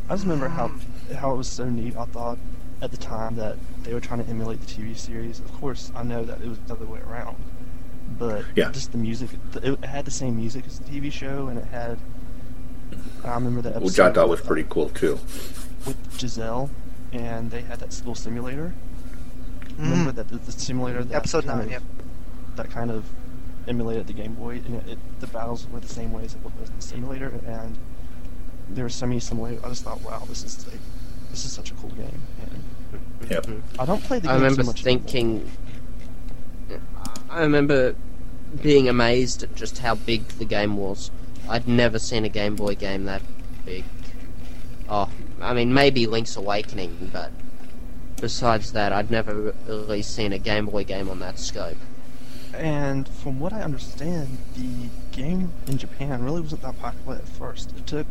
I 0.08 0.14
just 0.14 0.24
remember 0.24 0.48
how 0.48 0.70
how 1.14 1.34
it 1.34 1.36
was 1.36 1.46
so 1.46 1.68
neat. 1.68 1.94
I 1.94 2.06
thought 2.06 2.38
at 2.80 2.90
the 2.90 2.96
time 2.96 3.36
that 3.36 3.56
they 3.82 3.92
were 3.92 4.00
trying 4.00 4.24
to 4.24 4.30
emulate 4.30 4.60
the 4.62 4.66
TV 4.66 4.96
series. 4.96 5.40
Of 5.40 5.52
course, 5.52 5.92
I 5.94 6.02
know 6.04 6.24
that 6.24 6.40
it 6.40 6.48
was 6.48 6.58
the 6.60 6.72
other 6.72 6.86
way 6.86 7.00
around, 7.00 7.36
but 8.18 8.46
Yeah. 8.56 8.70
just 8.72 8.92
the 8.92 8.98
music. 8.98 9.28
It 9.62 9.84
had 9.84 10.06
the 10.06 10.10
same 10.10 10.36
music 10.36 10.64
as 10.66 10.78
the 10.78 10.84
TV 10.90 11.10
show, 11.12 11.48
and 11.48 11.58
it 11.58 11.66
had. 11.66 11.98
I 13.22 13.34
remember 13.34 13.60
that 13.60 13.76
episode. 13.76 13.84
Which 13.84 14.00
I 14.00 14.10
thought 14.10 14.30
was 14.30 14.40
pretty 14.40 14.64
cool 14.70 14.88
too. 14.88 15.18
with 15.86 15.96
Giselle, 16.18 16.70
and 17.12 17.50
they 17.50 17.60
had 17.60 17.80
that 17.80 17.90
little 17.98 18.14
simulator. 18.14 18.72
Remember 19.78 20.12
Mhm. 20.12 20.14
that 20.16 20.28
the, 20.28 20.36
the 20.38 20.52
simulator 20.52 21.04
that 21.04 21.14
episode 21.14 21.44
nine. 21.44 21.60
of, 21.60 21.70
Yep. 21.70 21.82
that 22.56 22.70
kind 22.70 22.90
of 22.90 23.04
emulated 23.68 24.06
the 24.06 24.12
Game 24.12 24.34
Boy, 24.34 24.60
and 24.64 24.76
it, 24.76 24.88
it, 24.90 24.98
the 25.20 25.26
battles 25.28 25.66
were 25.68 25.80
the 25.80 25.88
same 25.88 26.12
way 26.12 26.24
as 26.24 26.34
it 26.34 26.40
was 26.44 26.68
in 26.68 26.76
the 26.76 26.82
simulator, 26.82 27.32
and 27.46 27.76
there 28.68 28.84
were 28.84 28.90
so 28.90 29.06
many 29.06 29.20
similarities. 29.20 29.62
I 29.64 29.68
just 29.68 29.84
thought, 29.84 30.00
wow, 30.02 30.22
this 30.28 30.44
is 30.44 30.66
like, 30.66 30.78
this 31.30 31.44
is 31.44 31.52
such 31.52 31.70
a 31.70 31.74
cool 31.74 31.90
game. 31.90 32.20
And 32.42 32.64
Yep. 33.30 33.46
I 33.78 33.84
don't 33.84 34.02
play 34.02 34.18
the 34.18 34.28
game 34.28 34.30
I 34.30 34.34
remember 34.34 34.62
too 34.62 34.66
much 34.66 34.84
anymore. 34.86 35.06
thinking. 35.08 35.50
I 37.28 37.42
remember 37.42 37.94
being 38.62 38.88
amazed 38.88 39.42
at 39.44 39.54
just 39.54 39.78
how 39.78 39.94
big 39.94 40.26
the 40.28 40.44
game 40.44 40.76
was. 40.76 41.10
I'd 41.48 41.68
never 41.68 41.98
seen 41.98 42.24
a 42.24 42.28
Game 42.28 42.56
Boy 42.56 42.74
game 42.74 43.04
that 43.04 43.22
big. 43.64 43.84
Oh, 44.88 45.08
I 45.40 45.54
mean, 45.54 45.72
maybe 45.72 46.06
Link's 46.06 46.36
Awakening, 46.36 47.10
but 47.12 47.30
besides 48.20 48.72
that, 48.72 48.92
I'd 48.92 49.10
never 49.10 49.54
really 49.66 50.02
seen 50.02 50.32
a 50.32 50.38
Game 50.38 50.66
Boy 50.66 50.84
game 50.84 51.08
on 51.08 51.20
that 51.20 51.38
scope. 51.38 51.76
And 52.54 53.08
from 53.08 53.38
what 53.40 53.52
I 53.52 53.62
understand, 53.62 54.38
the 54.56 54.88
game 55.12 55.52
in 55.66 55.78
Japan 55.78 56.24
really 56.24 56.40
wasn't 56.40 56.62
that 56.62 56.78
popular 56.80 57.16
at 57.16 57.28
first. 57.28 57.70
It 57.76 57.86
took 57.86 58.06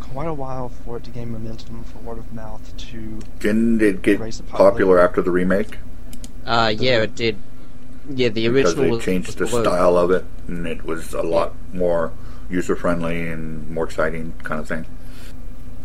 quite 0.00 0.26
a 0.28 0.32
while 0.34 0.70
for 0.70 0.96
it 0.96 1.04
to 1.04 1.10
gain 1.10 1.30
momentum 1.32 1.84
for 1.84 1.98
word 1.98 2.18
of 2.18 2.32
mouth 2.32 2.74
to 2.78 3.20
Didn't 3.40 3.82
it 3.82 4.00
get 4.02 4.20
Raise 4.20 4.38
the 4.38 4.44
popular 4.44 4.98
after 4.98 5.20
the 5.20 5.30
remake? 5.30 5.78
Uh, 6.46 6.72
yeah, 6.76 7.02
it 7.02 7.14
did. 7.14 7.36
Yeah, 8.08 8.30
the 8.30 8.48
original 8.48 8.52
Because 8.54 8.72
original 8.78 8.84
they 8.84 8.90
was, 8.96 9.04
changed 9.04 9.26
was 9.26 9.36
the 9.36 9.46
blue. 9.46 9.62
style 9.64 9.96
of 9.98 10.10
it, 10.10 10.24
and 10.46 10.66
it 10.66 10.84
was 10.84 11.12
a 11.12 11.20
lot 11.22 11.52
more 11.74 12.12
user 12.48 12.74
friendly 12.74 13.28
and 13.28 13.68
more 13.70 13.84
exciting 13.84 14.32
kind 14.44 14.58
of 14.60 14.66
thing. 14.66 14.86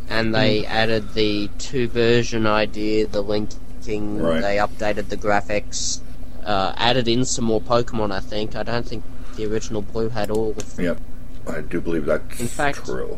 and 0.09 0.33
they 0.33 0.65
added 0.65 1.13
the 1.15 1.49
two 1.57 1.89
version 1.89 2.47
idea, 2.47 3.05
the 3.07 3.21
linking. 3.21 4.19
Right. 4.19 4.41
They 4.41 4.55
updated 4.55 5.09
the 5.09 5.17
graphics, 5.17 5.99
uh, 6.45 6.73
added 6.77 7.07
in 7.07 7.25
some 7.25 7.45
more 7.45 7.61
Pokemon. 7.61 8.11
I 8.11 8.19
think. 8.19 8.55
I 8.55 8.63
don't 8.63 8.87
think 8.87 9.03
the 9.35 9.45
original 9.45 9.81
Blue 9.81 10.09
had 10.09 10.29
all 10.29 10.51
of 10.51 10.75
them. 10.75 10.85
Yep, 10.85 11.01
I 11.47 11.61
do 11.61 11.81
believe 11.81 12.05
that's 12.05 12.39
In 12.39 12.47
fact- 12.47 12.85
true. 12.85 13.17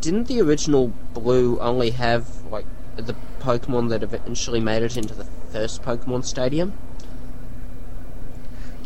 didn't 0.00 0.28
the 0.28 0.40
original 0.40 0.88
Blue 1.14 1.58
only 1.60 1.90
have 1.90 2.28
like 2.50 2.66
the 2.96 3.14
Pokemon 3.40 3.88
that 3.90 4.02
eventually 4.02 4.60
made 4.60 4.82
it 4.82 4.96
into 4.96 5.14
the 5.14 5.24
first 5.52 5.82
Pokemon 5.82 6.24
Stadium? 6.24 6.72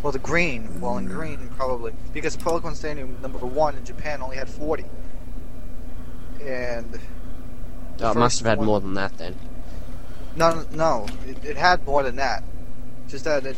Well, 0.02 0.12
the 0.12 0.18
green. 0.18 0.80
Well, 0.80 0.98
in 0.98 1.06
green, 1.06 1.48
probably. 1.56 1.92
Because 2.12 2.36
Pokemon 2.36 2.74
Stadium 2.74 3.16
number 3.22 3.38
one 3.38 3.76
in 3.76 3.84
Japan 3.84 4.20
only 4.20 4.36
had 4.36 4.48
40. 4.48 4.84
And. 6.44 6.98
Oh, 8.00 8.10
it 8.10 8.16
must 8.16 8.40
have 8.40 8.46
had 8.48 8.58
one- 8.58 8.66
more 8.66 8.80
than 8.80 8.94
that 8.94 9.16
then. 9.18 9.36
No, 10.34 10.64
no. 10.72 11.06
It, 11.26 11.44
it 11.44 11.56
had 11.56 11.86
more 11.86 12.02
than 12.02 12.16
that. 12.16 12.42
Just 13.12 13.24
that 13.26 13.44
in 13.44 13.54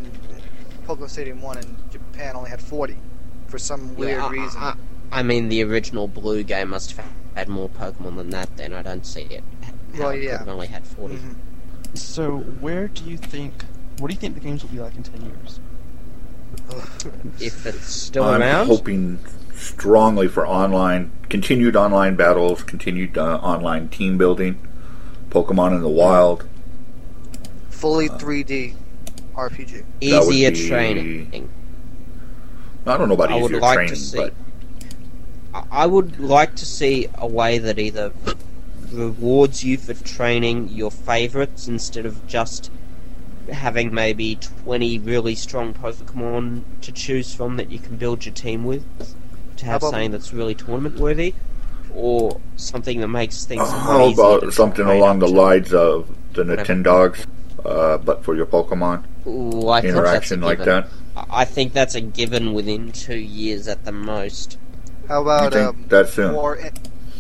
Pokemon 0.84 1.08
Stadium 1.08 1.40
1 1.40 1.58
in 1.58 1.76
Japan 1.92 2.34
only 2.34 2.50
had 2.50 2.60
40. 2.60 2.96
For 3.46 3.56
some 3.56 3.94
weird 3.94 4.18
Yeah, 4.18 4.26
I- 4.26 4.30
reason. 4.30 4.60
I, 4.60 4.74
I 5.12 5.22
mean, 5.22 5.48
the 5.48 5.62
original 5.62 6.08
Blue 6.08 6.42
game 6.42 6.70
must 6.70 6.96
have 6.96 7.06
had 7.36 7.48
more 7.48 7.68
Pokemon 7.68 8.16
than 8.16 8.30
that. 8.30 8.56
Then 8.56 8.72
I 8.72 8.82
don't 8.82 9.06
see 9.06 9.22
it. 9.22 9.44
how 9.94 10.00
Well, 10.00 10.08
it 10.10 10.14
could 10.16 10.24
yeah. 10.24 10.38
have 10.38 10.48
only 10.48 10.66
had 10.66 10.84
40 10.84 11.14
Mhm. 11.14 11.36
So, 11.96 12.38
where 12.38 12.88
do 12.88 13.04
you 13.04 13.16
think? 13.16 13.64
What 14.00 14.08
do 14.08 14.14
you 14.14 14.18
think 14.18 14.34
the 14.34 14.40
games 14.40 14.64
will 14.64 14.70
be 14.70 14.80
like 14.80 14.96
in 14.96 15.04
ten 15.04 15.22
years? 15.22 15.60
If 17.40 17.64
it's 17.64 17.86
still 17.86 18.24
I'm 18.24 18.40
around, 18.42 18.66
hoping 18.66 19.20
strongly 19.54 20.26
for 20.26 20.44
online, 20.44 21.12
continued 21.28 21.76
online 21.76 22.16
battles, 22.16 22.64
continued 22.64 23.16
uh, 23.16 23.36
online 23.36 23.88
team 23.88 24.18
building, 24.18 24.58
Pokemon 25.30 25.76
in 25.76 25.82
the 25.82 25.88
wild. 25.88 26.48
Fully 27.70 28.08
3D 28.08 28.74
RPG. 29.36 29.82
easier 30.00 30.50
be- 30.50 30.68
training. 30.68 31.48
I 32.86 32.96
don't 32.98 33.08
know 33.08 33.14
about 33.14 33.32
I 33.32 33.36
would 33.40 33.52
like 33.52 33.74
training, 33.76 33.94
to 33.94 34.00
see. 34.00 34.16
but 34.18 34.34
I- 35.54 35.82
I 35.84 35.86
would 35.86 36.20
like 36.20 36.54
to 36.56 36.66
see 36.66 37.08
a 37.16 37.26
way 37.26 37.58
that 37.58 37.78
either 37.78 38.12
rewards 38.92 39.64
you 39.64 39.76
for 39.78 39.94
training 39.94 40.68
your 40.70 40.90
favorites 40.90 41.66
instead 41.66 42.06
of 42.06 42.26
just 42.28 42.70
having 43.50 43.92
maybe 43.92 44.36
20 44.36 44.98
really 44.98 45.34
strong 45.34 45.74
Pokemon 45.74 46.62
to 46.82 46.92
choose 46.92 47.34
from 47.34 47.56
that 47.56 47.70
you 47.70 47.78
can 47.78 47.96
build 47.96 48.24
your 48.24 48.34
team 48.34 48.64
with, 48.64 48.84
to 49.56 49.64
have 49.66 49.76
about- 49.82 49.90
something 49.90 50.10
that's 50.12 50.32
really 50.32 50.54
tournament 50.54 50.98
worthy, 50.98 51.34
or 51.94 52.40
something 52.56 53.00
that 53.00 53.08
makes 53.08 53.44
things. 53.44 53.62
a 53.62 53.70
how 53.70 54.08
about 54.10 54.52
something 54.52 54.86
along 54.86 55.18
the 55.20 55.28
lines 55.28 55.72
of 55.72 56.08
the 56.34 56.44
Whatever. 56.44 56.74
Nintendogs, 56.74 57.26
uh, 57.64 57.98
but 57.98 58.24
for 58.24 58.34
your 58.34 58.46
Pokemon 58.46 59.04
Ooh, 59.26 59.68
I 59.68 59.80
think 59.80 59.94
that's 59.94 60.04
a 60.04 60.08
interaction 60.08 60.40
like 60.40 60.58
given. 60.58 60.84
that? 60.84 60.88
I 61.16 61.42
I 61.42 61.44
think 61.44 61.72
that's 61.72 61.94
a 61.94 62.00
given 62.00 62.52
within 62.52 62.92
two 62.92 63.16
years 63.16 63.68
at 63.68 63.84
the 63.84 63.92
most. 63.92 64.58
How 65.08 65.22
about 65.22 65.52
think 65.52 65.68
um, 65.68 65.84
that 65.88 66.08
soon? 66.08 66.32
more 66.32 66.56
in, 66.56 66.72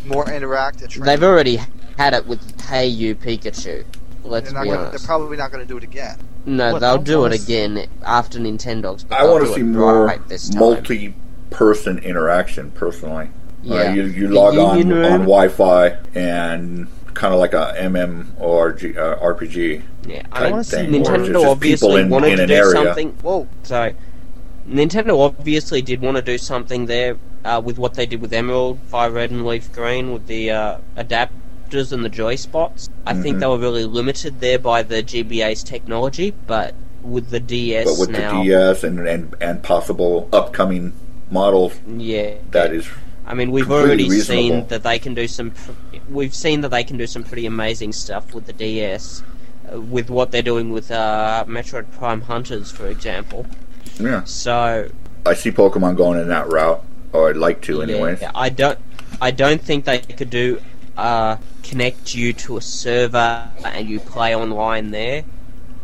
more 0.06 0.24
interactive 0.24 0.88
training? 0.88 1.04
They've 1.06 1.22
already 1.22 1.60
had 1.98 2.14
it 2.14 2.26
with 2.26 2.60
Hey 2.62 2.86
You 2.88 3.14
Pikachu. 3.14 3.84
Let's 4.24 4.46
they're, 4.46 4.54
not 4.54 4.62
be 4.64 4.68
gonna, 4.70 4.80
honest. 4.88 5.02
they're 5.02 5.06
probably 5.06 5.36
not 5.36 5.52
going 5.52 5.62
to 5.62 5.68
do 5.68 5.76
it 5.76 5.84
again. 5.84 6.18
No, 6.46 6.72
What, 6.72 6.78
they'll 6.80 6.94
I 7.00 7.02
do 7.02 7.24
it 7.26 7.32
again 7.42 7.86
after 8.02 8.38
Nintendogs. 8.38 9.06
but 9.08 9.20
I 9.20 9.24
want 9.26 9.46
to 9.46 9.52
see 9.52 9.62
more 9.62 10.06
right 10.06 10.28
this 10.28 10.48
time. 10.48 10.60
multi-person 10.60 11.98
interaction. 11.98 12.70
Personally, 12.72 13.26
Uh, 13.26 13.74
Yeah. 13.74 13.92
you 13.94 14.02
you 14.04 14.28
log 14.28 14.56
on 14.58 14.78
Union 14.78 15.04
on 15.04 15.20
Wi-Fi 15.20 15.96
and 16.14 16.86
kind 17.14 17.32
of 17.32 17.40
like 17.40 17.52
a 17.54 17.74
MM 17.78 18.26
or 18.38 18.70
uh, 18.70 18.74
RPG. 18.74 19.82
Yeah, 20.06 20.22
I 20.32 20.50
want 20.50 20.66
to 20.66 20.80
it's 20.80 20.90
Nintendo 20.90 21.46
obviously 21.48 22.02
in- 22.02 22.10
wanted 22.10 22.32
in 22.32 22.38
to 22.38 22.46
do 22.46 22.54
area. 22.54 22.72
something. 22.84 23.10
Whoa. 23.22 23.48
Sorry, 23.62 23.94
Nintendo 24.68 25.18
obviously 25.18 25.82
did 25.82 26.00
want 26.00 26.16
to 26.16 26.22
do 26.22 26.38
something 26.38 26.86
there 26.86 27.16
uh, 27.44 27.60
with 27.64 27.78
what 27.78 27.94
they 27.94 28.06
did 28.06 28.20
with 28.20 28.32
Emerald, 28.32 28.78
Fire 28.88 29.10
Red, 29.10 29.30
and 29.30 29.46
Leaf 29.46 29.72
Green 29.72 30.12
with 30.12 30.26
the 30.26 30.50
uh, 30.50 30.78
adapters 30.96 31.92
and 31.92 32.04
the 32.04 32.08
joy 32.08 32.36
spots. 32.36 32.88
I 33.06 33.14
think 33.14 33.36
Mhm. 33.36 33.40
they 33.40 33.46
were 33.46 33.58
really 33.58 33.84
limited 33.84 34.40
there 34.40 34.58
by 34.58 34.82
the 34.82 35.02
GBA's 35.02 35.62
technology, 35.62 36.34
but 36.46 36.74
with 37.02 37.30
the 37.30 37.40
DS 37.40 37.84
But 37.86 37.98
with 38.00 38.10
now, 38.10 38.38
the 38.42 38.48
DS 38.48 38.84
and, 38.84 39.06
and 39.06 39.34
and 39.40 39.62
possible 39.62 40.28
upcoming 40.32 40.92
models, 41.30 41.74
yeah, 41.96 42.34
that 42.50 42.72
is 42.72 42.88
I 43.26 43.32
mean, 43.34 43.50
we've 43.50 43.70
already 43.70 44.08
reasonable. 44.08 44.42
seen 44.42 44.66
that 44.68 44.82
they 44.82 44.98
can 44.98 45.14
do 45.14 45.26
some. 45.26 45.52
We've 46.08 46.34
seen 46.34 46.60
that 46.62 46.68
they 46.70 46.84
can 46.84 46.96
do 46.96 47.06
some 47.06 47.24
pretty 47.24 47.46
amazing 47.46 47.92
stuff 47.92 48.34
with 48.34 48.46
the 48.46 48.52
DS, 48.52 49.22
uh, 49.72 49.80
with 49.80 50.10
what 50.10 50.30
they're 50.30 50.42
doing 50.42 50.70
with 50.70 50.90
uh, 50.90 51.44
Metroid 51.46 51.90
Prime 51.92 52.22
Hunters, 52.22 52.70
for 52.70 52.86
example. 52.88 53.46
yeah. 53.98 54.24
So, 54.24 54.90
I 55.26 55.34
see 55.34 55.50
Pokemon 55.50 55.96
going 55.96 56.20
in 56.20 56.28
that 56.28 56.48
route, 56.48 56.84
or 57.12 57.30
I'd 57.30 57.36
like 57.36 57.62
to, 57.62 57.82
anyway. 57.82 57.98
yeah, 57.98 58.06
anyways. 58.06 58.32
I 58.34 58.48
don't. 58.50 58.78
I 59.20 59.30
don't 59.30 59.62
think 59.62 59.84
they 59.84 60.00
could 60.00 60.30
do 60.30 60.60
uh, 60.96 61.36
connect 61.62 62.14
you 62.14 62.32
to 62.32 62.56
a 62.56 62.60
server 62.60 63.48
and 63.64 63.88
you 63.88 64.00
play 64.00 64.34
online 64.34 64.90
there, 64.90 65.24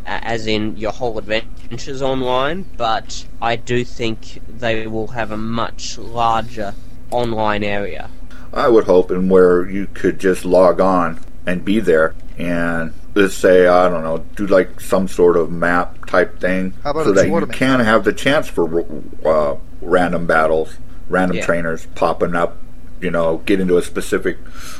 as 0.04 0.46
in 0.46 0.76
your 0.76 0.92
whole 0.92 1.18
adventures 1.18 2.02
online. 2.02 2.66
But 2.76 3.26
I 3.40 3.56
do 3.56 3.84
think 3.84 4.40
they 4.48 4.86
will 4.86 5.08
have 5.08 5.30
a 5.30 5.36
much 5.36 5.98
larger 5.98 6.74
online 7.10 7.64
area. 7.64 8.10
I 8.52 8.68
would 8.68 8.84
hope, 8.84 9.10
and 9.10 9.30
where 9.30 9.68
you 9.68 9.86
could 9.94 10.18
just 10.18 10.44
log 10.44 10.80
on 10.80 11.20
and 11.46 11.64
be 11.64 11.80
there, 11.80 12.14
and 12.38 12.92
let's 13.14 13.34
say 13.34 13.66
I 13.66 13.88
don't 13.88 14.02
know, 14.04 14.24
do 14.36 14.46
like 14.46 14.80
some 14.80 15.08
sort 15.08 15.36
of 15.36 15.50
map 15.50 16.06
type 16.06 16.40
thing, 16.40 16.74
How 16.82 16.90
about 16.90 17.04
so 17.06 17.12
that 17.12 17.26
you 17.28 17.46
can 17.46 17.80
have 17.80 18.04
the 18.04 18.12
chance 18.12 18.48
for 18.48 18.84
uh, 19.24 19.56
random 19.80 20.26
battles, 20.26 20.76
random 21.08 21.38
Yeah. 21.38 21.46
trainers 21.46 21.86
popping 21.94 22.34
up. 22.34 22.56
You 23.00 23.10
know, 23.10 23.38
get 23.46 23.60
into 23.60 23.78
a 23.78 23.82
specific 23.82 24.36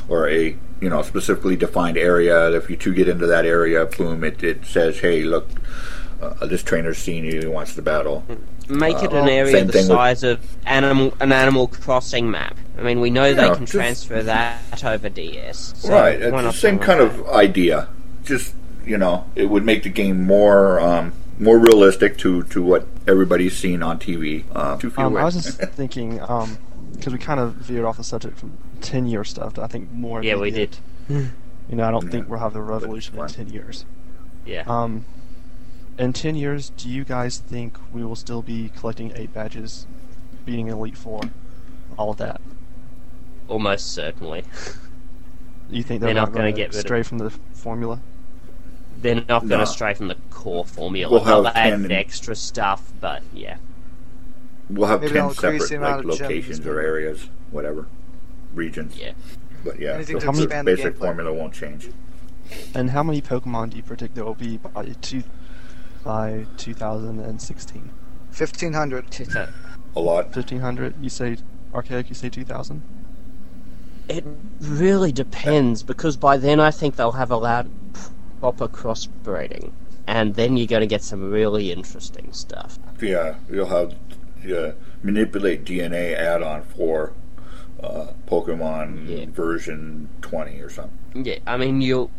or 0.07 0.29
a 0.29 0.55
you 0.79 0.89
know 0.89 1.01
specifically 1.01 1.55
defined 1.55 1.97
area. 1.97 2.51
If 2.51 2.69
you 2.69 2.75
two 2.75 2.93
get 2.93 3.07
into 3.07 3.25
that 3.27 3.45
area, 3.45 3.85
boom, 3.85 4.23
it, 4.23 4.43
it 4.43 4.65
says, 4.65 4.99
hey, 4.99 5.23
look. 5.23 5.47
Uh, 6.21 6.45
this 6.45 6.61
trainer's 6.61 6.99
seen 6.99 7.25
you. 7.25 7.39
He 7.39 7.47
wants 7.47 7.73
to 7.73 7.81
battle. 7.81 8.23
Make 8.71 9.03
it 9.03 9.11
an 9.13 9.27
area 9.29 9.65
the 9.65 9.71
thing 9.71 9.87
with- 9.87 9.97
size 9.97 10.23
of 10.23 10.39
animal 10.65 11.13
an 11.19 11.31
Animal 11.31 11.67
Crossing 11.67 12.31
map. 12.31 12.57
I 12.77 12.83
mean, 12.83 12.99
we 13.01 13.09
know 13.09 13.33
they 13.33 13.47
can 13.49 13.59
just- 13.65 13.71
transfer 13.73 14.23
that 14.23 14.83
over 14.83 15.09
DS. 15.09 15.73
So 15.77 15.89
right, 15.91 16.19
it's 16.21 16.31
the 16.31 16.51
same 16.53 16.79
kind 16.79 16.99
of 17.01 17.27
idea. 17.27 17.87
Just 18.23 18.53
you 18.85 18.97
know, 18.97 19.25
it 19.35 19.45
would 19.45 19.63
make 19.63 19.83
the 19.83 19.89
game 19.89 20.23
more 20.25 20.79
um, 20.79 21.13
more 21.39 21.57
realistic 21.57 22.17
to, 22.19 22.43
to 22.43 22.61
what 22.61 22.87
everybody's 23.07 23.55
seen 23.57 23.83
on 23.83 23.99
TV. 23.99 24.43
Uh, 24.55 24.77
two 24.77 24.89
feet 24.89 24.99
Um. 24.99 25.17
I 25.17 25.23
was 25.23 25.35
just 25.35 25.59
thinking, 25.73 26.19
um, 26.21 26.57
because 26.93 27.13
we 27.13 27.19
kind 27.19 27.39
of 27.39 27.53
veered 27.53 27.85
off 27.85 27.97
the 27.97 28.03
subject 28.03 28.37
from 28.39 28.57
ten 28.81 29.07
year 29.07 29.23
stuff. 29.23 29.55
To 29.55 29.63
I 29.63 29.67
think 29.67 29.91
more. 29.91 30.23
Yeah, 30.23 30.35
we 30.35 30.49
immediate. 30.49 30.79
did. 31.07 31.31
You 31.69 31.75
know, 31.77 31.83
I 31.87 31.91
don't 31.91 32.09
think 32.11 32.29
we'll 32.29 32.39
have 32.39 32.53
the 32.53 32.61
revolution 32.61 33.19
in 33.19 33.27
ten 33.27 33.49
years. 33.49 33.85
Yeah. 34.45 34.63
Um, 34.65 35.05
in 36.01 36.13
ten 36.13 36.35
years, 36.35 36.71
do 36.71 36.89
you 36.89 37.03
guys 37.03 37.37
think 37.37 37.77
we 37.93 38.03
will 38.03 38.15
still 38.15 38.41
be 38.41 38.69
collecting 38.75 39.11
eight 39.15 39.33
badges, 39.33 39.85
beating 40.45 40.67
Elite 40.67 40.97
Four, 40.97 41.21
all 41.97 42.11
of 42.11 42.17
that? 42.17 42.41
Almost 43.47 43.93
certainly. 43.93 44.43
You 45.69 45.83
think 45.83 46.01
They're 46.01 46.07
they're, 46.07 46.15
not 46.15 46.29
not 46.29 46.33
gonna 46.33 46.43
going 46.45 46.55
get 46.55 46.67
rid 46.69 46.75
of- 46.75 46.81
stray 46.81 47.03
from 47.03 47.19
the 47.19 47.29
formula? 47.53 48.01
They're 49.01 49.15
not 49.15 49.27
going 49.27 49.49
to 49.49 49.57
No. 49.57 49.65
stray 49.65 49.95
from 49.95 50.09
the 50.09 50.17
core 50.29 50.63
formula. 50.65 51.11
We'll 51.11 51.23
They'll 51.23 51.43
have 51.45 51.55
add 51.55 51.81
10 51.81 51.91
extra 51.91 52.35
stuff, 52.35 52.93
but 53.01 53.23
yeah. 53.33 53.57
we'll 54.69 54.87
have 54.87 55.01
Maybe 55.01 55.13
ten 55.13 55.31
separate 55.33 55.81
like 55.81 56.05
locations 56.05 56.65
or 56.67 56.79
areas, 56.79 57.27
whatever 57.49 57.87
regions. 58.53 58.95
Yeah. 58.97 59.13
But 59.63 59.79
yeah, 59.79 59.93
Anything 59.93 60.19
the, 60.19 60.31
to 60.31 60.45
the 60.47 60.63
basic 60.63 60.97
formula 60.97 61.33
won't 61.33 61.53
change. 61.53 61.89
And 62.75 62.91
how 62.91 63.01
many 63.01 63.21
Pokemon 63.21 63.71
do 63.71 63.77
you 63.77 63.83
predict 63.83 64.13
there 64.15 64.25
will 64.25 64.35
be 64.35 64.57
by 64.57 64.93
two, 65.01 65.23
by 66.03 66.45
2016? 66.57 67.89
1500. 68.35 69.05
A 69.95 69.99
lot. 69.99 70.25
1500? 70.25 70.95
You 71.01 71.09
say 71.09 71.37
archaic? 71.73 72.09
You 72.09 72.15
say 72.15 72.29
2000? 72.29 72.81
It 74.09 74.25
really 74.59 75.11
depends 75.11 75.83
because 75.83 76.17
by 76.17 76.37
then 76.37 76.59
I 76.59 76.71
think 76.71 76.95
they'll 76.95 77.13
have 77.13 77.31
allowed 77.31 77.69
proper 78.39 78.67
crossbreeding, 78.67 79.71
and 80.07 80.35
then 80.35 80.57
you're 80.57 80.67
going 80.67 80.81
to 80.81 80.87
get 80.87 81.03
some 81.03 81.31
really 81.31 81.71
interesting 81.71 82.33
stuff. 82.33 82.77
Yeah, 83.01 83.35
you'll 83.49 83.67
have 83.67 83.93
yeah, 84.43 84.71
manipulate 85.03 85.63
DNA 85.63 86.15
add-on 86.17 86.63
for 86.63 87.13
uh, 87.81 88.07
Pokemon 88.27 89.07
Yeah. 89.07 89.25
version 89.29 90.09
twenty 90.21 90.59
or 90.59 90.69
something. 90.69 90.97
Yeah, 91.25 91.39
I 91.47 91.57
mean 91.57 91.81
you'll 91.81 92.11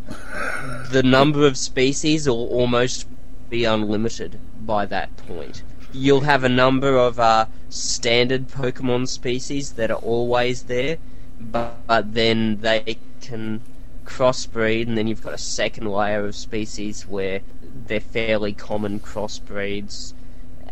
the 0.91 1.03
number 1.03 1.47
of 1.47 1.57
species 1.59 2.29
will 2.29 2.49
almost 2.49 3.07
be 3.53 3.65
unlimited 3.67 4.41
by 4.65 4.87
that 4.87 5.15
point. 5.19 5.63
You'll 5.93 6.23
have 6.23 6.43
a 6.43 6.49
number 6.49 6.97
of 6.97 7.21
uh, 7.21 7.45
standard 7.69 8.49
Pokemon 8.49 9.09
species 9.09 9.73
that 9.73 9.91
are 9.91 9.99
always 9.99 10.63
there, 10.63 10.97
but, 11.39 11.87
but 11.87 12.15
then 12.15 12.63
they 12.63 12.97
can 13.21 13.61
crossbreed, 14.07 14.89
and 14.89 14.97
then 14.97 15.07
you've 15.07 15.23
got 15.23 15.35
a 15.35 15.39
second 15.39 15.87
layer 15.87 16.25
of 16.25 16.35
species 16.35 17.07
where 17.07 17.43
they're 17.87 18.01
fairly 18.01 18.55
common 18.55 18.99
crossbreeds, 18.99 20.15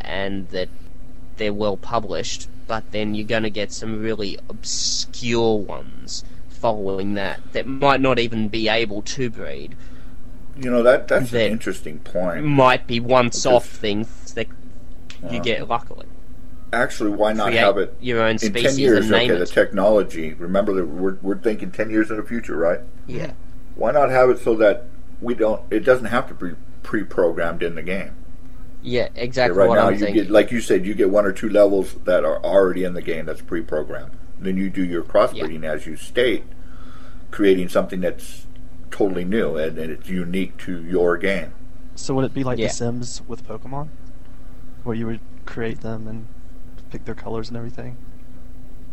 and 0.01 0.49
that 0.49 0.71
they're 1.37 1.53
well 1.53 1.77
published. 1.77 2.49
But 2.67 2.93
then 2.93 3.15
you're 3.15 3.27
going 3.27 3.43
to 3.43 3.51
get 3.51 3.73
some 3.73 4.01
really 4.01 4.39
obscure 4.49 5.59
ones 5.59 6.25
following 6.49 7.13
that 7.15 7.41
that 7.53 7.67
might 7.67 8.01
not 8.01 8.19
even 8.19 8.49
be 8.49 8.69
able 8.69 9.03
to 9.03 9.29
breed. 9.29 9.77
You 10.59 10.71
know 10.71 10.83
that 10.83 11.09
that's 11.09 11.31
That- 11.31 11.47
an 11.47 11.53
interesting 11.53 11.99
point. 12.01 12.45
Might 12.45 12.87
be 12.87 13.01
one-off 13.01 13.33
Just- 13.33 13.81
things 13.81 14.33
that 14.35 14.47
you 15.31 15.39
Uh, 15.39 15.43
get 15.43 15.69
luckily. 15.69 16.07
Actually, 16.73 17.11
why 17.11 17.33
not 17.33 17.49
Create 17.49 17.59
have 17.59 17.79
it 17.79 17.97
your 18.01 18.21
own 18.23 18.37
in 18.43 18.53
ten 18.53 18.79
years? 18.79 19.11
Okay, 19.11 19.29
the 19.29 19.47
technology. 19.47 20.35
Remember 20.35 20.73
that 20.75 20.87
we're 20.87 21.17
we're 21.21 21.37
thinking 21.39 21.71
ten 21.73 21.91
years 21.91 22.11
in 22.11 22.17
the 22.17 22.23
future, 22.23 22.57
right? 22.57 22.81
yeah. 23.07 23.33
Why 23.75 23.91
not 23.93 24.11
have 24.11 24.29
it 24.31 24.39
so 24.39 24.55
that 24.57 24.85
we 25.21 25.35
don't? 25.35 25.63
It 25.71 25.81
doesn't 25.85 26.07
have 26.07 26.29
to 26.29 26.35
be 26.35 26.55
pre-programmed 26.83 27.63
in 27.63 27.75
the 27.75 27.83
game. 27.83 28.11
Yeah, 28.83 29.09
exactly 29.15 29.59
right 29.59 29.69
what 29.69 29.77
now, 29.77 29.87
I'm 29.89 29.95
you 29.95 29.99
thinking. 30.01 30.23
get 30.25 30.31
like 30.31 30.51
you 30.53 30.61
said, 30.61 30.87
you 30.87 30.95
get 30.95 31.11
one 31.11 31.25
or 31.25 31.33
two 31.33 31.49
levels 31.49 31.97
that 32.05 32.25
are 32.25 32.39
already 32.45 32.85
in 32.85 32.95
the 32.95 33.03
game 33.03 33.27
that's 33.27 33.41
pre-programmed. 33.41 34.13
Then 34.39 34.57
you 34.57 34.71
do 34.71 34.85
your 34.85 35.03
crossbreeding 35.03 35.65
as 35.65 35.87
you 35.87 35.97
state, 35.97 36.45
creating 37.31 37.69
something 37.69 38.01
that's 38.01 38.47
totally 38.91 39.25
new 39.25 39.57
and, 39.57 39.79
and 39.79 39.91
it's 39.93 40.09
unique 40.09 40.57
to 40.59 40.83
your 40.85 41.17
game. 41.17 41.53
So 41.95 42.15
would 42.15 42.25
it 42.25 42.35
be 42.35 42.45
like 42.45 42.59
Yeah. 42.59 42.69
The 42.69 42.75
Sims 42.75 43.23
with 43.29 43.47
Pokemon, 43.47 43.89
where 44.85 44.97
you 44.97 45.07
would 45.07 45.21
create 45.47 45.81
them 45.81 46.07
and 46.07 46.27
pick 46.91 47.05
their 47.05 47.15
colors 47.15 47.49
and 47.49 47.57
everything? 47.57 47.97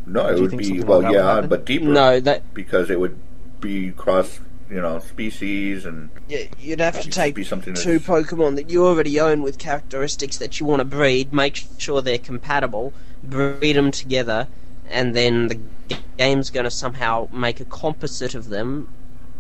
No, 0.06 0.28
it 0.28 0.40
would 0.40 0.58
be 0.58 0.82
well, 0.82 1.02
like 1.02 1.14
that 1.14 1.36
would 1.36 1.44
yeah, 1.44 1.48
but 1.48 1.66
deeper. 1.66 1.86
no, 1.86 2.20
that 2.20 2.54
because 2.54 2.90
it 2.90 3.00
would 3.00 3.18
be 3.60 3.92
cross, 3.92 4.40
you 4.70 4.82
know, 4.82 5.00
species 5.00 5.86
and 5.86 6.10
yeah, 6.30 6.44
you'd 6.60 6.80
have 6.80 7.02
to 7.02 7.10
take 7.10 7.36
be 7.36 7.44
something 7.44 7.74
two 7.74 8.00
that's- 8.00 8.08
Pokemon 8.08 8.56
that 8.56 8.70
you 8.70 8.86
already 8.86 9.20
own 9.20 9.42
with 9.42 9.58
characteristics 9.58 10.38
that 10.38 10.60
you 10.60 10.66
want 10.66 10.80
to 10.80 10.86
breed, 10.86 11.34
make 11.34 11.62
sure 11.78 12.02
they're 12.02 12.18
compatible, 12.18 12.94
breed 13.24 13.74
them 13.76 13.92
together, 13.92 14.48
and 14.90 15.14
then 15.16 15.48
the 15.50 15.60
game's 16.18 16.50
going 16.50 16.64
to 16.64 16.72
somehow 16.72 17.28
make 17.34 17.60
a 17.60 17.66
composite 17.66 18.34
of 18.36 18.50
them. 18.50 18.88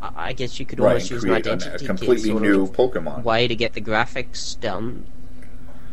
I 0.01 0.11
I 0.29 0.33
guess 0.33 0.59
you 0.59 0.65
could 0.65 0.79
right, 0.79 0.89
almost 0.93 1.11
and 1.11 1.15
use 1.17 1.23
an 1.23 1.29
create 1.29 1.45
an- 1.47 1.53
identity 1.53 1.85
a 1.85 1.87
completely 1.87 2.29
sort 2.29 2.41
new 2.41 2.67
Pokemon. 2.67 3.23
way 3.23 3.47
to 3.47 3.55
get 3.55 3.73
the 3.73 3.81
graphics 3.81 4.59
done. 4.59 5.05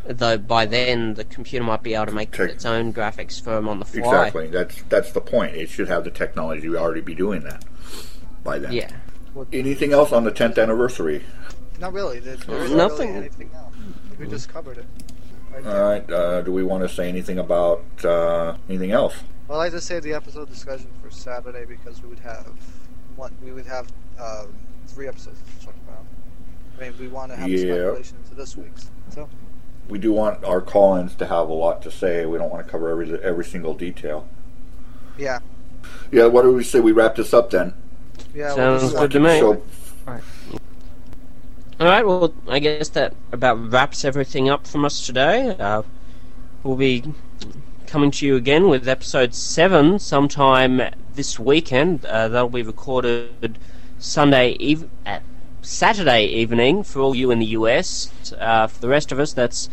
Though 0.07 0.37
by 0.37 0.67
then 0.67 1.15
the 1.15 1.25
computer 1.25 1.65
might 1.65 1.83
be 1.83 1.95
able 1.95 2.07
to 2.07 2.13
make 2.13 2.31
Tech- 2.33 2.51
its 2.51 2.67
own 2.67 2.93
graphics 2.93 3.41
for 3.41 3.55
'em 3.57 3.69
on 3.69 3.79
the 3.79 3.87
fly. 3.87 4.01
Exactly. 4.27 4.47
That's 4.49 4.83
that's 4.91 5.13
the 5.13 5.21
point. 5.23 5.57
It 5.57 5.71
should 5.71 5.89
have 5.89 6.05
the 6.05 6.11
technology 6.11 6.63
to 6.69 6.77
already 6.79 7.01
be 7.01 7.15
doing 7.15 7.41
that 7.45 7.65
by 8.43 8.59
then. 8.59 8.73
Yeah. 8.73 8.91
Anything 9.53 9.93
else 9.93 10.13
on 10.13 10.25
the 10.25 10.31
10th 10.31 10.59
anniversary? 10.63 11.25
Not 11.81 11.93
really. 11.93 12.21
There, 12.21 12.37
there 12.37 12.59
isn't 12.65 12.77
Nothing. 12.77 13.09
really 13.15 13.21
anything 13.27 13.51
else. 13.55 13.75
We 14.21 14.27
just 14.29 14.49
covered 14.49 14.79
it. 14.79 14.85
Right 15.53 15.67
All 15.67 15.73
there. 15.73 15.83
right. 15.85 16.11
Uh, 16.11 16.41
do 16.43 16.53
we 16.53 16.63
want 16.63 16.83
to 16.87 16.89
say 16.95 17.09
anything 17.09 17.39
about 17.39 17.83
uh, 18.05 18.55
anything 18.69 18.93
else? 18.93 19.15
Well, 19.49 19.59
I 19.61 19.71
just 19.71 19.87
saved 19.87 20.05
the 20.05 20.13
episode 20.15 20.49
discussion 20.51 20.89
for 21.03 21.11
Saturday 21.11 21.65
because 21.65 22.01
we 22.03 22.11
would 22.11 22.21
have 22.21 22.47
one. 23.17 23.33
We 23.43 23.53
would 23.53 23.67
have 23.67 23.87
um, 24.21 24.55
three 24.87 25.09
episodes 25.09 25.39
to 25.61 25.67
talk 25.67 25.75
about. 25.89 26.05
I 26.79 26.83
mean, 26.91 26.95
we 26.99 27.09
want 27.09 27.31
to 27.33 27.37
have 27.37 27.49
Yeah. 27.49 27.59
speculation 27.75 28.17
into 28.25 28.35
this 28.35 28.57
week's. 28.57 28.91
So 29.11 29.29
We 29.89 29.99
do 29.99 30.13
want 30.13 30.45
our 30.45 30.61
call-ins 30.61 31.15
to 31.17 31.27
have 31.27 31.49
a 31.49 31.53
lot 31.53 31.83
to 31.83 31.91
say. 31.91 32.27
We 32.27 32.39
don't 32.39 32.51
want 32.51 32.65
to 32.67 32.71
cover 32.71 32.91
every 32.91 33.23
every 33.23 33.45
single 33.45 33.75
detail. 33.75 34.27
yeah, 35.19 35.41
Yeah. 36.11 36.27
What 36.27 36.43
do 36.43 36.53
we 36.53 36.65
say? 36.65 36.81
We 36.81 36.93
wrap 36.93 37.15
this 37.17 37.33
up 37.35 37.51
then. 37.51 37.75
yeah. 38.35 38.55
Sounds 38.55 38.83
just- 38.83 38.97
good 38.97 39.11
to 39.13 39.21
me. 39.21 39.39
So 39.41 39.63
All 41.81 41.87
right. 41.89 42.07
Well, 42.07 42.33
I 42.49 42.61
guess 42.61 42.89
that 42.91 43.15
about 43.33 43.71
wraps 43.73 44.05
everything 44.05 44.49
up 44.49 44.67
from 44.67 44.85
us 44.85 45.05
today. 45.05 45.57
Uh, 45.59 45.83
we'll 46.63 46.77
be 46.77 47.03
coming 47.95 48.11
to 48.11 48.27
you 48.27 48.35
again 48.35 48.69
with 48.69 48.89
episode 48.89 49.33
seven 49.33 50.01
sometime 50.01 50.83
this 51.15 51.39
weekend. 51.39 52.05
Uh, 52.05 52.27
that'll 52.27 52.49
be 52.49 52.61
recorded 52.61 53.57
Sunday 54.01 54.57
eve- 54.59 54.89
at 55.07 55.23
Saturday 55.63 56.25
evening 56.25 56.83
for 56.83 56.99
all 56.99 57.15
you 57.15 57.31
in 57.31 57.39
the 57.39 57.47
US. 57.59 58.35
Uh, 58.37 58.67
for 58.67 58.81
the 58.81 58.89
rest 58.89 59.13
of 59.13 59.21
us, 59.21 59.33
that's 59.33 59.71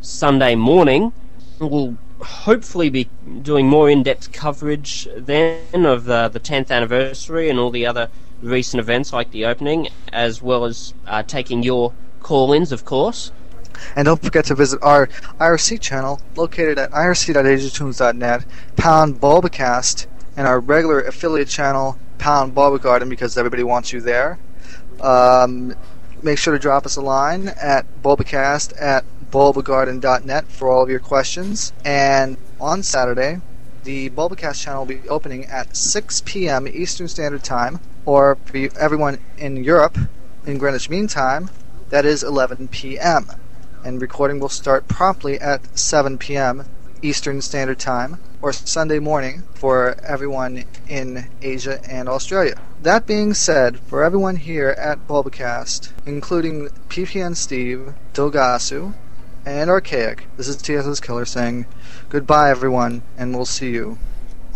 Sunday 0.00 0.54
morning. 0.54 1.12
We'll 1.58 1.98
hopefully 2.22 2.88
be 2.88 3.10
doing 3.42 3.66
more 3.66 3.90
in-depth 3.90 4.32
coverage 4.32 5.06
then 5.14 5.84
of 5.84 6.08
uh, 6.08 6.28
the 6.28 6.40
10th 6.40 6.70
anniversary 6.70 7.50
and 7.50 7.58
all 7.58 7.70
the 7.70 7.84
other 7.84 8.08
recent 8.40 8.80
events 8.80 9.12
like 9.12 9.30
the 9.30 9.44
opening, 9.44 9.88
as 10.10 10.40
well 10.40 10.64
as 10.64 10.94
uh, 11.06 11.22
taking 11.22 11.62
your 11.62 11.92
call-ins, 12.22 12.72
of 12.72 12.86
course. 12.86 13.30
And 13.96 14.06
don't 14.06 14.22
forget 14.22 14.44
to 14.46 14.54
visit 14.54 14.78
our 14.82 15.08
IRC 15.40 15.80
channel 15.80 16.20
located 16.36 16.78
at 16.78 16.90
irc.agetoons.net, 16.92 18.44
pound 18.76 19.20
Bulbacast, 19.20 20.06
and 20.36 20.46
our 20.46 20.60
regular 20.60 21.00
affiliate 21.00 21.48
channel, 21.48 21.98
pound 22.18 22.54
Bulbagarden, 22.54 23.08
because 23.08 23.36
everybody 23.36 23.62
wants 23.62 23.92
you 23.92 24.00
there. 24.00 24.38
Um, 25.00 25.74
make 26.22 26.38
sure 26.38 26.52
to 26.52 26.58
drop 26.58 26.86
us 26.86 26.96
a 26.96 27.00
line 27.00 27.48
at 27.48 27.86
bulbacast 28.02 28.80
at 28.80 29.04
bulbagarden.net 29.30 30.48
for 30.48 30.68
all 30.68 30.82
of 30.82 30.90
your 30.90 31.00
questions. 31.00 31.72
And 31.84 32.36
on 32.60 32.82
Saturday, 32.82 33.40
the 33.84 34.10
Bulbacast 34.10 34.60
channel 34.62 34.84
will 34.84 35.00
be 35.00 35.08
opening 35.08 35.46
at 35.46 35.76
6 35.76 36.22
p.m. 36.26 36.66
Eastern 36.68 37.08
Standard 37.08 37.44
Time, 37.44 37.80
or 38.04 38.36
for 38.44 38.56
everyone 38.78 39.18
in 39.36 39.62
Europe, 39.62 39.96
in 40.46 40.58
Greenwich 40.58 40.90
Mean 40.90 41.06
Time, 41.06 41.50
that 41.90 42.04
is 42.04 42.22
11 42.22 42.68
p.m 42.68 43.28
and 43.88 44.02
recording 44.02 44.38
will 44.38 44.50
start 44.50 44.86
promptly 44.86 45.40
at 45.40 45.78
7 45.78 46.18
p.m. 46.18 46.66
Eastern 47.00 47.40
Standard 47.40 47.78
Time, 47.78 48.18
or 48.42 48.52
Sunday 48.52 48.98
morning 48.98 49.44
for 49.54 49.96
everyone 50.04 50.64
in 50.86 51.24
Asia 51.40 51.80
and 51.88 52.06
Australia. 52.06 52.60
That 52.82 53.06
being 53.06 53.32
said, 53.32 53.80
for 53.80 54.04
everyone 54.04 54.36
here 54.36 54.68
at 54.78 55.08
Bulbacast, 55.08 55.92
including 56.04 56.68
PPN 56.90 57.34
Steve, 57.34 57.94
Dilgasu, 58.12 58.92
and 59.46 59.70
Archaic, 59.70 60.26
this 60.36 60.48
is 60.48 60.56
TSS 60.56 61.00
Killer 61.00 61.24
saying 61.24 61.64
goodbye, 62.10 62.50
everyone, 62.50 63.00
and 63.16 63.34
we'll 63.34 63.46
see 63.46 63.70
you 63.70 63.96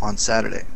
on 0.03 0.19
Saturday. 0.19 0.67